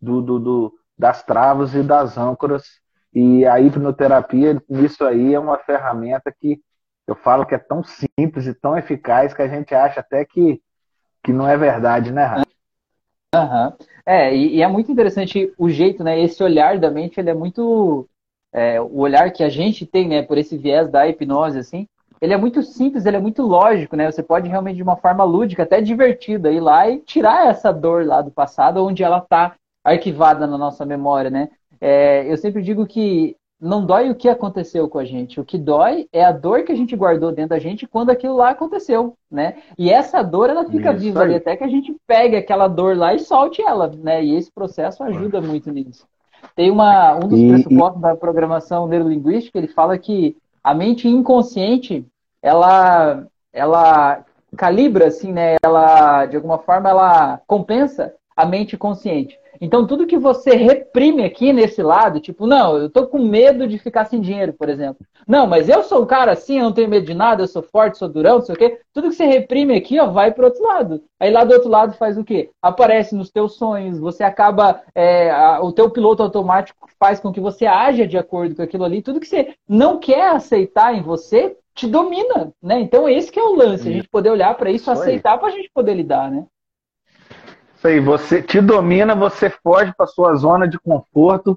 do, 0.01 0.20
do, 0.20 0.38
do, 0.38 0.74
das 0.96 1.22
travas 1.22 1.74
e 1.74 1.82
das 1.82 2.16
âncoras. 2.18 2.64
E 3.14 3.46
a 3.46 3.61
hipnoterapia, 3.61 4.62
isso 4.68 5.05
aí, 5.05 5.34
é 5.34 5.38
uma 5.38 5.59
ferramenta 5.59 6.32
que 6.32 6.61
eu 7.07 7.14
falo 7.14 7.46
que 7.46 7.55
é 7.55 7.59
tão 7.59 7.82
simples 7.82 8.46
e 8.46 8.55
tão 8.55 8.76
eficaz 8.76 9.32
que 9.32 9.42
a 9.42 9.49
gente 9.49 9.74
acha 9.74 10.01
até 10.01 10.24
que, 10.24 10.61
que 11.22 11.32
não 11.32 11.49
é 11.49 11.57
verdade, 11.57 12.12
né, 12.12 12.24
Rafa? 12.24 12.46
Uhum. 13.34 13.72
É, 14.07 14.34
e, 14.34 14.57
e, 14.57 14.62
é 14.62 14.68
muito 14.68 14.90
interessante 14.90 15.53
o 15.59 15.68
jeito, 15.68 16.03
né? 16.03 16.20
Esse 16.20 16.42
olhar 16.42 16.78
da 16.78 16.90
mente, 16.90 17.18
ele 17.18 17.30
é 17.30 17.34
muito. 17.34 18.09
É, 18.53 18.80
o 18.80 19.01
olhar 19.01 19.30
que 19.30 19.42
a 19.42 19.51
gente 19.51 19.84
tem, 19.84 20.09
né, 20.09 20.22
por 20.22 20.38
esse 20.38 20.57
viés 20.57 20.88
da 20.88 21.07
hipnose, 21.07 21.59
assim, 21.59 21.86
ele 22.20 22.32
é 22.32 22.36
muito 22.36 22.62
simples, 22.62 23.05
ele 23.05 23.16
é 23.16 23.20
muito 23.20 23.42
lógico, 23.42 23.94
né? 23.94 24.11
Você 24.11 24.22
pode 24.22 24.49
realmente, 24.49 24.76
de 24.76 24.82
uma 24.82 24.96
forma 24.96 25.24
lúdica, 25.24 25.62
até 25.62 25.80
divertida, 25.80 26.51
ir 26.51 26.61
lá 26.61 26.88
e 26.88 27.01
tirar 27.01 27.49
essa 27.49 27.70
dor 27.70 28.07
lá 28.07 28.22
do 28.22 28.30
passado, 28.30 28.84
onde 28.84 29.03
ela 29.03 29.18
está 29.18 29.55
arquivada 29.93 30.47
na 30.47 30.59
nossa 30.59 30.84
memória, 30.84 31.30
né? 31.30 31.49
É, 31.80 32.30
eu 32.30 32.36
sempre 32.36 32.62
digo 32.62 32.86
que 32.86 33.36
não 33.61 33.84
dói 33.84 34.09
o 34.09 34.14
que 34.14 34.28
aconteceu 34.28 34.89
com 34.89 34.99
a 34.99 35.05
gente. 35.05 35.41
O 35.41 35.45
que 35.45 35.59
dói 35.59 36.09
é 36.12 36.24
a 36.24 36.30
dor 36.30 36.62
que 36.62 36.70
a 36.70 36.76
gente 36.76 36.95
guardou 36.95 37.32
dentro 37.32 37.51
da 37.51 37.59
gente 37.59 37.86
quando 37.86 38.11
aquilo 38.11 38.36
lá 38.36 38.51
aconteceu, 38.51 39.14
né? 39.30 39.57
E 39.76 39.91
essa 39.91 40.22
dor, 40.22 40.49
ela 40.49 40.64
fica 40.64 40.93
Isso 40.93 41.01
viva 41.01 41.20
aí. 41.20 41.26
ali 41.26 41.34
até 41.36 41.57
que 41.57 41.64
a 41.64 41.68
gente 41.68 41.95
pegue 42.07 42.36
aquela 42.36 42.68
dor 42.68 42.97
lá 42.97 43.14
e 43.14 43.18
solte 43.18 43.61
ela, 43.61 43.89
né? 43.89 44.24
E 44.24 44.36
esse 44.36 44.51
processo 44.53 45.03
ajuda 45.03 45.41
muito 45.41 45.72
nisso. 45.72 46.07
Tem 46.55 46.70
uma, 46.70 47.16
um 47.16 47.26
dos 47.26 47.41
e, 47.41 47.49
pressupostos 47.49 47.99
e... 47.99 48.03
da 48.03 48.16
programação 48.16 48.86
neurolinguística, 48.86 49.59
ele 49.59 49.68
fala 49.68 49.99
que 49.99 50.36
a 50.62 50.72
mente 50.72 51.09
inconsciente, 51.09 52.07
ela, 52.41 53.26
ela 53.53 54.24
calibra, 54.57 55.09
assim, 55.09 55.32
né? 55.32 55.57
Ela, 55.62 56.26
de 56.26 56.36
alguma 56.36 56.59
forma, 56.59 56.89
ela 56.89 57.41
compensa 57.47 58.14
a 58.39 58.47
mente 58.47 58.76
consciente. 58.76 59.36
Então, 59.61 59.84
tudo 59.84 60.07
que 60.07 60.16
você 60.16 60.55
reprime 60.55 61.24
aqui 61.24 61.53
nesse 61.53 61.82
lado, 61.82 62.20
tipo, 62.20 62.47
não, 62.47 62.76
eu 62.76 62.89
tô 62.89 63.09
com 63.09 63.18
medo 63.18 63.66
de 63.66 63.76
ficar 63.76 64.05
sem 64.05 64.20
dinheiro, 64.20 64.53
por 64.53 64.68
exemplo. 64.68 65.05
Não, 65.26 65.45
mas 65.45 65.68
eu 65.68 65.82
sou 65.82 66.03
um 66.03 66.07
cara 66.07 66.30
assim, 66.30 66.59
eu 66.59 66.62
não 66.62 66.72
tenho 66.72 66.89
medo 66.89 67.05
de 67.05 67.14
nada, 67.14 67.43
eu 67.43 67.49
sou 67.49 67.62
forte, 67.62 67.99
sou 67.99 68.09
durão, 68.09 68.36
não 68.36 68.45
sei 68.45 68.55
o 68.55 68.59
quê. 68.59 68.80
Tudo 68.95 69.09
que 69.09 69.16
você 69.16 69.26
reprime 69.26 69.74
aqui, 69.74 69.99
ó, 69.99 70.07
vai 70.07 70.30
pro 70.30 70.45
outro 70.45 70.62
lado. 70.62 71.03
Aí 71.18 71.32
lá 71.32 71.43
do 71.43 71.53
outro 71.53 71.68
lado 71.68 71.95
faz 71.95 72.16
o 72.16 72.22
quê? 72.22 72.51
Aparece 72.62 73.16
nos 73.16 73.28
teus 73.32 73.57
sonhos, 73.57 73.99
você 73.99 74.22
acaba, 74.22 74.80
é, 74.95 75.32
a, 75.32 75.61
o 75.61 75.72
teu 75.72 75.91
piloto 75.91 76.22
automático 76.22 76.89
faz 76.97 77.18
com 77.18 77.32
que 77.32 77.41
você 77.41 77.66
haja 77.66 78.07
de 78.07 78.16
acordo 78.16 78.55
com 78.55 78.62
aquilo 78.62 78.84
ali. 78.84 79.03
Tudo 79.03 79.18
que 79.18 79.26
você 79.26 79.55
não 79.68 79.99
quer 79.99 80.30
aceitar 80.30 80.95
em 80.95 81.03
você, 81.03 81.57
te 81.74 81.89
domina, 81.89 82.53
né? 82.62 82.78
Então 82.78 83.09
esse 83.09 83.32
que 83.32 83.41
é 83.41 83.43
o 83.43 83.57
lance, 83.57 83.89
a 83.89 83.93
gente 83.93 84.09
poder 84.09 84.30
olhar 84.30 84.57
para 84.57 84.70
isso, 84.70 84.82
isso 84.82 84.91
aceitar 84.93 85.36
para 85.39 85.49
a 85.49 85.53
gente 85.53 85.68
poder 85.74 85.95
lidar, 85.95 86.30
né? 86.30 86.47
Isso 87.79 87.87
aí, 87.87 88.01
você 88.01 88.43
te 88.43 88.61
domina, 88.61 89.14
você 89.14 89.49
foge 89.49 89.95
para 89.97 90.09
sua 90.09 90.35
zona 90.35 90.66
de 90.66 90.81
conforto 90.81 91.57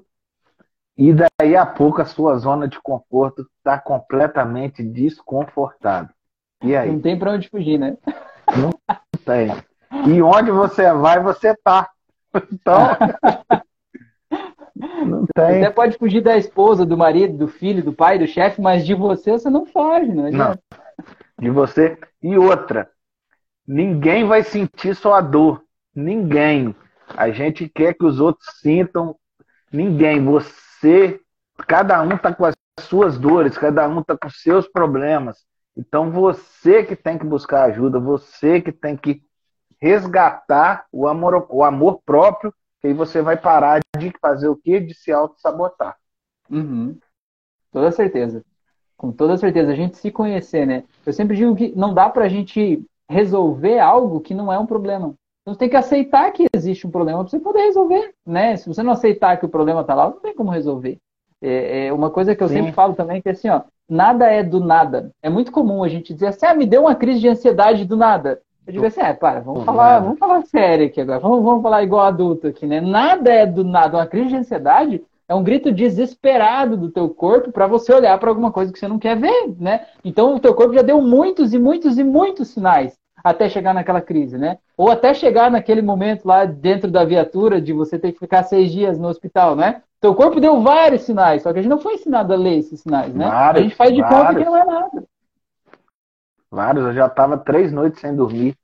e 0.96 1.12
daí 1.12 1.56
a 1.56 1.66
pouco 1.66 2.00
a 2.00 2.04
sua 2.04 2.38
zona 2.38 2.68
de 2.68 2.80
conforto 2.80 3.44
está 3.58 3.76
completamente 3.76 4.84
desconfortável. 4.84 6.14
E 6.62 6.76
aí? 6.76 6.92
Não 6.92 7.00
tem 7.00 7.18
para 7.18 7.32
onde 7.32 7.48
fugir, 7.48 7.76
né? 7.76 7.98
Não 8.56 8.70
tem. 9.24 9.48
E 10.06 10.22
onde 10.22 10.52
você 10.52 10.92
vai, 10.92 11.20
você 11.20 11.56
tá. 11.56 11.90
Então. 12.52 12.78
não 15.04 15.26
tem. 15.34 15.64
Você 15.64 15.70
pode 15.72 15.98
fugir 15.98 16.20
da 16.20 16.36
esposa, 16.36 16.86
do 16.86 16.96
marido, 16.96 17.36
do 17.36 17.48
filho, 17.48 17.82
do 17.82 17.92
pai, 17.92 18.20
do 18.20 18.28
chefe, 18.28 18.62
mas 18.62 18.86
de 18.86 18.94
você 18.94 19.32
você 19.32 19.50
não 19.50 19.66
foge, 19.66 20.14
não, 20.14 20.30
não. 20.30 20.56
De 21.36 21.50
você. 21.50 21.98
E 22.22 22.38
outra, 22.38 22.88
ninguém 23.66 24.24
vai 24.24 24.44
sentir 24.44 24.94
sua 24.94 25.20
dor. 25.20 25.61
Ninguém. 25.94 26.74
A 27.08 27.30
gente 27.30 27.68
quer 27.68 27.94
que 27.94 28.04
os 28.04 28.20
outros 28.20 28.48
sintam. 28.60 29.16
Ninguém. 29.72 30.24
Você, 30.24 31.20
cada 31.66 32.00
um 32.02 32.14
está 32.14 32.34
com 32.34 32.44
as 32.44 32.54
suas 32.80 33.18
dores, 33.18 33.58
cada 33.58 33.88
um 33.88 34.00
está 34.00 34.16
com 34.16 34.30
seus 34.30 34.66
problemas. 34.68 35.44
Então 35.76 36.10
você 36.10 36.84
que 36.84 36.94
tem 36.94 37.18
que 37.18 37.24
buscar 37.24 37.64
ajuda, 37.64 37.98
você 37.98 38.60
que 38.60 38.72
tem 38.72 38.96
que 38.96 39.22
resgatar 39.80 40.86
o 40.92 41.08
amor, 41.08 41.46
o 41.50 41.64
amor 41.64 42.00
próprio, 42.04 42.54
que 42.80 42.88
aí 42.88 42.92
você 42.92 43.22
vai 43.22 43.36
parar 43.36 43.80
de 43.98 44.12
fazer 44.20 44.48
o 44.48 44.56
quê? 44.56 44.78
De 44.78 44.94
se 44.94 45.10
auto-sabotar. 45.10 45.96
Uhum. 46.50 46.98
Toda 47.70 47.90
certeza. 47.90 48.44
Com 48.96 49.10
toda 49.10 49.36
certeza. 49.36 49.72
A 49.72 49.74
gente 49.74 49.96
se 49.96 50.10
conhecer, 50.10 50.66
né? 50.66 50.84
Eu 51.04 51.12
sempre 51.12 51.36
digo 51.36 51.56
que 51.56 51.74
não 51.74 51.94
dá 51.94 52.08
pra 52.08 52.28
gente 52.28 52.84
resolver 53.08 53.78
algo 53.78 54.20
que 54.20 54.34
não 54.34 54.52
é 54.52 54.58
um 54.58 54.66
problema. 54.66 55.14
Então 55.42 55.54
você 55.54 55.58
tem 55.58 55.68
que 55.68 55.76
aceitar 55.76 56.30
que 56.32 56.46
existe 56.54 56.86
um 56.86 56.90
problema 56.90 57.20
para 57.20 57.30
você 57.30 57.40
poder 57.40 57.62
resolver, 57.62 58.14
né? 58.24 58.56
Se 58.56 58.68
você 58.68 58.82
não 58.82 58.92
aceitar 58.92 59.36
que 59.38 59.44
o 59.44 59.48
problema 59.48 59.80
está 59.80 59.94
lá, 59.94 60.08
não 60.08 60.20
tem 60.20 60.34
como 60.34 60.50
resolver. 60.50 60.98
É, 61.40 61.86
é 61.86 61.92
uma 61.92 62.10
coisa 62.10 62.34
que 62.34 62.42
eu 62.42 62.48
Sim. 62.48 62.54
sempre 62.54 62.72
falo 62.72 62.94
também 62.94 63.20
que 63.20 63.28
é 63.28 63.32
assim, 63.32 63.48
ó, 63.48 63.62
nada 63.88 64.26
é 64.28 64.44
do 64.44 64.60
nada. 64.60 65.10
É 65.20 65.28
muito 65.28 65.50
comum 65.50 65.82
a 65.82 65.88
gente 65.88 66.14
dizer 66.14 66.28
assim, 66.28 66.46
ah, 66.46 66.54
me 66.54 66.64
deu 66.64 66.82
uma 66.82 66.94
crise 66.94 67.18
de 67.20 67.28
ansiedade 67.28 67.84
do 67.84 67.96
nada. 67.96 68.40
Eu 68.64 68.72
digo 68.72 68.86
assim, 68.86 69.00
é, 69.00 69.12
para, 69.12 69.40
vamos 69.40 69.64
falar, 69.64 69.98
vamos 69.98 70.20
falar 70.20 70.42
sério 70.42 70.86
aqui 70.86 71.00
agora, 71.00 71.18
vamos, 71.18 71.42
vamos 71.42 71.62
falar 71.62 71.82
igual 71.82 72.02
adulto 72.02 72.46
aqui, 72.46 72.64
né? 72.64 72.80
Nada 72.80 73.32
é 73.32 73.44
do 73.44 73.64
nada. 73.64 73.98
Uma 73.98 74.06
crise 74.06 74.28
de 74.28 74.36
ansiedade 74.36 75.02
é 75.28 75.34
um 75.34 75.42
grito 75.42 75.72
desesperado 75.72 76.76
do 76.76 76.88
teu 76.88 77.08
corpo 77.08 77.50
para 77.50 77.66
você 77.66 77.92
olhar 77.92 78.16
para 78.20 78.28
alguma 78.28 78.52
coisa 78.52 78.72
que 78.72 78.78
você 78.78 78.86
não 78.86 79.00
quer 79.00 79.16
ver, 79.16 79.52
né? 79.58 79.86
Então 80.04 80.36
o 80.36 80.40
teu 80.40 80.54
corpo 80.54 80.74
já 80.74 80.82
deu 80.82 81.02
muitos 81.02 81.52
e 81.52 81.58
muitos 81.58 81.98
e 81.98 82.04
muitos 82.04 82.48
sinais 82.50 82.96
até 83.22 83.48
chegar 83.48 83.72
naquela 83.74 84.00
crise, 84.00 84.36
né? 84.36 84.58
Ou 84.76 84.90
até 84.90 85.14
chegar 85.14 85.50
naquele 85.50 85.82
momento 85.82 86.26
lá 86.26 86.44
dentro 86.44 86.90
da 86.90 87.04
viatura 87.04 87.60
de 87.60 87.72
você 87.72 87.98
ter 87.98 88.12
que 88.12 88.18
ficar 88.18 88.42
seis 88.42 88.72
dias 88.72 88.98
no 88.98 89.08
hospital, 89.08 89.54
né? 89.54 89.82
Teu 90.00 90.14
corpo 90.14 90.40
deu 90.40 90.60
vários 90.60 91.02
sinais, 91.02 91.42
só 91.42 91.52
que 91.52 91.60
a 91.60 91.62
gente 91.62 91.70
não 91.70 91.80
foi 91.80 91.94
ensinado 91.94 92.32
a 92.32 92.36
ler 92.36 92.58
esses 92.58 92.80
sinais, 92.80 93.14
né? 93.14 93.28
Vários, 93.28 93.60
a 93.60 93.62
gente 93.62 93.76
faz 93.76 93.94
de 93.94 94.00
vários. 94.00 94.20
conta 94.20 94.38
que 94.38 94.44
não 94.44 94.56
é 94.56 94.64
nada. 94.64 95.04
Vários, 96.50 96.84
eu 96.84 96.92
já 96.92 97.06
estava 97.06 97.38
três 97.38 97.72
noites 97.72 98.00
sem 98.00 98.14
dormir 98.14 98.56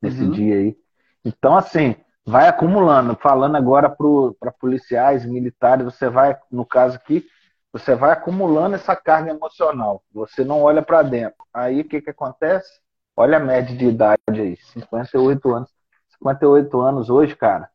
nesse 0.00 0.22
uhum. 0.22 0.30
dia 0.30 0.54
aí. 0.56 0.76
Então, 1.24 1.56
assim, 1.56 1.96
vai 2.24 2.46
acumulando. 2.46 3.16
Falando 3.16 3.56
agora 3.56 3.88
para 3.88 4.52
policiais, 4.52 5.24
militares, 5.24 5.84
você 5.84 6.08
vai, 6.08 6.36
no 6.50 6.64
caso 6.64 6.96
aqui, 6.96 7.26
você 7.72 7.94
vai 7.94 8.12
acumulando 8.12 8.76
essa 8.76 8.94
carga 8.94 9.30
emocional. 9.30 10.02
Você 10.12 10.44
não 10.44 10.62
olha 10.62 10.82
para 10.82 11.02
dentro. 11.02 11.44
Aí 11.52 11.80
o 11.80 11.84
que, 11.84 12.00
que 12.00 12.10
acontece? 12.10 12.80
Olha 13.16 13.38
a 13.38 13.40
média 13.40 13.74
de 13.74 13.86
idade 13.86 14.20
aí, 14.28 14.56
58 14.56 15.54
anos. 15.54 15.70
58 16.10 16.80
anos 16.80 17.08
hoje, 17.08 17.34
cara, 17.34 17.70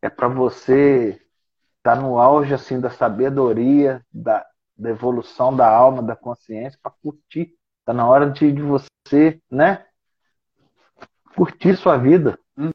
é 0.00 0.08
para 0.08 0.28
você 0.28 1.20
estar 1.76 1.94
tá 1.94 1.96
no 1.96 2.18
auge 2.18 2.54
assim 2.54 2.80
da 2.80 2.88
sabedoria, 2.88 4.02
da, 4.10 4.46
da 4.76 4.90
evolução 4.90 5.54
da 5.54 5.68
alma, 5.68 6.02
da 6.02 6.16
consciência, 6.16 6.78
para 6.82 6.92
curtir. 7.02 7.54
Tá 7.84 7.92
na 7.92 8.08
hora 8.08 8.30
de, 8.30 8.50
de 8.50 8.62
você, 8.62 9.40
né? 9.50 9.84
Curtir 11.36 11.76
sua 11.76 11.98
vida. 11.98 12.38
Hum. 12.56 12.70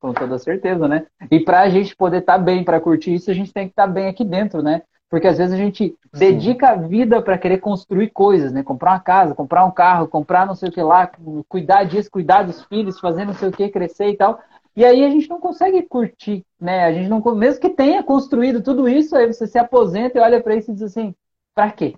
Com 0.00 0.12
toda 0.12 0.38
certeza, 0.38 0.86
né? 0.88 1.06
E 1.30 1.40
para 1.40 1.60
a 1.60 1.68
gente 1.68 1.94
poder 1.94 2.18
estar 2.18 2.34
tá 2.34 2.38
bem, 2.38 2.64
para 2.64 2.80
curtir 2.80 3.14
isso, 3.14 3.30
a 3.30 3.34
gente 3.34 3.52
tem 3.52 3.66
que 3.66 3.72
estar 3.72 3.86
tá 3.86 3.92
bem 3.92 4.08
aqui 4.08 4.24
dentro, 4.24 4.62
né? 4.62 4.82
Porque 5.10 5.26
às 5.26 5.38
vezes 5.38 5.54
a 5.54 5.56
gente 5.56 5.96
dedica 6.12 6.70
a 6.70 6.74
vida 6.74 7.22
para 7.22 7.38
querer 7.38 7.58
construir 7.58 8.10
coisas, 8.10 8.52
né? 8.52 8.62
Comprar 8.62 8.92
uma 8.92 9.00
casa, 9.00 9.34
comprar 9.34 9.64
um 9.64 9.70
carro, 9.70 10.06
comprar 10.06 10.46
não 10.46 10.54
sei 10.54 10.68
o 10.68 10.72
que 10.72 10.82
lá, 10.82 11.10
cuidar 11.48 11.84
disso, 11.84 12.10
cuidar 12.10 12.42
dos 12.42 12.64
filhos, 12.64 13.00
fazer 13.00 13.24
não 13.24 13.32
sei 13.32 13.48
o 13.48 13.52
que, 13.52 13.70
crescer 13.70 14.10
e 14.10 14.16
tal. 14.16 14.38
E 14.76 14.84
aí 14.84 15.04
a 15.04 15.10
gente 15.10 15.28
não 15.28 15.40
consegue 15.40 15.82
curtir, 15.82 16.44
né? 16.60 16.84
A 16.84 16.92
gente 16.92 17.08
não, 17.08 17.20
mesmo 17.34 17.60
que 17.60 17.70
tenha 17.70 18.02
construído 18.02 18.62
tudo 18.62 18.88
isso, 18.88 19.16
aí 19.16 19.26
você 19.26 19.46
se 19.46 19.58
aposenta 19.58 20.18
e 20.18 20.20
olha 20.20 20.40
para 20.42 20.54
isso 20.54 20.70
e 20.70 20.74
diz 20.74 20.84
assim, 20.84 21.14
para 21.54 21.72
quê? 21.72 21.96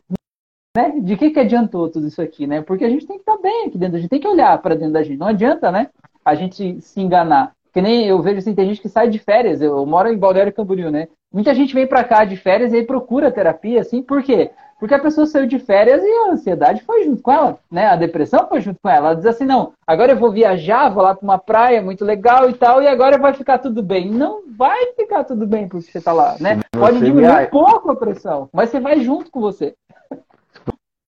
Né? 0.76 1.00
De 1.00 1.16
que 1.16 1.30
que 1.30 1.40
adiantou 1.40 1.90
tudo 1.90 2.06
isso 2.06 2.22
aqui, 2.22 2.46
né? 2.46 2.62
Porque 2.62 2.84
a 2.84 2.88
gente 2.88 3.06
tem 3.06 3.16
que 3.16 3.22
estar 3.22 3.36
tá 3.36 3.42
bem 3.42 3.66
aqui 3.66 3.76
dentro, 3.76 3.96
a 3.96 4.00
gente 4.00 4.08
tem 4.08 4.20
que 4.20 4.28
olhar 4.28 4.56
para 4.62 4.76
dentro 4.76 4.94
da 4.94 5.02
gente. 5.02 5.18
Não 5.18 5.26
adianta, 5.26 5.70
né? 5.70 5.90
A 6.24 6.34
gente 6.34 6.80
se 6.80 7.00
enganar. 7.00 7.54
Que 7.72 7.80
nem 7.80 8.06
eu 8.06 8.20
vejo 8.20 8.38
assim, 8.38 8.54
tem 8.54 8.66
gente 8.66 8.80
que 8.80 8.88
sai 8.88 9.08
de 9.08 9.18
férias. 9.18 9.60
Eu, 9.60 9.84
moro 9.86 10.08
em 10.08 10.18
Balneário 10.18 10.52
Camboriú, 10.52 10.90
né? 10.90 11.08
Muita 11.32 11.54
gente 11.54 11.74
vem 11.74 11.86
para 11.86 12.02
cá 12.02 12.24
de 12.24 12.36
férias 12.36 12.72
e 12.72 12.76
aí 12.76 12.84
procura 12.84 13.30
terapia, 13.30 13.80
assim, 13.80 14.02
por 14.02 14.22
quê? 14.22 14.50
Porque 14.80 14.94
a 14.94 14.98
pessoa 14.98 15.26
saiu 15.26 15.46
de 15.46 15.58
férias 15.58 16.02
e 16.02 16.08
a 16.08 16.32
ansiedade 16.32 16.82
foi 16.82 17.04
junto 17.04 17.22
com 17.22 17.30
ela, 17.30 17.58
né? 17.70 17.86
A 17.86 17.96
depressão 17.96 18.48
foi 18.48 18.62
junto 18.62 18.80
com 18.82 18.88
ela. 18.88 19.08
Ela 19.08 19.16
diz 19.16 19.26
assim: 19.26 19.44
não, 19.44 19.74
agora 19.86 20.12
eu 20.12 20.16
vou 20.16 20.32
viajar, 20.32 20.88
vou 20.88 21.02
lá 21.02 21.14
para 21.14 21.22
uma 21.22 21.38
praia 21.38 21.82
muito 21.82 22.02
legal 22.02 22.48
e 22.48 22.54
tal, 22.54 22.82
e 22.82 22.88
agora 22.88 23.18
vai 23.18 23.34
ficar 23.34 23.58
tudo 23.58 23.82
bem. 23.82 24.10
Não 24.10 24.42
vai 24.56 24.94
ficar 24.94 25.24
tudo 25.24 25.46
bem 25.46 25.68
porque 25.68 25.92
você 25.92 25.98
está 25.98 26.14
lá, 26.14 26.36
né? 26.40 26.60
Pode 26.72 26.98
diminuir 26.98 27.26
vai... 27.26 27.46
um 27.46 27.50
pouco 27.50 27.90
a 27.90 27.96
pressão, 27.96 28.48
mas 28.54 28.70
você 28.70 28.80
vai 28.80 29.00
junto 29.00 29.30
com 29.30 29.40
você. 29.40 29.74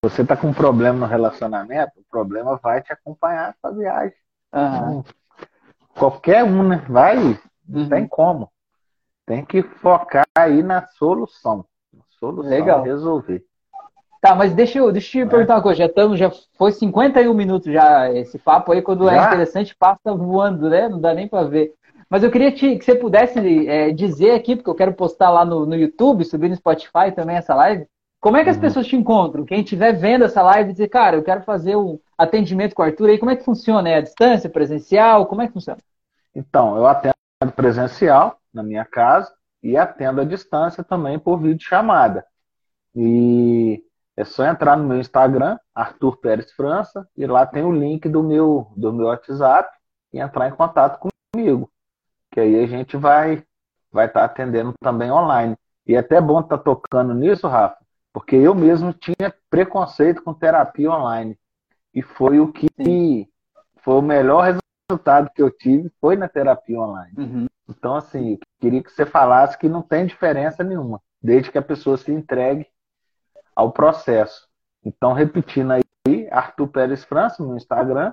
Você 0.04 0.20
está 0.20 0.36
com 0.36 0.48
um 0.48 0.52
problema 0.52 0.98
no 0.98 1.06
relacionamento, 1.06 1.92
o 1.96 2.04
problema 2.10 2.60
vai 2.62 2.82
te 2.82 2.92
acompanhar 2.92 3.54
essa 3.56 3.74
viagem. 3.74 4.16
Uhum. 4.52 5.02
Qualquer 5.95 6.45
um, 6.45 6.62
né? 6.62 6.84
Vai, 6.88 7.38
não 7.68 7.82
uhum. 7.82 7.88
tem 7.88 8.07
como. 8.07 8.51
Tem 9.26 9.45
que 9.45 9.62
focar 9.62 10.26
aí 10.36 10.62
na 10.62 10.86
solução. 10.86 11.64
Solução 12.18 12.51
Legal. 12.51 12.82
resolver. 12.82 13.45
Tá, 14.20 14.36
mas 14.36 14.55
deixa 14.55 14.78
eu, 14.78 14.93
deixa 14.93 15.18
eu 15.18 15.26
é. 15.26 15.28
perguntar 15.28 15.57
uma 15.57 15.62
coisa. 15.62 15.78
Já 15.78 15.86
estamos, 15.86 16.18
já 16.18 16.30
foi 16.57 16.70
51 16.70 17.34
minutos 17.34 17.72
já 17.72 18.09
esse 18.12 18.38
papo 18.38 18.72
aí. 18.72 18.80
Quando 18.80 19.09
é 19.09 19.14
já? 19.14 19.24
é 19.24 19.26
interessante, 19.26 19.74
passa 19.76 20.14
voando, 20.14 20.70
né? 20.70 20.88
Não 20.88 21.01
dá 21.01 21.12
nem 21.12 21.26
para 21.26 21.49
ver. 21.49 21.74
Mas 22.09 22.22
eu 22.22 22.30
queria 22.30 22.53
te, 22.53 22.76
que 22.76 22.84
você 22.84 22.95
pudesse 22.95 23.66
é, 23.66 23.90
dizer 23.90 24.32
aqui, 24.32 24.55
porque 24.55 24.70
eu 24.70 24.74
quero 24.74 24.93
postar 24.93 25.30
lá 25.30 25.45
no, 25.45 25.66
no 25.66 25.74
YouTube, 25.74 26.24
subir 26.24 26.49
no 26.49 26.57
Spotify 26.57 27.11
também 27.14 27.36
essa 27.36 27.55
live. 27.55 27.86
Como 28.22 28.36
é 28.36 28.44
que 28.44 28.50
as 28.50 28.54
uhum. 28.54 28.62
pessoas 28.62 28.86
te 28.86 28.94
encontram? 28.94 29.44
Quem 29.44 29.62
estiver 29.62 29.92
vendo 29.94 30.24
essa 30.24 30.40
live 30.42 30.70
dizer, 30.70 30.86
cara, 30.86 31.16
eu 31.16 31.24
quero 31.24 31.42
fazer 31.42 31.74
um 31.74 31.98
atendimento 32.16 32.72
com 32.72 32.80
o 32.80 32.84
Arthur 32.84 33.10
aí, 33.10 33.18
como 33.18 33.32
é 33.32 33.36
que 33.36 33.44
funciona? 33.44 33.88
É 33.88 33.96
a 33.96 34.00
distância, 34.00 34.48
presencial? 34.48 35.26
Como 35.26 35.42
é 35.42 35.48
que 35.48 35.52
funciona? 35.52 35.80
Então, 36.32 36.76
eu 36.76 36.86
atendo 36.86 37.16
presencial 37.56 38.38
na 38.54 38.62
minha 38.62 38.84
casa 38.84 39.34
e 39.60 39.76
atendo 39.76 40.20
à 40.20 40.24
distância 40.24 40.84
também 40.84 41.18
por 41.18 41.36
vídeo 41.38 41.66
chamada. 41.66 42.24
E 42.94 43.82
é 44.16 44.24
só 44.24 44.46
entrar 44.46 44.76
no 44.76 44.86
meu 44.86 45.00
Instagram, 45.00 45.58
Arthur 45.74 46.16
Pérez 46.18 46.52
França, 46.52 47.04
e 47.16 47.26
lá 47.26 47.44
tem 47.44 47.64
o 47.64 47.72
link 47.72 48.08
do 48.08 48.22
meu, 48.22 48.70
do 48.76 48.92
meu 48.92 49.06
WhatsApp 49.06 49.68
e 50.12 50.20
entrar 50.20 50.46
em 50.46 50.54
contato 50.54 51.10
comigo. 51.34 51.68
Que 52.30 52.38
aí 52.38 52.62
a 52.62 52.66
gente 52.68 52.96
vai 52.96 53.42
vai 53.90 54.06
estar 54.06 54.20
tá 54.20 54.26
atendendo 54.26 54.72
também 54.80 55.10
online. 55.10 55.56
E 55.84 55.96
é 55.96 55.98
até 55.98 56.20
bom 56.20 56.38
estar 56.38 56.58
tá 56.58 56.62
tocando 56.62 57.12
nisso, 57.12 57.48
Rafa, 57.48 57.82
porque 58.12 58.36
eu 58.36 58.54
mesmo 58.54 58.92
tinha 58.92 59.34
preconceito 59.48 60.22
com 60.22 60.34
terapia 60.34 60.90
online. 60.90 61.38
E 61.94 62.02
foi 62.02 62.40
o 62.40 62.52
que 62.52 62.68
Sim. 62.82 63.26
foi 63.82 63.94
o 63.94 64.02
melhor 64.02 64.58
resultado 64.90 65.30
que 65.34 65.42
eu 65.42 65.50
tive 65.50 65.90
foi 66.00 66.16
na 66.16 66.28
terapia 66.28 66.78
online. 66.78 67.14
Uhum. 67.16 67.46
Então, 67.68 67.96
assim, 67.96 68.38
queria 68.60 68.82
que 68.82 68.90
você 68.90 69.06
falasse 69.06 69.58
que 69.58 69.68
não 69.68 69.82
tem 69.82 70.06
diferença 70.06 70.62
nenhuma, 70.62 71.00
desde 71.22 71.50
que 71.50 71.58
a 71.58 71.62
pessoa 71.62 71.96
se 71.96 72.12
entregue 72.12 72.66
ao 73.54 73.72
processo. 73.72 74.48
Então, 74.84 75.12
repetindo 75.12 75.72
aí, 75.72 76.28
Arthur 76.30 76.68
Pérez 76.68 77.04
França 77.04 77.42
no 77.42 77.56
Instagram 77.56 78.12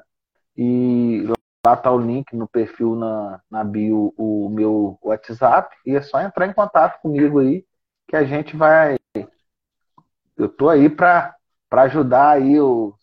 e 0.55 1.23
lá 1.65 1.73
está 1.73 1.91
o 1.91 1.99
link 1.99 2.35
no 2.35 2.47
perfil 2.47 2.95
na, 2.95 3.41
na 3.49 3.63
bio, 3.63 4.13
o 4.17 4.49
meu 4.49 4.97
WhatsApp, 5.01 5.75
e 5.85 5.95
é 5.95 6.01
só 6.01 6.21
entrar 6.21 6.47
em 6.47 6.53
contato 6.53 7.01
comigo 7.01 7.39
aí, 7.39 7.65
que 8.07 8.15
a 8.15 8.23
gente 8.23 8.55
vai. 8.55 8.98
Eu 10.39 10.47
tô 10.47 10.69
aí 10.69 10.89
para 10.89 11.35
ajudar 11.69 12.29
aí 12.29 12.59
os 12.61 12.95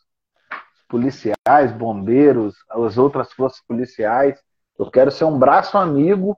policiais, 0.89 1.71
bombeiros, 1.77 2.57
as 2.71 2.97
outras 2.97 3.31
forças 3.35 3.61
policiais. 3.69 4.41
Eu 4.79 4.91
quero 4.91 5.11
ser 5.11 5.25
um 5.25 5.39
braço 5.39 5.77
amigo 5.77 6.37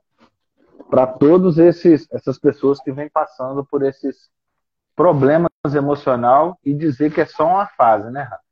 para 0.89 1.07
todos 1.07 1.57
esses 1.57 2.05
essas 2.11 2.37
pessoas 2.37 2.81
que 2.81 2.91
vêm 2.91 3.09
passando 3.09 3.63
por 3.63 3.81
esses 3.83 4.29
problemas 4.93 5.49
emocional 5.73 6.59
e 6.65 6.73
dizer 6.73 7.13
que 7.13 7.21
é 7.21 7.25
só 7.25 7.47
uma 7.47 7.67
fase, 7.67 8.11
né, 8.11 8.23
Rafa? 8.23 8.43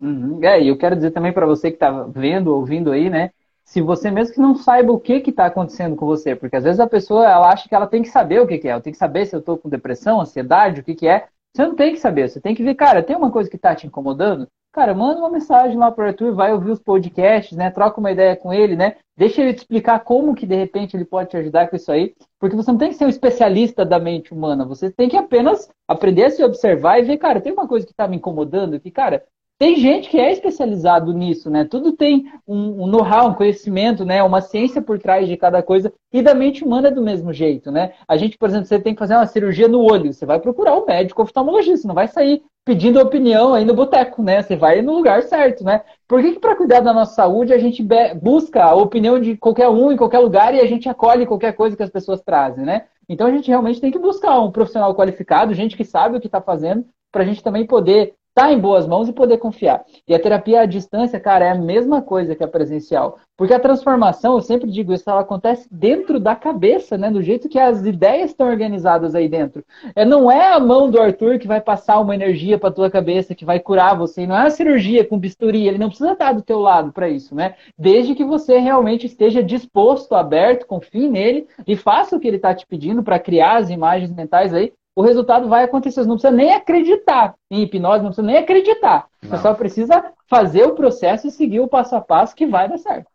Uhum. 0.00 0.40
É, 0.42 0.60
e 0.60 0.68
eu 0.68 0.78
quero 0.78 0.96
dizer 0.96 1.12
também 1.12 1.32
para 1.32 1.46
você 1.46 1.70
que 1.70 1.76
está 1.76 1.90
vendo, 1.90 2.54
ouvindo 2.54 2.90
aí, 2.90 3.08
né? 3.08 3.30
Se 3.64 3.80
você 3.80 4.10
mesmo 4.10 4.34
que 4.34 4.40
não 4.40 4.56
saiba 4.56 4.92
o 4.92 4.98
que 4.98 5.22
está 5.28 5.46
acontecendo 5.46 5.94
com 5.94 6.06
você, 6.06 6.34
porque 6.34 6.56
às 6.56 6.64
vezes 6.64 6.80
a 6.80 6.86
pessoa 6.86 7.24
ela 7.24 7.52
acha 7.52 7.68
que 7.68 7.74
ela 7.74 7.86
tem 7.86 8.02
que 8.02 8.08
saber 8.08 8.40
o 8.40 8.46
que, 8.46 8.58
que 8.58 8.66
é, 8.66 8.72
ela 8.72 8.80
tem 8.80 8.92
que 8.92 8.98
saber 8.98 9.26
se 9.26 9.36
eu 9.36 9.40
estou 9.40 9.56
com 9.56 9.68
depressão, 9.68 10.20
ansiedade, 10.20 10.80
o 10.80 10.84
que, 10.84 10.94
que 10.96 11.06
é. 11.06 11.28
Você 11.58 11.66
não 11.66 11.74
tem 11.74 11.92
que 11.92 11.98
saber, 11.98 12.28
você 12.28 12.40
tem 12.40 12.54
que 12.54 12.62
ver, 12.62 12.76
cara, 12.76 13.02
tem 13.02 13.16
uma 13.16 13.32
coisa 13.32 13.50
que 13.50 13.56
está 13.56 13.74
te 13.74 13.84
incomodando? 13.84 14.46
Cara, 14.72 14.94
manda 14.94 15.18
uma 15.18 15.28
mensagem 15.28 15.76
lá 15.76 15.90
para 15.90 16.04
o 16.04 16.06
Arthur, 16.06 16.32
vai 16.32 16.52
ouvir 16.52 16.70
os 16.70 16.78
podcasts, 16.78 17.58
né? 17.58 17.68
Troca 17.68 17.98
uma 17.98 18.12
ideia 18.12 18.36
com 18.36 18.52
ele, 18.52 18.76
né? 18.76 18.94
Deixa 19.16 19.42
ele 19.42 19.52
te 19.52 19.58
explicar 19.58 19.98
como 20.04 20.36
que 20.36 20.46
de 20.46 20.54
repente 20.54 20.96
ele 20.96 21.04
pode 21.04 21.30
te 21.30 21.36
ajudar 21.36 21.68
com 21.68 21.74
isso 21.74 21.90
aí, 21.90 22.14
porque 22.38 22.54
você 22.54 22.70
não 22.70 22.78
tem 22.78 22.90
que 22.90 22.94
ser 22.94 23.06
um 23.06 23.08
especialista 23.08 23.84
da 23.84 23.98
mente 23.98 24.32
humana, 24.32 24.64
você 24.64 24.88
tem 24.88 25.08
que 25.08 25.16
apenas 25.16 25.68
aprender 25.88 26.26
a 26.26 26.30
se 26.30 26.44
observar 26.44 27.00
e 27.00 27.02
ver, 27.02 27.16
cara, 27.16 27.40
tem 27.40 27.52
uma 27.52 27.66
coisa 27.66 27.84
que 27.84 27.90
está 27.90 28.06
me 28.06 28.18
incomodando, 28.18 28.78
que, 28.78 28.92
cara, 28.92 29.24
tem 29.58 29.74
gente 29.76 30.08
que 30.08 30.18
é 30.18 30.30
especializado 30.30 31.12
nisso, 31.12 31.50
né? 31.50 31.64
Tudo 31.64 31.90
tem 31.90 32.30
um, 32.46 32.84
um 32.84 32.86
know-how, 32.86 33.30
um 33.30 33.34
conhecimento, 33.34 34.04
né? 34.04 34.22
Uma 34.22 34.40
ciência 34.40 34.80
por 34.80 35.00
trás 35.00 35.26
de 35.26 35.36
cada 35.36 35.62
coisa. 35.64 35.92
E 36.12 36.22
da 36.22 36.32
mente 36.32 36.62
humana 36.62 36.88
é 36.88 36.92
do 36.92 37.02
mesmo 37.02 37.32
jeito, 37.32 37.72
né? 37.72 37.92
A 38.06 38.16
gente, 38.16 38.38
por 38.38 38.48
exemplo, 38.48 38.66
você 38.66 38.78
tem 38.78 38.94
que 38.94 39.00
fazer 39.00 39.16
uma 39.16 39.26
cirurgia 39.26 39.66
no 39.66 39.82
olho, 39.82 40.12
você 40.12 40.24
vai 40.24 40.38
procurar 40.38 40.76
o 40.76 40.84
um 40.84 40.86
médico 40.86 41.22
oftalmologista, 41.22 41.88
não 41.88 41.94
vai 41.94 42.06
sair 42.06 42.42
pedindo 42.64 43.00
opinião 43.00 43.52
aí 43.52 43.64
no 43.64 43.74
boteco, 43.74 44.22
né? 44.22 44.42
Você 44.42 44.54
vai 44.54 44.80
no 44.80 44.94
lugar 44.94 45.24
certo, 45.24 45.64
né? 45.64 45.82
Por 46.06 46.20
que, 46.20 46.34
que 46.34 46.38
para 46.38 46.54
cuidar 46.54 46.80
da 46.80 46.92
nossa 46.92 47.14
saúde 47.14 47.52
a 47.52 47.58
gente 47.58 47.84
busca 48.22 48.62
a 48.62 48.76
opinião 48.76 49.18
de 49.18 49.36
qualquer 49.36 49.68
um 49.68 49.90
em 49.90 49.96
qualquer 49.96 50.20
lugar 50.20 50.54
e 50.54 50.60
a 50.60 50.66
gente 50.66 50.88
acolhe 50.88 51.26
qualquer 51.26 51.52
coisa 51.54 51.76
que 51.76 51.82
as 51.82 51.90
pessoas 51.90 52.20
trazem, 52.20 52.64
né? 52.64 52.84
Então 53.08 53.26
a 53.26 53.30
gente 53.32 53.48
realmente 53.48 53.80
tem 53.80 53.90
que 53.90 53.98
buscar 53.98 54.38
um 54.38 54.52
profissional 54.52 54.94
qualificado, 54.94 55.52
gente 55.52 55.76
que 55.76 55.84
sabe 55.84 56.16
o 56.16 56.20
que 56.20 56.26
está 56.26 56.40
fazendo, 56.40 56.84
para 57.10 57.22
a 57.22 57.26
gente 57.26 57.42
também 57.42 57.66
poder 57.66 58.14
tá 58.38 58.52
em 58.52 58.60
boas 58.60 58.86
mãos 58.86 59.08
e 59.08 59.12
poder 59.12 59.38
confiar. 59.38 59.84
E 60.06 60.14
a 60.14 60.20
terapia 60.20 60.60
à 60.60 60.64
distância, 60.64 61.18
cara, 61.18 61.46
é 61.46 61.50
a 61.50 61.56
mesma 61.56 62.00
coisa 62.00 62.36
que 62.36 62.44
a 62.44 62.46
presencial. 62.46 63.18
Porque 63.36 63.52
a 63.52 63.58
transformação, 63.58 64.34
eu 64.34 64.40
sempre 64.40 64.70
digo 64.70 64.92
isso, 64.92 65.10
ela 65.10 65.22
acontece 65.22 65.66
dentro 65.72 66.20
da 66.20 66.36
cabeça, 66.36 66.96
né? 66.96 67.10
Do 67.10 67.20
jeito 67.20 67.48
que 67.48 67.58
as 67.58 67.84
ideias 67.84 68.30
estão 68.30 68.48
organizadas 68.48 69.16
aí 69.16 69.28
dentro. 69.28 69.64
É, 69.92 70.04
não 70.04 70.30
é 70.30 70.52
a 70.52 70.60
mão 70.60 70.88
do 70.88 71.00
Arthur 71.00 71.40
que 71.40 71.48
vai 71.48 71.60
passar 71.60 71.98
uma 71.98 72.14
energia 72.14 72.56
para 72.56 72.70
tua 72.70 72.88
cabeça, 72.88 73.34
que 73.34 73.44
vai 73.44 73.58
curar 73.58 73.98
você. 73.98 74.24
Não 74.24 74.36
é 74.36 74.46
a 74.46 74.50
cirurgia 74.50 75.04
com 75.04 75.18
bisturi. 75.18 75.66
Ele 75.66 75.78
não 75.78 75.88
precisa 75.88 76.12
estar 76.12 76.32
do 76.32 76.42
teu 76.42 76.60
lado 76.60 76.92
para 76.92 77.08
isso, 77.08 77.34
né? 77.34 77.56
Desde 77.76 78.14
que 78.14 78.24
você 78.24 78.58
realmente 78.58 79.04
esteja 79.06 79.42
disposto, 79.42 80.14
aberto, 80.14 80.64
confie 80.64 81.08
nele 81.08 81.48
e 81.66 81.74
faça 81.74 82.14
o 82.14 82.20
que 82.20 82.28
ele 82.28 82.36
está 82.36 82.54
te 82.54 82.64
pedindo 82.68 83.02
para 83.02 83.18
criar 83.18 83.56
as 83.56 83.68
imagens 83.68 84.12
mentais 84.12 84.54
aí 84.54 84.72
o 84.98 85.02
resultado 85.02 85.48
vai 85.48 85.62
acontecer. 85.62 86.02
Você 86.02 86.08
não 86.08 86.16
precisa 86.16 86.36
nem 86.36 86.52
acreditar 86.52 87.36
em 87.48 87.62
hipnose, 87.62 88.02
não 88.02 88.10
precisa 88.10 88.26
nem 88.26 88.36
acreditar. 88.36 89.06
Não. 89.22 89.30
Você 89.30 89.38
só 89.38 89.54
precisa 89.54 90.12
fazer 90.26 90.64
o 90.64 90.74
processo 90.74 91.28
e 91.28 91.30
seguir 91.30 91.60
o 91.60 91.68
passo 91.68 91.94
a 91.94 92.00
passo 92.00 92.34
que 92.34 92.44
vai 92.44 92.68
dar 92.68 92.78
certo. 92.78 93.06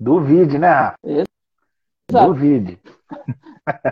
Duvide, 0.00 0.58
né? 0.58 0.92
Exato. 1.04 2.26
Duvide. 2.26 2.80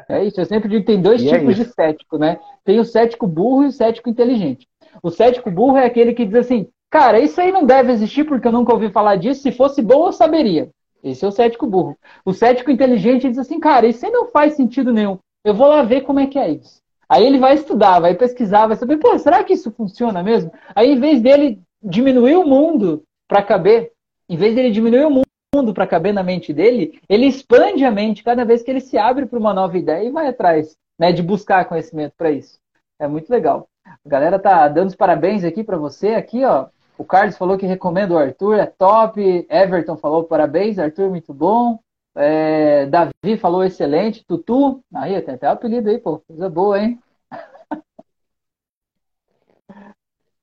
É 0.08 0.24
isso, 0.24 0.40
eu 0.40 0.44
sempre 0.44 0.68
digo 0.68 0.80
que 0.80 0.88
tem 0.88 1.00
dois 1.00 1.22
e 1.22 1.28
é 1.28 1.38
tipos 1.38 1.58
é 1.60 1.62
de 1.62 1.70
cético, 1.72 2.18
né? 2.18 2.40
Tem 2.64 2.80
o 2.80 2.84
cético 2.84 3.28
burro 3.28 3.62
e 3.62 3.68
o 3.68 3.72
cético 3.72 4.10
inteligente. 4.10 4.68
O 5.00 5.08
cético 5.08 5.52
burro 5.52 5.76
é 5.76 5.86
aquele 5.86 6.12
que 6.12 6.26
diz 6.26 6.34
assim, 6.34 6.68
cara, 6.90 7.20
isso 7.20 7.40
aí 7.40 7.52
não 7.52 7.64
deve 7.64 7.92
existir 7.92 8.24
porque 8.24 8.48
eu 8.48 8.52
nunca 8.52 8.72
ouvi 8.72 8.90
falar 8.90 9.14
disso, 9.14 9.40
se 9.40 9.52
fosse 9.52 9.80
bom 9.80 10.06
eu 10.06 10.12
saberia. 10.12 10.68
Esse 11.02 11.24
é 11.24 11.28
o 11.28 11.32
cético 11.32 11.64
burro. 11.64 11.96
O 12.24 12.32
cético 12.32 12.72
inteligente 12.72 13.28
diz 13.28 13.38
assim, 13.38 13.60
cara, 13.60 13.86
isso 13.86 14.04
aí 14.04 14.10
não 14.10 14.26
faz 14.26 14.54
sentido 14.54 14.92
nenhum. 14.92 15.16
Eu 15.45 15.55
vou 15.55 15.66
lá 15.66 15.82
ver 15.82 16.03
como 16.03 16.20
é 16.20 16.26
que 16.26 16.38
é 16.38 16.51
isso. 16.51 16.80
Aí 17.09 17.26
ele 17.26 17.38
vai 17.38 17.55
estudar, 17.55 18.01
vai 18.01 18.14
pesquisar, 18.14 18.66
vai 18.66 18.76
saber, 18.76 18.97
pô, 18.97 19.18
será 19.18 19.43
que 19.45 19.53
isso 19.53 19.70
funciona 19.70 20.22
mesmo? 20.22 20.53
Aí, 20.74 20.93
em 20.93 21.01
vez 21.01 21.20
dele 21.20 21.61
diminuir 21.82 22.36
o 22.36 22.47
mundo 22.47 23.03
para 23.28 23.43
caber, 23.43 23.93
em 24.28 24.36
vez 24.36 24.55
dele 24.55 24.70
diminuir 24.70 25.05
o 25.05 25.22
mundo 25.55 25.74
para 25.74 25.86
caber 25.86 26.14
na 26.14 26.22
mente 26.22 26.53
dele, 26.53 26.99
ele 27.09 27.26
expande 27.26 27.84
a 27.84 27.90
mente 27.90 28.24
cada 28.24 28.45
vez 28.45 28.62
que 28.62 28.70
ele 28.70 28.80
se 28.80 28.97
abre 28.97 29.26
para 29.26 29.38
uma 29.38 29.53
nova 29.53 29.76
ideia 29.76 30.07
e 30.07 30.11
vai 30.11 30.28
atrás 30.28 30.76
né, 30.99 31.12
de 31.12 31.22
buscar 31.22 31.66
conhecimento 31.66 32.14
para 32.16 32.30
isso. 32.30 32.59
É 32.99 33.07
muito 33.07 33.28
legal. 33.28 33.68
A 33.84 34.09
galera 34.09 34.38
tá 34.38 34.68
dando 34.68 34.88
os 34.88 34.97
parabéns 34.97 35.45
aqui 35.45 35.64
para 35.64 35.76
você, 35.76 36.14
aqui, 36.14 36.45
ó. 36.45 36.68
O 36.97 37.05
Carlos 37.05 37.36
falou 37.36 37.59
que 37.59 37.66
recomenda 37.66 38.14
o 38.14 38.18
Arthur, 38.18 38.55
é 38.59 38.66
top. 38.66 39.47
Everton 39.51 39.97
falou 39.97 40.24
parabéns, 40.24 40.78
Arthur, 40.78 41.11
muito 41.11 41.34
bom. 41.34 41.78
É, 42.14 42.86
Davi 42.86 43.36
falou 43.38 43.64
excelente. 43.64 44.24
Tutu, 44.24 44.82
aí 44.94 45.20
tem 45.22 45.34
até 45.34 45.48
o 45.48 45.52
apelido 45.52 45.88
aí, 45.88 45.98
pô, 45.98 46.18
coisa 46.20 46.48
boa, 46.48 46.78
hein? 46.78 47.00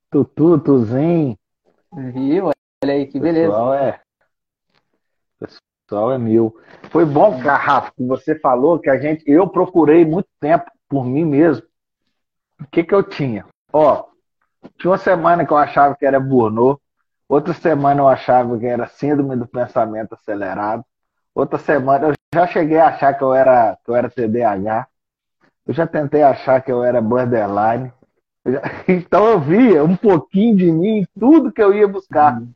Tutu, 0.10 0.60
Tuzinho. 0.60 1.38
Viu? 2.14 2.52
Olha 2.84 2.94
aí, 2.94 3.06
que 3.08 3.20
beleza. 3.20 3.52
Pessoal 3.52 3.74
é, 3.74 4.02
pessoal 5.90 6.12
é 6.12 6.18
mil. 6.18 6.56
Foi 6.92 7.04
bom, 7.04 7.38
Rafa, 7.38 7.92
que 7.96 8.04
você 8.06 8.38
falou 8.40 8.80
que 8.80 8.90
a 8.90 9.00
gente, 9.00 9.24
eu 9.26 9.48
procurei 9.48 10.06
muito 10.06 10.30
tempo 10.40 10.72
por 10.88 11.04
mim 11.04 11.26
mesmo. 11.26 11.66
O 12.60 12.68
que 12.68 12.84
que 12.84 12.94
eu 12.94 13.02
tinha? 13.02 13.46
Ó, 13.74 14.06
tinha 14.78 14.92
uma 14.92 14.98
semana 14.98 15.46
que 15.46 15.52
eu 15.52 15.58
achava 15.58 15.96
que 15.96 16.06
era 16.06 16.20
Burnout, 16.20 16.82
outra 17.28 17.54
semana 17.54 18.02
eu 18.02 18.08
achava 18.08 18.58
que 18.60 18.66
era 18.66 18.88
síndrome 18.88 19.36
do 19.36 19.48
pensamento 19.48 20.14
acelerado, 20.14 20.84
outra 21.40 21.58
semana 21.58 22.08
eu 22.08 22.14
já 22.34 22.48
cheguei 22.48 22.78
a 22.78 22.88
achar 22.88 23.14
que 23.14 23.24
eu 23.24 23.34
era 23.34 23.78
que 23.84 23.92
eu 23.92 23.96
era 23.96 24.10
TDAH. 24.10 24.88
Eu 25.66 25.74
já 25.74 25.86
tentei 25.86 26.24
achar 26.24 26.62
que 26.62 26.72
eu 26.72 26.84
era 26.84 27.02
borderline. 27.02 27.92
Eu 28.44 28.54
já... 28.54 28.62
Então 28.88 29.26
eu 29.26 29.40
via 29.40 29.84
um 29.84 29.96
pouquinho 29.96 30.56
de 30.56 30.72
mim 30.72 31.00
em 31.00 31.08
tudo 31.20 31.52
que 31.52 31.62
eu 31.62 31.74
ia 31.74 31.88
buscar. 31.88 32.40
Uhum. 32.40 32.52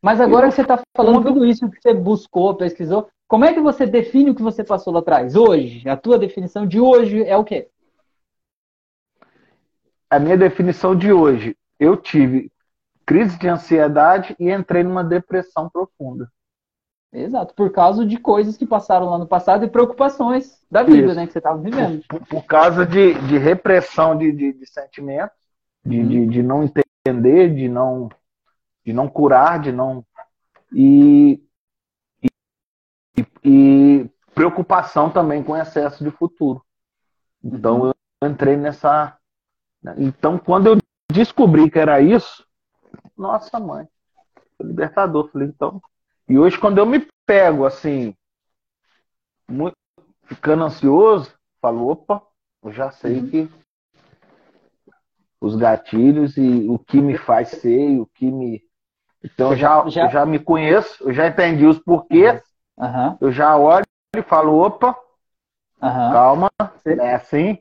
Mas 0.00 0.20
agora 0.20 0.46
eu... 0.46 0.50
que 0.50 0.54
você 0.54 0.62
está 0.62 0.80
falando 0.96 1.24
tudo 1.24 1.44
isso 1.44 1.68
que 1.70 1.80
você 1.80 1.94
buscou, 1.94 2.54
pesquisou, 2.54 3.08
como 3.26 3.44
é 3.44 3.52
que 3.52 3.60
você 3.60 3.86
define 3.86 4.30
o 4.30 4.34
que 4.34 4.42
você 4.42 4.62
passou 4.62 4.92
lá 4.92 5.00
atrás? 5.00 5.34
Hoje, 5.34 5.88
a 5.88 5.96
tua 5.96 6.18
definição 6.18 6.66
de 6.66 6.80
hoje 6.80 7.24
é 7.24 7.36
o 7.36 7.44
quê? 7.44 7.68
a 10.10 10.18
minha 10.18 10.36
definição 10.36 10.96
de 10.96 11.12
hoje, 11.12 11.56
eu 11.78 11.96
tive 11.96 12.50
crise 13.04 13.38
de 13.38 13.48
ansiedade 13.48 14.34
e 14.38 14.50
entrei 14.50 14.82
numa 14.82 15.04
depressão 15.04 15.68
profunda. 15.68 16.30
Exato, 17.12 17.54
por 17.54 17.72
causa 17.72 18.04
de 18.04 18.18
coisas 18.18 18.56
que 18.56 18.66
passaram 18.66 19.08
lá 19.08 19.18
no 19.18 19.26
passado 19.26 19.64
e 19.64 19.70
preocupações 19.70 20.62
da 20.70 20.82
vida, 20.82 21.06
Isso. 21.06 21.14
né, 21.14 21.26
que 21.26 21.32
você 21.32 21.38
estava 21.38 21.58
vivendo. 21.58 22.04
Por, 22.06 22.26
por, 22.26 22.44
causa 22.44 22.84
de, 22.84 23.14
de 23.26 23.38
repressão 23.38 24.16
de, 24.16 24.30
de, 24.30 24.52
de 24.52 24.66
sentimentos, 24.66 25.34
de, 25.84 26.00
uhum. 26.00 26.08
de, 26.08 26.26
de, 26.26 26.42
não 26.42 26.62
entender, 26.64 27.54
de 27.54 27.66
não, 27.66 28.10
de 28.84 28.92
não 28.92 29.08
curar, 29.08 29.58
de 29.58 29.72
não. 29.72 30.04
E, 30.70 31.42
e, 33.16 33.26
e 33.42 34.10
preocupação 34.34 35.08
também 35.08 35.42
com 35.42 35.56
excesso 35.56 36.04
de 36.04 36.10
futuro. 36.10 36.62
Então 37.42 37.80
uhum. 37.80 37.92
eu 38.20 38.28
entrei 38.28 38.56
nessa, 38.56 39.18
então, 39.96 40.38
quando 40.38 40.66
eu 40.66 40.78
descobri 41.10 41.70
que 41.70 41.78
era 41.78 42.00
isso, 42.00 42.44
nossa 43.16 43.58
mãe, 43.58 43.88
libertador. 44.60 45.30
Falei, 45.30 45.48
então. 45.48 45.80
E 46.28 46.38
hoje, 46.38 46.58
quando 46.58 46.78
eu 46.78 46.84
me 46.84 47.08
pego 47.26 47.64
assim, 47.64 48.14
muito, 49.48 49.76
ficando 50.24 50.64
ansioso, 50.64 51.32
falo, 51.60 51.88
opa, 51.88 52.22
eu 52.62 52.70
já 52.70 52.90
sei 52.90 53.18
uhum. 53.18 53.30
que 53.30 53.50
os 55.40 55.56
gatilhos 55.56 56.36
e 56.36 56.68
o 56.68 56.78
que 56.78 57.00
me 57.00 57.16
faz 57.16 57.48
ser, 57.48 57.98
o 57.98 58.06
que 58.06 58.30
me. 58.30 58.62
Então, 59.24 59.52
eu 59.52 59.56
já, 59.56 59.88
já... 59.88 60.04
Eu 60.04 60.10
já 60.10 60.26
me 60.26 60.38
conheço, 60.38 61.02
eu 61.08 61.12
já 61.12 61.26
entendi 61.26 61.64
os 61.64 61.78
porquês, 61.78 62.42
uhum. 62.76 63.16
eu 63.20 63.32
já 63.32 63.56
olho 63.56 63.86
e 64.14 64.22
falo, 64.22 64.58
opa, 64.58 64.90
uhum. 65.80 66.12
calma, 66.12 66.48
é 66.84 67.14
assim. 67.14 67.58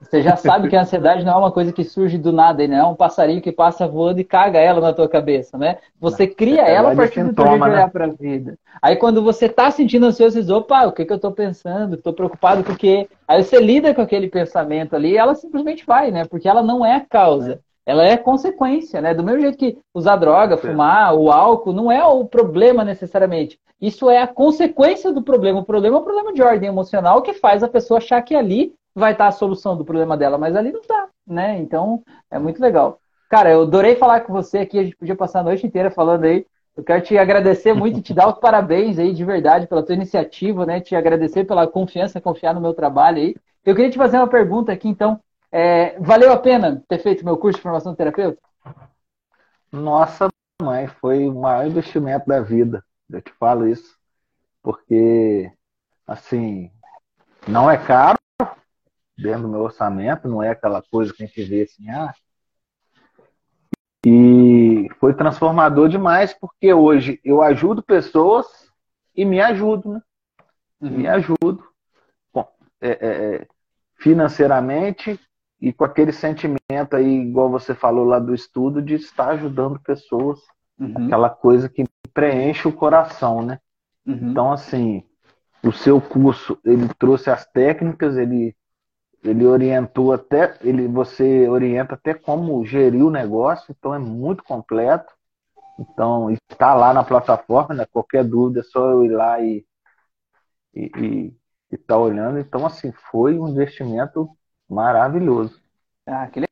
Você 0.00 0.22
já 0.22 0.34
sabe 0.34 0.68
que 0.68 0.74
a 0.74 0.80
ansiedade 0.80 1.24
não 1.24 1.34
é 1.34 1.36
uma 1.36 1.52
coisa 1.52 1.72
que 1.72 1.84
surge 1.84 2.16
do 2.16 2.32
nada, 2.32 2.66
não 2.66 2.76
é 2.76 2.84
um 2.84 2.94
passarinho 2.94 3.42
que 3.42 3.52
passa 3.52 3.86
voando 3.86 4.18
e 4.18 4.24
caga 4.24 4.58
ela 4.58 4.80
na 4.80 4.94
tua 4.94 5.08
cabeça, 5.08 5.58
né? 5.58 5.76
Você 6.00 6.26
cria 6.26 6.62
é 6.62 6.74
ela 6.74 6.92
a 6.92 6.96
partir 6.96 7.22
do 7.22 7.34
teu 7.34 7.46
jeito 7.46 7.58
de 7.58 7.68
olhar 7.70 7.86
né? 7.86 7.90
para 7.92 8.06
a 8.06 8.08
vida. 8.08 8.58
Aí 8.80 8.96
quando 8.96 9.22
você 9.22 9.46
tá 9.48 9.70
sentindo 9.70 10.06
ansioso, 10.06 10.34
você 10.34 10.40
diz, 10.40 10.50
opa, 10.50 10.86
o 10.86 10.92
que, 10.92 11.04
que 11.04 11.12
eu 11.12 11.18
tô 11.18 11.30
pensando? 11.30 11.98
Tô 11.98 12.14
preocupado 12.14 12.64
com 12.64 12.72
o 12.72 12.76
quê? 12.76 13.08
Aí 13.28 13.44
você 13.44 13.60
lida 13.60 13.94
com 13.94 14.00
aquele 14.00 14.28
pensamento 14.28 14.96
ali 14.96 15.10
e 15.10 15.16
ela 15.18 15.34
simplesmente 15.34 15.84
vai, 15.84 16.10
né? 16.10 16.24
Porque 16.24 16.48
ela 16.48 16.62
não 16.62 16.84
é 16.84 16.96
a 16.96 17.00
causa. 17.00 17.60
Ela 17.90 18.04
é 18.04 18.16
consequência, 18.16 19.00
né? 19.00 19.12
Do 19.12 19.24
mesmo 19.24 19.40
jeito 19.40 19.58
que 19.58 19.76
usar 19.92 20.14
droga, 20.14 20.56
fumar, 20.56 21.12
o 21.12 21.32
álcool, 21.32 21.72
não 21.72 21.90
é 21.90 22.04
o 22.04 22.24
problema 22.24 22.84
necessariamente. 22.84 23.58
Isso 23.80 24.08
é 24.08 24.22
a 24.22 24.28
consequência 24.28 25.12
do 25.12 25.22
problema. 25.22 25.58
O 25.58 25.64
problema 25.64 25.96
é 25.96 26.00
o 26.00 26.04
problema 26.04 26.32
de 26.32 26.40
ordem 26.40 26.68
emocional 26.68 27.20
que 27.20 27.32
faz 27.32 27.64
a 27.64 27.68
pessoa 27.68 27.98
achar 27.98 28.22
que 28.22 28.36
ali 28.36 28.72
vai 28.94 29.10
estar 29.10 29.26
a 29.26 29.32
solução 29.32 29.76
do 29.76 29.84
problema 29.84 30.16
dela, 30.16 30.38
mas 30.38 30.54
ali 30.54 30.70
não 30.70 30.80
está, 30.80 31.08
né? 31.26 31.58
Então, 31.58 32.00
é 32.30 32.38
muito 32.38 32.62
legal. 32.62 33.00
Cara, 33.28 33.50
eu 33.50 33.62
adorei 33.62 33.96
falar 33.96 34.20
com 34.20 34.32
você 34.32 34.58
aqui, 34.58 34.78
a 34.78 34.84
gente 34.84 34.96
podia 34.96 35.16
passar 35.16 35.40
a 35.40 35.44
noite 35.44 35.66
inteira 35.66 35.90
falando 35.90 36.26
aí. 36.26 36.46
Eu 36.76 36.84
quero 36.84 37.02
te 37.02 37.18
agradecer 37.18 37.72
muito 37.72 37.98
e 37.98 38.02
te 38.02 38.14
dar 38.14 38.28
os 38.28 38.38
parabéns 38.40 39.00
aí 39.00 39.12
de 39.12 39.24
verdade 39.24 39.66
pela 39.66 39.82
tua 39.82 39.96
iniciativa, 39.96 40.64
né? 40.64 40.80
Te 40.80 40.94
agradecer 40.94 41.44
pela 41.44 41.66
confiança, 41.66 42.20
confiar 42.20 42.54
no 42.54 42.60
meu 42.60 42.72
trabalho 42.72 43.18
aí. 43.18 43.34
Eu 43.64 43.74
queria 43.74 43.90
te 43.90 43.98
fazer 43.98 44.16
uma 44.16 44.28
pergunta 44.28 44.70
aqui, 44.70 44.88
então. 44.88 45.18
É, 45.52 45.98
valeu 45.98 46.32
a 46.32 46.38
pena 46.38 46.82
ter 46.88 46.98
feito 46.98 47.24
meu 47.24 47.36
curso 47.36 47.56
de 47.56 47.62
formação 47.62 47.92
de 47.92 47.98
terapeuta? 47.98 48.40
Nossa, 49.72 50.28
mãe, 50.62 50.86
foi 50.86 51.28
o 51.28 51.34
maior 51.34 51.66
investimento 51.66 52.26
da 52.26 52.40
vida. 52.40 52.84
Eu 53.08 53.20
te 53.20 53.32
falo 53.32 53.66
isso. 53.66 53.98
Porque, 54.62 55.50
assim, 56.06 56.70
não 57.48 57.70
é 57.70 57.76
caro, 57.76 58.18
dentro 59.16 59.42
do 59.42 59.48
meu 59.48 59.60
orçamento, 59.60 60.28
não 60.28 60.42
é 60.42 60.50
aquela 60.50 60.82
coisa 60.82 61.12
que 61.12 61.22
a 61.22 61.26
gente 61.26 61.42
vê 61.44 61.62
assim, 61.62 61.90
ah. 61.90 62.14
E 64.04 64.88
foi 64.98 65.14
transformador 65.14 65.88
demais, 65.88 66.32
porque 66.32 66.72
hoje 66.72 67.20
eu 67.22 67.42
ajudo 67.42 67.82
pessoas 67.82 68.46
e 69.14 69.24
me 69.24 69.40
ajudo, 69.40 69.94
né? 69.94 70.02
Uhum. 70.80 70.90
Me 70.90 71.06
ajudo. 71.06 71.62
Bom, 72.32 72.50
é, 72.80 72.90
é, 72.90 73.34
é, 73.34 73.46
financeiramente 73.96 75.20
e 75.60 75.72
com 75.72 75.84
aquele 75.84 76.12
sentimento 76.12 76.94
aí, 76.94 77.20
igual 77.20 77.50
você 77.50 77.74
falou 77.74 78.04
lá 78.04 78.18
do 78.18 78.34
estudo, 78.34 78.80
de 78.80 78.94
estar 78.94 79.30
ajudando 79.30 79.78
pessoas. 79.80 80.40
Uhum. 80.78 81.06
Aquela 81.06 81.28
coisa 81.28 81.68
que 81.68 81.84
preenche 82.14 82.66
o 82.66 82.72
coração, 82.72 83.42
né? 83.42 83.60
Uhum. 84.06 84.30
Então, 84.30 84.52
assim, 84.52 85.04
o 85.62 85.70
seu 85.70 86.00
curso, 86.00 86.58
ele 86.64 86.88
trouxe 86.98 87.30
as 87.30 87.44
técnicas, 87.46 88.16
ele 88.16 88.56
ele 89.22 89.44
orientou 89.44 90.14
até, 90.14 90.56
ele, 90.62 90.88
você 90.88 91.46
orienta 91.46 91.92
até 91.94 92.14
como 92.14 92.64
gerir 92.64 93.04
o 93.04 93.10
negócio, 93.10 93.66
então 93.78 93.94
é 93.94 93.98
muito 93.98 94.42
completo. 94.42 95.12
Então, 95.78 96.30
está 96.30 96.74
lá 96.74 96.94
na 96.94 97.04
plataforma, 97.04 97.74
né? 97.74 97.86
qualquer 97.92 98.24
dúvida 98.24 98.60
é 98.60 98.62
só 98.62 98.88
eu 98.88 99.04
ir 99.04 99.10
lá 99.10 99.38
e 99.42 99.62
e 100.74 101.34
estar 101.70 101.94
tá 101.94 101.98
olhando. 101.98 102.38
Então, 102.38 102.64
assim, 102.66 102.92
foi 103.10 103.38
um 103.38 103.48
investimento 103.48 104.28
maravilhoso. 104.70 105.60
Ah, 106.06 106.26
que 106.28 106.42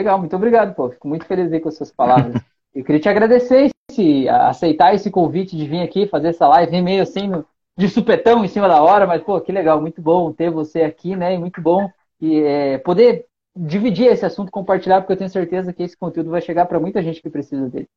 legal, 0.00 0.18
muito 0.18 0.36
obrigado, 0.36 0.74
pô. 0.74 0.90
Fico 0.90 1.08
muito 1.08 1.26
feliz 1.26 1.52
aí 1.52 1.60
com 1.60 1.68
as 1.68 1.76
suas 1.76 1.90
palavras. 1.92 2.34
Eu 2.74 2.84
queria 2.84 3.00
te 3.00 3.08
agradecer 3.08 3.70
se 3.90 4.28
aceitar 4.28 4.94
esse 4.94 5.10
convite 5.10 5.56
de 5.56 5.66
vir 5.66 5.82
aqui 5.82 6.06
fazer 6.06 6.28
essa 6.28 6.46
live 6.46 6.80
meio 6.82 7.02
assim 7.02 7.30
de 7.76 7.88
supetão 7.88 8.44
em 8.44 8.48
cima 8.48 8.68
da 8.68 8.82
hora, 8.82 9.06
mas 9.06 9.22
pô, 9.22 9.40
que 9.40 9.50
legal, 9.50 9.80
muito 9.80 10.02
bom 10.02 10.32
ter 10.32 10.50
você 10.50 10.82
aqui, 10.82 11.16
né? 11.16 11.34
E 11.34 11.38
muito 11.38 11.60
bom 11.60 11.90
e 12.20 12.40
é, 12.40 12.78
poder 12.78 13.26
dividir 13.56 14.06
esse 14.06 14.24
assunto, 14.24 14.52
compartilhar, 14.52 15.00
porque 15.00 15.12
eu 15.12 15.16
tenho 15.16 15.30
certeza 15.30 15.72
que 15.72 15.82
esse 15.82 15.96
conteúdo 15.96 16.30
vai 16.30 16.40
chegar 16.40 16.66
para 16.66 16.80
muita 16.80 17.02
gente 17.02 17.22
que 17.22 17.30
precisa 17.30 17.68
dele. 17.68 17.88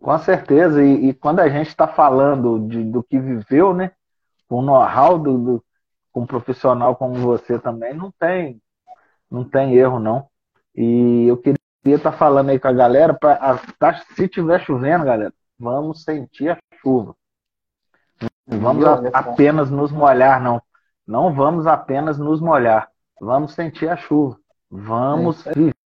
Com 0.00 0.18
certeza, 0.18 0.82
e, 0.82 1.08
e 1.08 1.14
quando 1.14 1.40
a 1.40 1.48
gente 1.48 1.68
está 1.68 1.86
falando 1.86 2.58
de, 2.66 2.82
do 2.84 3.02
que 3.02 3.18
viveu, 3.18 3.74
né, 3.74 3.92
com 4.48 4.62
know-how 4.62 5.18
do, 5.18 5.38
do, 5.38 5.64
com 6.12 6.22
um 6.22 6.26
profissional 6.26 6.96
como 6.96 7.14
você 7.14 7.58
também, 7.58 7.94
não 7.94 8.10
tem, 8.10 8.60
não 9.30 9.44
tem 9.44 9.74
erro 9.74 9.98
não. 9.98 10.28
E 10.74 11.26
eu 11.26 11.36
queria 11.36 11.56
estar 11.84 12.12
tá 12.12 12.16
falando 12.16 12.50
aí 12.50 12.58
com 12.58 12.68
a 12.68 12.72
galera, 12.72 13.14
pra, 13.14 13.58
tá, 13.78 14.02
se 14.14 14.28
tiver 14.28 14.60
chovendo, 14.60 15.04
galera, 15.04 15.32
vamos 15.58 16.02
sentir 16.04 16.50
a 16.50 16.58
chuva. 16.80 17.14
Não 18.46 18.60
vamos 18.60 18.84
a, 18.84 19.08
apenas 19.12 19.70
nos 19.70 19.92
molhar, 19.92 20.42
não. 20.42 20.60
Não 21.06 21.34
vamos 21.34 21.66
apenas 21.66 22.18
nos 22.18 22.40
molhar, 22.40 22.88
vamos 23.20 23.54
sentir 23.54 23.88
a 23.88 23.96
chuva, 23.96 24.38
vamos 24.70 25.46
é 25.46 25.52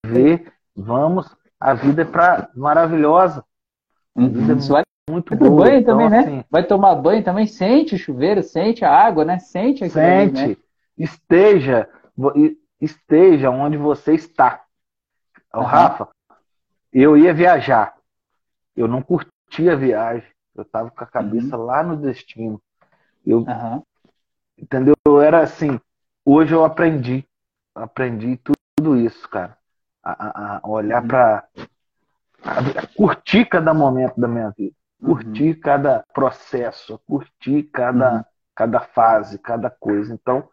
viver, 0.04 0.52
vamos. 0.74 1.34
A 1.60 1.74
vida 1.74 2.02
é 2.02 2.04
pra, 2.04 2.48
maravilhosa. 2.54 3.44
A 4.16 4.20
vida 4.20 4.54
uhum. 4.54 4.78
é 4.78 4.84
muito 5.10 5.34
boa. 5.36 5.64
banho 5.64 5.80
então, 5.80 5.96
também, 5.96 6.10
né? 6.10 6.18
Assim, 6.20 6.44
Vai 6.50 6.64
tomar 6.64 6.94
banho 6.94 7.24
também, 7.24 7.46
sente 7.46 7.94
o 7.94 7.98
chuveiro, 7.98 8.42
sente 8.42 8.84
a 8.84 8.90
água, 8.90 9.24
né? 9.24 9.38
Sente 9.38 9.88
Sente. 9.88 10.40
Ali, 10.40 10.48
né? 10.50 10.56
Esteja, 10.96 11.88
esteja 12.80 13.50
onde 13.50 13.76
você 13.76 14.14
está. 14.14 14.62
Uhum. 15.54 15.62
Rafa, 15.62 16.08
eu 16.92 17.16
ia 17.16 17.34
viajar. 17.34 17.96
Eu 18.76 18.86
não 18.86 19.02
curtia 19.02 19.72
a 19.72 19.76
viagem. 19.76 20.28
Eu 20.54 20.62
estava 20.62 20.90
com 20.90 21.02
a 21.02 21.06
cabeça 21.06 21.56
uhum. 21.56 21.64
lá 21.64 21.82
no 21.82 21.96
destino. 21.96 22.60
Eu, 23.26 23.38
uhum. 23.38 23.82
Entendeu? 24.58 24.94
Era 25.22 25.40
assim, 25.40 25.80
hoje 26.24 26.54
eu 26.54 26.64
aprendi, 26.64 27.26
aprendi 27.74 28.38
tudo 28.38 28.96
isso, 28.96 29.28
cara. 29.28 29.56
A, 30.04 30.60
a 30.62 30.68
olhar 30.68 31.06
para 31.06 31.48
curtir 32.96 33.44
cada 33.46 33.72
momento 33.72 34.20
da 34.20 34.26
minha 34.26 34.50
vida, 34.50 34.74
curtir 35.02 35.54
uhum. 35.54 35.60
cada 35.60 36.04
processo, 36.14 37.00
curtir 37.06 37.64
cada, 37.64 38.14
uhum. 38.14 38.24
cada 38.54 38.80
fase, 38.80 39.38
cada 39.38 39.68
coisa. 39.68 40.14
Então, 40.14 40.48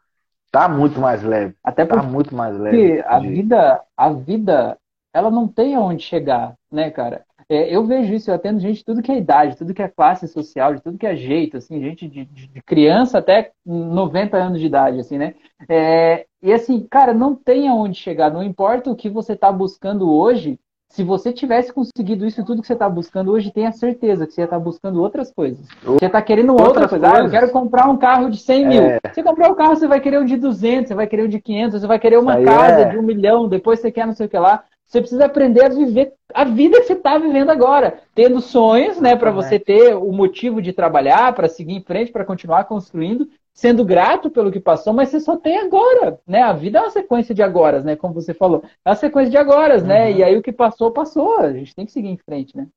tá 0.51 0.67
muito 0.67 0.99
mais 0.99 1.23
leve. 1.23 1.55
Até 1.63 1.85
tá 1.85 2.01
muito 2.01 2.35
mais 2.35 2.57
leve. 2.57 3.01
A 3.05 3.19
vida, 3.19 3.83
a 3.95 4.09
vida, 4.11 4.77
ela 5.13 5.29
não 5.29 5.47
tem 5.47 5.75
aonde 5.75 6.03
chegar, 6.03 6.55
né, 6.71 6.89
cara? 6.89 7.23
É, 7.51 7.75
eu 7.75 7.83
vejo 7.83 8.13
isso, 8.13 8.29
eu 8.29 8.35
atendo 8.35 8.59
gente 8.59 8.77
de 8.77 8.85
tudo 8.85 9.01
que 9.01 9.11
é 9.11 9.17
idade, 9.17 9.57
tudo 9.57 9.73
que 9.73 9.81
é 9.81 9.87
classe 9.87 10.27
social, 10.27 10.75
de 10.75 10.81
tudo 10.81 10.99
que 10.99 11.07
é 11.07 11.15
jeito, 11.15 11.57
assim, 11.57 11.81
gente 11.81 12.07
de, 12.07 12.23
de 12.23 12.61
criança 12.61 13.17
até 13.17 13.51
90 13.65 14.37
anos 14.37 14.59
de 14.59 14.67
idade, 14.67 14.99
assim, 14.99 15.17
né? 15.17 15.33
É, 15.67 16.27
e 16.43 16.53
assim, 16.53 16.85
cara, 16.87 17.11
não 17.11 17.35
tem 17.35 17.67
aonde 17.67 17.97
chegar, 17.97 18.31
não 18.31 18.43
importa 18.43 18.91
o 18.91 18.95
que 18.95 19.09
você 19.09 19.33
está 19.33 19.51
buscando 19.51 20.13
hoje, 20.13 20.59
se 20.91 21.03
você 21.03 21.31
tivesse 21.31 21.71
conseguido 21.71 22.25
isso 22.25 22.43
tudo 22.43 22.61
que 22.61 22.67
você 22.67 22.73
está 22.73 22.89
buscando 22.89 23.31
hoje, 23.31 23.51
tenha 23.51 23.71
certeza 23.71 24.25
que 24.25 24.33
você 24.33 24.41
está 24.41 24.57
buscando 24.57 25.01
outras 25.01 25.31
coisas. 25.31 25.59
Você 25.83 26.07
está 26.07 26.21
querendo 26.21 26.53
outra 26.53 26.87
coisa. 26.87 27.13
Ah, 27.13 27.19
eu 27.19 27.29
quero 27.29 27.51
comprar 27.51 27.87
um 27.87 27.97
carro 27.97 28.29
de 28.29 28.37
100 28.37 28.67
mil. 28.67 28.83
É... 28.83 28.99
Você 29.13 29.21
comprar 29.21 29.49
um 29.49 29.55
carro, 29.55 29.75
você 29.75 29.87
vai 29.87 29.99
querer 29.99 30.19
um 30.19 30.25
de 30.25 30.35
200, 30.35 30.87
você 30.87 30.95
vai 30.95 31.05
querer 31.05 31.25
um 31.25 31.29
de 31.29 31.39
500, 31.39 31.79
você 31.79 31.87
vai 31.87 31.99
querer 31.99 32.17
uma 32.17 32.41
casa 32.41 32.81
é... 32.81 32.85
de 32.85 32.97
um 32.97 33.03
milhão, 33.03 33.47
depois 33.47 33.79
você 33.79 33.91
quer 33.91 34.07
não 34.07 34.15
sei 34.15 34.25
o 34.25 34.29
que 34.29 34.37
lá. 34.37 34.63
Você 34.89 35.01
precisa 35.01 35.25
aprender 35.25 35.63
a 35.65 35.69
viver 35.69 36.13
a 36.33 36.43
vida 36.43 36.79
que 36.81 36.87
você 36.87 36.93
está 36.93 37.15
vivendo 37.19 37.51
agora, 37.51 37.99
tendo 38.15 38.41
sonhos, 38.41 38.99
né, 38.99 39.15
para 39.15 39.29
você 39.29 39.59
ter 39.59 39.95
o 39.95 40.11
motivo 40.11 40.59
de 40.63 40.73
trabalhar, 40.73 41.33
para 41.33 41.47
seguir 41.47 41.73
em 41.73 41.83
frente, 41.83 42.11
para 42.11 42.25
continuar 42.25 42.63
construindo, 42.63 43.29
sendo 43.59 43.83
grato 43.83 44.29
pelo 44.29 44.51
que 44.51 44.59
passou, 44.59 44.93
mas 44.93 45.09
você 45.09 45.19
só 45.19 45.35
tem 45.35 45.57
agora, 45.57 46.17
né? 46.25 46.41
A 46.41 46.53
vida 46.53 46.79
é 46.79 46.81
uma 46.81 46.89
sequência 46.89 47.35
de 47.35 47.43
agoras, 47.43 47.83
né? 47.83 47.93
Como 47.93 48.13
você 48.13 48.33
falou, 48.33 48.63
é 48.85 48.89
uma 48.89 48.95
sequência 48.95 49.29
de 49.29 49.37
agoras, 49.37 49.83
né? 49.83 50.05
uhum. 50.05 50.05
né? 50.05 50.11
E 50.13 50.23
aí 50.23 50.37
o 50.37 50.41
que 50.41 50.53
passou, 50.53 50.91
passou. 50.91 51.39
A 51.39 51.51
gente 51.51 51.75
tem 51.75 51.85
que 51.85 51.91
seguir 51.91 52.07
em 52.07 52.17
frente, 52.17 52.55
né? 52.55 52.67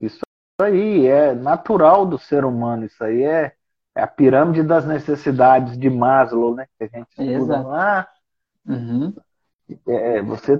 Isso 0.00 0.20
aí 0.62 1.06
é 1.06 1.34
natural 1.34 2.06
do 2.06 2.18
ser 2.18 2.46
humano. 2.46 2.86
Isso 2.86 3.04
aí 3.04 3.22
é, 3.22 3.52
é 3.94 4.02
a 4.02 4.06
pirâmide 4.06 4.62
das 4.62 4.86
necessidades 4.86 5.76
de 5.76 5.90
Maslow, 5.90 6.54
né? 6.54 6.66
Que 6.78 6.84
a 6.84 6.88
gente 6.88 7.08
estuda 7.18 7.60
lá. 7.60 8.08
Uhum. 8.66 9.14
É, 9.88 10.22
você 10.22 10.58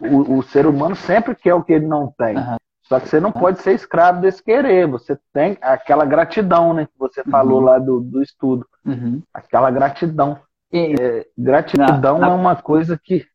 o, 0.00 0.38
o, 0.38 0.42
ser 0.42 0.66
humano 0.66 0.96
sempre 0.96 1.36
quer 1.36 1.54
o 1.54 1.62
que 1.62 1.74
ele 1.74 1.86
não 1.86 2.10
tem. 2.10 2.36
Uhum. 2.36 2.56
Só 2.82 2.98
que 2.98 3.08
você 3.08 3.20
não 3.20 3.32
pode 3.32 3.60
ser 3.60 3.74
escravo 3.74 4.20
desse 4.20 4.42
querer. 4.42 4.86
Você 4.88 5.18
tem 5.32 5.56
aquela 5.60 6.04
gratidão, 6.04 6.74
né? 6.74 6.86
Que 6.86 6.98
você 6.98 7.20
uhum. 7.20 7.30
falou 7.30 7.60
lá 7.60 7.78
do, 7.78 8.00
do 8.00 8.22
estudo. 8.22 8.66
Uhum. 8.84 9.22
Aquela 9.32 9.70
gratidão. 9.70 10.38
E, 10.72 10.94
é, 11.00 11.26
gratidão 11.36 12.18
na, 12.18 12.26
na... 12.28 12.32
é 12.32 12.34
uma 12.34 12.56
coisa 12.56 12.98
que 13.02 13.26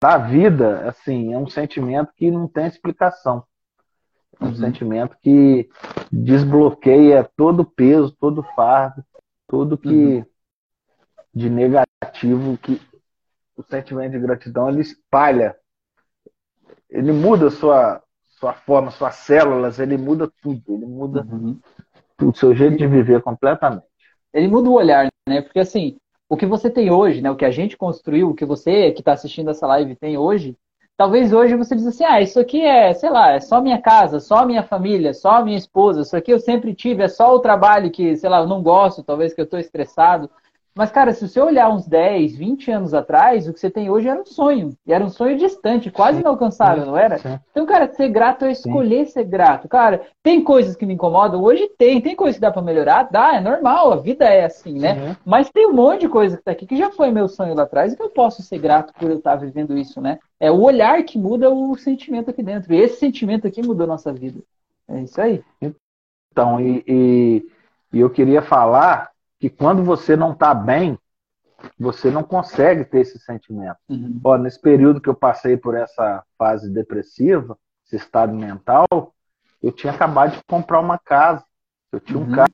para 0.00 0.14
a 0.14 0.18
vida, 0.18 0.88
assim, 0.88 1.34
é 1.34 1.38
um 1.38 1.46
sentimento 1.46 2.10
que 2.16 2.30
não 2.30 2.48
tem 2.48 2.66
explicação. 2.66 3.44
É 4.40 4.44
um 4.44 4.48
uhum. 4.48 4.54
sentimento 4.54 5.16
que 5.20 5.68
desbloqueia 6.10 7.28
todo 7.36 7.60
o 7.60 7.64
peso, 7.66 8.16
todo 8.18 8.40
o 8.40 8.54
fardo, 8.54 9.04
tudo 9.46 9.76
que 9.76 9.88
uhum. 9.88 10.24
de 11.34 11.50
negativo 11.50 12.56
que 12.56 12.80
o 13.54 13.62
sentimento 13.62 14.12
de 14.12 14.20
gratidão 14.20 14.70
ele 14.70 14.80
espalha, 14.80 15.54
ele 16.90 17.12
muda 17.12 17.50
sua, 17.50 18.02
sua 18.28 18.52
forma, 18.52 18.90
suas 18.90 19.14
células, 19.16 19.78
ele 19.78 19.96
muda 19.96 20.30
tudo, 20.42 20.62
ele 20.68 20.86
muda 20.86 21.26
uhum. 21.30 21.58
o 22.22 22.34
seu 22.34 22.54
jeito 22.54 22.76
de 22.76 22.86
viver 22.86 23.22
completamente. 23.22 23.84
Ele 24.32 24.48
muda 24.48 24.68
o 24.68 24.74
olhar, 24.74 25.08
né? 25.28 25.40
Porque 25.40 25.60
assim, 25.60 25.96
o 26.28 26.36
que 26.36 26.46
você 26.46 26.70
tem 26.70 26.90
hoje, 26.90 27.20
né? 27.20 27.30
O 27.30 27.36
que 27.36 27.44
a 27.44 27.50
gente 27.50 27.76
construiu, 27.76 28.30
o 28.30 28.34
que 28.34 28.44
você 28.44 28.92
que 28.92 29.00
está 29.00 29.12
assistindo 29.12 29.50
essa 29.50 29.66
live 29.66 29.96
tem 29.96 30.16
hoje, 30.16 30.56
talvez 30.96 31.32
hoje 31.32 31.56
você 31.56 31.74
diz 31.74 31.86
assim, 31.86 32.04
ah, 32.04 32.20
isso 32.20 32.38
aqui 32.38 32.62
é, 32.62 32.92
sei 32.92 33.10
lá, 33.10 33.32
é 33.32 33.40
só 33.40 33.60
minha 33.60 33.80
casa, 33.80 34.20
só 34.20 34.44
minha 34.44 34.62
família, 34.62 35.14
só 35.14 35.42
minha 35.42 35.56
esposa, 35.56 36.02
isso 36.02 36.16
aqui 36.16 36.30
eu 36.30 36.38
sempre 36.38 36.74
tive, 36.74 37.02
é 37.02 37.08
só 37.08 37.34
o 37.34 37.40
trabalho 37.40 37.90
que, 37.90 38.14
sei 38.16 38.28
lá, 38.28 38.40
eu 38.40 38.46
não 38.46 38.62
gosto, 38.62 39.02
talvez 39.02 39.32
que 39.32 39.40
eu 39.40 39.44
estou 39.44 39.58
estressado. 39.58 40.30
Mas, 40.74 40.90
cara, 40.90 41.12
se 41.12 41.28
você 41.28 41.40
olhar 41.40 41.68
uns 41.68 41.86
10, 41.86 42.36
20 42.36 42.70
anos 42.70 42.94
atrás, 42.94 43.48
o 43.48 43.52
que 43.52 43.60
você 43.60 43.70
tem 43.70 43.90
hoje 43.90 44.08
era 44.08 44.20
um 44.20 44.24
sonho. 44.24 44.72
E 44.86 44.92
era 44.92 45.04
um 45.04 45.08
sonho 45.08 45.36
distante, 45.36 45.90
quase 45.90 46.18
sim, 46.18 46.20
inalcançável, 46.20 46.84
sim, 46.84 46.90
não 46.90 46.96
era? 46.96 47.18
Sim. 47.18 47.38
Então, 47.50 47.66
cara, 47.66 47.92
ser 47.92 48.08
grato 48.08 48.44
é 48.44 48.52
escolher 48.52 49.06
ser 49.06 49.24
grato. 49.24 49.68
Cara, 49.68 50.02
tem 50.22 50.42
coisas 50.42 50.76
que 50.76 50.86
me 50.86 50.94
incomodam? 50.94 51.42
Hoje 51.42 51.68
tem. 51.76 52.00
Tem 52.00 52.14
coisas 52.14 52.36
que 52.36 52.40
dá 52.40 52.50
para 52.50 52.62
melhorar? 52.62 53.10
Dá, 53.10 53.34
é 53.34 53.40
normal. 53.40 53.92
A 53.92 53.96
vida 53.96 54.24
é 54.24 54.44
assim, 54.44 54.78
né? 54.78 55.16
Mas 55.24 55.50
tem 55.50 55.66
um 55.66 55.72
monte 55.72 56.02
de 56.02 56.08
coisa 56.08 56.36
que 56.36 56.42
tá 56.42 56.52
aqui 56.52 56.66
que 56.66 56.76
já 56.76 56.90
foi 56.90 57.10
meu 57.10 57.28
sonho 57.28 57.54
lá 57.54 57.64
atrás 57.64 57.92
e 57.92 57.96
que 57.96 58.02
eu 58.02 58.10
posso 58.10 58.42
ser 58.42 58.58
grato 58.58 58.92
por 58.94 59.10
eu 59.10 59.18
estar 59.18 59.32
tá 59.32 59.44
vivendo 59.44 59.76
isso, 59.76 60.00
né? 60.00 60.18
É 60.38 60.50
o 60.50 60.60
olhar 60.60 61.02
que 61.02 61.18
muda 61.18 61.50
o 61.50 61.76
sentimento 61.76 62.30
aqui 62.30 62.42
dentro. 62.42 62.72
E 62.72 62.78
esse 62.78 62.98
sentimento 62.98 63.46
aqui 63.46 63.60
mudou 63.60 63.84
a 63.84 63.88
nossa 63.88 64.12
vida. 64.12 64.40
É 64.88 65.00
isso 65.00 65.20
aí. 65.20 65.42
Então, 66.32 66.60
e, 66.60 66.84
e, 66.86 67.42
e 67.92 68.00
eu 68.00 68.08
queria 68.08 68.40
falar 68.40 69.10
que 69.40 69.48
quando 69.48 69.82
você 69.82 70.14
não 70.14 70.32
está 70.32 70.54
bem, 70.54 70.98
você 71.78 72.10
não 72.10 72.22
consegue 72.22 72.84
ter 72.84 73.00
esse 73.00 73.18
sentimento. 73.18 73.78
Uhum. 73.88 74.20
Ó, 74.22 74.36
nesse 74.36 74.60
período 74.60 75.00
que 75.00 75.08
eu 75.08 75.14
passei 75.14 75.56
por 75.56 75.74
essa 75.74 76.22
fase 76.38 76.70
depressiva, 76.70 77.58
esse 77.86 77.96
estado 77.96 78.34
mental, 78.34 78.86
eu 79.62 79.72
tinha 79.72 79.92
acabado 79.92 80.32
de 80.32 80.44
comprar 80.44 80.78
uma 80.78 80.98
casa. 80.98 81.44
Eu 81.90 82.00
tinha 82.00 82.18
uhum. 82.18 82.30
um 82.30 82.46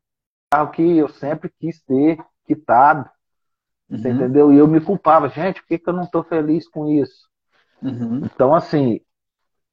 carro 0.51 0.70
que 0.70 0.97
eu 0.97 1.09
sempre 1.09 1.53
quis 1.59 1.82
ter 1.82 2.18
quitado. 2.47 3.11
Uhum. 3.91 3.99
Você 3.99 4.09
entendeu? 4.09 4.53
E 4.53 4.59
eu 4.59 4.68
me 4.68 4.80
culpava, 4.80 5.28
gente, 5.28 5.61
por 5.61 5.68
que, 5.68 5.78
que 5.78 5.89
eu 5.89 5.95
não 5.95 6.05
estou 6.05 6.22
feliz 6.22 6.68
com 6.68 6.89
isso? 6.89 7.28
Uhum. 7.82 8.22
Então, 8.24 8.55
assim, 8.55 9.01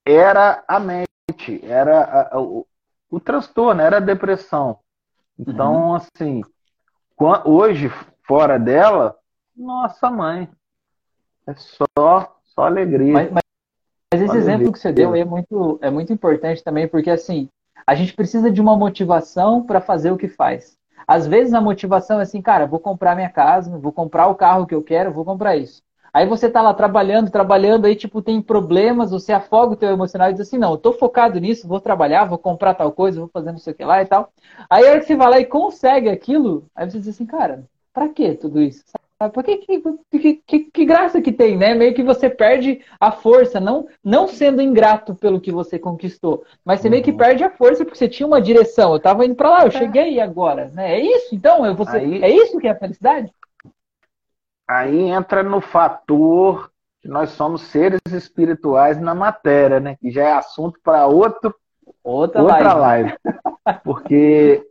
era 0.05 0.64
a 0.68 0.80
mente, 0.80 1.64
era 1.64 2.01
a, 2.01 2.36
a, 2.36 2.41
o, 2.41 2.68
o 3.09 3.20
transtorno, 3.20 3.82
era 3.82 3.97
a 3.97 4.01
depressão. 4.01 4.80
Então, 5.38 5.89
uhum. 5.89 5.95
assim, 5.95 6.41
Hoje, 7.45 7.89
fora 8.24 8.57
dela, 8.57 9.18
nossa 9.55 10.09
mãe. 10.09 10.49
É 11.45 11.53
só, 11.53 12.36
só 12.43 12.66
alegria. 12.66 13.14
Mas, 13.14 13.32
mas, 13.32 13.43
mas 14.14 14.22
esse 14.22 14.38
exemplo 14.38 14.53
alegria. 14.53 14.72
que 14.72 14.80
você 14.80 14.91
deu 14.91 15.16
é 15.16 15.24
muito, 15.26 15.80
é 15.82 15.89
muito 15.89 16.11
importante 16.11 16.64
também, 16.64 16.88
porque 16.88 17.09
assim, 17.09 17.49
a 17.86 17.95
gente 17.95 18.14
precisa 18.14 18.49
de 18.49 18.61
uma 18.61 18.76
motivação 18.76 19.64
para 19.64 19.82
fazer 19.82 20.11
o 20.11 20.18
que 20.18 20.28
faz. 20.28 20.78
Às 21.05 21.28
vezes 21.28 21.53
a 21.53 21.61
motivação 21.61 22.20
é 22.20 22.24
assim, 22.24 22.41
cara, 22.41 22.66
vou 22.66 22.80
comprar 22.80 23.16
minha 23.16 23.30
casa, 23.30 23.78
vou 23.78 23.91
comprar 23.91 24.28
o 24.28 24.36
carro 24.36 24.66
que 24.66 24.74
eu 24.74 24.82
quero, 24.82 25.11
vou 25.11 25.26
comprar 25.26 25.55
isso. 25.57 25.84
Aí 26.14 26.28
você 26.28 26.47
tá 26.47 26.61
lá 26.61 26.74
trabalhando, 26.76 27.32
trabalhando, 27.32 27.86
aí 27.86 27.95
tipo 27.95 28.22
tem 28.22 28.39
problemas, 28.39 29.09
você 29.09 29.34
afoga 29.34 29.74
o 29.74 29.76
teu 29.76 29.89
emocional 29.89 30.30
e 30.30 30.34
diz 30.34 30.41
assim, 30.41 30.59
não, 30.59 30.72
eu 30.74 30.78
tô 30.78 30.93
focado 30.93 31.39
nisso, 31.39 31.68
vou 31.68 31.82
trabalhar, 31.82 32.26
vou 32.26 32.38
comprar 32.38 32.76
tal 32.76 32.91
coisa, 32.91 33.20
vou 33.20 33.30
fazer 33.30 33.51
não 33.51 33.57
sei 33.57 33.74
o 33.74 33.76
que 33.76 33.84
lá 33.84 34.01
e 34.03 34.05
tal. 34.05 34.32
Aí 34.70 34.86
a 34.86 34.91
hora 34.91 34.99
que 34.99 35.07
você 35.07 35.16
vai 35.16 35.30
lá 35.30 35.39
e 35.39 35.45
consegue 35.45 36.09
aquilo, 36.09 36.66
aí 36.76 36.88
você 36.89 36.99
diz 36.99 37.07
assim, 37.07 37.26
cara, 37.26 37.66
pra 37.91 38.09
que 38.09 38.36
tudo 38.36 38.61
isso? 38.61 38.84
Por 39.30 39.43
que, 39.43 39.57
que, 39.57 40.34
que, 40.45 40.59
que, 40.66 40.86
graça 40.86 41.22
que 41.22 41.32
tem, 41.32 41.57
né? 41.57 41.74
Meio 41.74 41.93
que 41.93 42.03
você 42.03 42.30
perde 42.30 42.82
a 42.99 43.11
força, 43.11 43.59
não, 43.59 43.88
não 44.03 44.28
sendo 44.28 44.61
ingrato 44.61 45.16
pelo 45.16 45.39
que 45.39 45.51
você 45.51 45.80
conquistou, 45.80 46.43
mas 46.64 46.82
você 46.82 46.88
uhum. 46.88 46.91
meio 46.91 47.03
que 47.03 47.11
uhum. 47.11 47.18
perde 47.18 47.43
a 47.43 47.49
força 47.49 47.86
porque 47.86 47.97
você 47.97 48.09
tinha 48.09 48.28
uma 48.28 48.41
direção. 48.41 48.93
Eu 48.93 48.99
tava 48.99 49.26
indo 49.26 49.36
para 49.36 49.49
lá, 49.49 49.61
eu 49.61 49.68
é. 49.68 49.72
cheguei 49.72 50.20
agora, 50.20 50.70
né? 50.74 50.95
É 50.95 50.99
isso, 50.99 51.34
então? 51.34 51.66
Eu, 51.66 51.76
você, 51.76 51.97
Aí... 51.97 52.24
É 52.24 52.30
isso 52.30 52.59
que 52.59 52.68
é 52.68 52.72
a 52.72 52.76
felicidade? 52.76 53.32
Aí 54.74 55.09
entra 55.09 55.43
no 55.43 55.61
fator 55.61 56.71
que 57.01 57.07
nós 57.07 57.32
somos 57.32 57.61
seres 57.63 57.99
espirituais 58.11 58.99
na 58.99 59.13
matéria, 59.13 59.80
né? 59.80 59.95
Que 59.97 60.09
já 60.09 60.24
é 60.24 60.34
assunto 60.34 60.80
para 60.84 61.05
outro 61.05 61.53
outra, 62.03 62.41
outra 62.41 62.74
live. 62.74 63.09
live. 63.09 63.17
Porque 63.84 64.65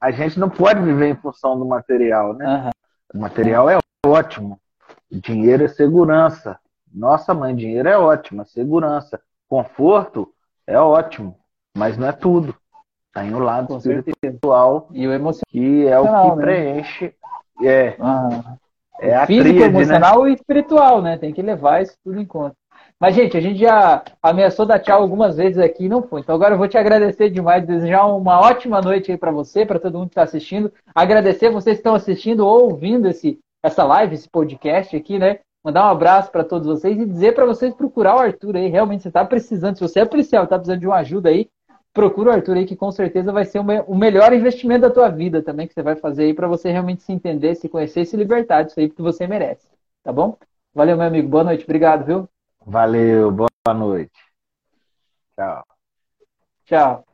a 0.00 0.10
gente 0.10 0.38
não 0.38 0.50
pode 0.50 0.82
viver 0.82 1.08
em 1.08 1.16
função 1.16 1.58
do 1.58 1.64
material, 1.64 2.34
né? 2.34 2.64
Uhum. 2.64 2.70
O 3.14 3.22
material 3.22 3.70
é 3.70 3.78
ótimo. 4.04 4.60
Dinheiro 5.10 5.64
é 5.64 5.68
segurança. 5.68 6.58
Nossa, 6.92 7.32
mãe, 7.32 7.54
dinheiro 7.54 7.88
é 7.88 7.96
ótimo, 7.96 8.42
é 8.42 8.44
segurança. 8.44 9.20
Conforto 9.48 10.32
é 10.66 10.78
ótimo, 10.78 11.38
mas 11.76 11.96
não 11.96 12.08
é 12.08 12.12
tudo. 12.12 12.54
Tem 13.14 13.34
o 13.34 13.38
lado 13.38 13.68
Com 13.68 13.76
espiritual 13.76 14.88
e 14.92 15.06
o 15.06 15.12
emocional, 15.12 15.44
que 15.48 15.86
é 15.86 15.98
o 15.98 16.04
que 16.04 16.36
né? 16.36 16.42
preenche. 16.42 17.14
É. 17.62 17.96
Uhum. 17.98 18.58
É 19.00 19.14
a 19.14 19.26
Físico, 19.26 19.48
tríade, 19.48 19.72
né? 19.72 19.80
emocional 19.80 20.24
né? 20.24 20.30
e 20.30 20.34
espiritual, 20.34 21.02
né? 21.02 21.16
Tem 21.16 21.32
que 21.32 21.42
levar 21.42 21.82
isso 21.82 21.96
tudo 22.04 22.20
em 22.20 22.26
conta. 22.26 22.54
Mas, 23.02 23.16
gente, 23.16 23.36
a 23.36 23.40
gente 23.40 23.58
já 23.58 24.04
ameaçou 24.22 24.64
dar 24.64 24.78
tchau 24.78 25.02
algumas 25.02 25.36
vezes 25.36 25.58
aqui 25.58 25.86
e 25.86 25.88
não 25.88 26.04
foi. 26.04 26.20
Então, 26.20 26.34
agora 26.34 26.54
eu 26.54 26.58
vou 26.58 26.68
te 26.68 26.78
agradecer 26.78 27.30
demais, 27.30 27.66
desejar 27.66 28.06
uma 28.06 28.40
ótima 28.40 28.80
noite 28.80 29.10
aí 29.10 29.18
para 29.18 29.32
você, 29.32 29.66
para 29.66 29.80
todo 29.80 29.98
mundo 29.98 30.08
que 30.08 30.12
está 30.12 30.22
assistindo. 30.22 30.72
Agradecer 30.94 31.50
vocês 31.50 31.76
que 31.76 31.80
estão 31.80 31.96
assistindo 31.96 32.46
ou 32.46 32.70
ouvindo 32.70 33.08
esse, 33.08 33.40
essa 33.60 33.82
live, 33.82 34.14
esse 34.14 34.28
podcast 34.28 34.96
aqui, 34.96 35.18
né? 35.18 35.40
Mandar 35.64 35.86
um 35.86 35.90
abraço 35.90 36.30
para 36.30 36.44
todos 36.44 36.68
vocês 36.68 36.96
e 36.96 37.04
dizer 37.04 37.34
para 37.34 37.44
vocês 37.44 37.74
procurar 37.74 38.16
o 38.16 38.20
Arthur 38.20 38.56
aí. 38.56 38.68
Realmente, 38.68 39.02
você 39.02 39.08
está 39.08 39.24
precisando, 39.24 39.76
se 39.76 39.80
você 39.80 40.00
é 40.00 40.04
policial, 40.04 40.44
está 40.44 40.56
precisando 40.56 40.80
de 40.80 40.86
uma 40.86 40.98
ajuda 40.98 41.28
aí, 41.28 41.48
procura 41.92 42.30
o 42.30 42.32
Arthur 42.32 42.56
aí, 42.56 42.66
que 42.66 42.76
com 42.76 42.90
certeza 42.90 43.32
vai 43.32 43.44
ser 43.44 43.58
o 43.60 43.94
melhor 43.94 44.32
investimento 44.32 44.82
da 44.82 44.90
tua 44.90 45.08
vida 45.08 45.42
também, 45.42 45.66
que 45.66 45.74
você 45.74 45.82
vai 45.82 45.96
fazer 45.96 46.24
aí 46.24 46.34
para 46.34 46.48
você 46.48 46.70
realmente 46.70 47.02
se 47.02 47.12
entender, 47.12 47.54
se 47.54 47.68
conhecer 47.68 48.02
e 48.02 48.06
se 48.06 48.16
libertar 48.16 48.62
disso 48.62 48.80
aí, 48.80 48.88
porque 48.88 49.02
você 49.02 49.26
merece. 49.26 49.68
Tá 50.02 50.12
bom? 50.12 50.36
Valeu, 50.74 50.96
meu 50.96 51.06
amigo. 51.06 51.28
Boa 51.28 51.44
noite. 51.44 51.64
Obrigado, 51.64 52.04
viu? 52.04 52.28
Valeu, 52.64 53.30
boa 53.30 53.74
noite. 53.74 54.10
Tchau. 55.36 55.64
Tchau. 56.64 57.11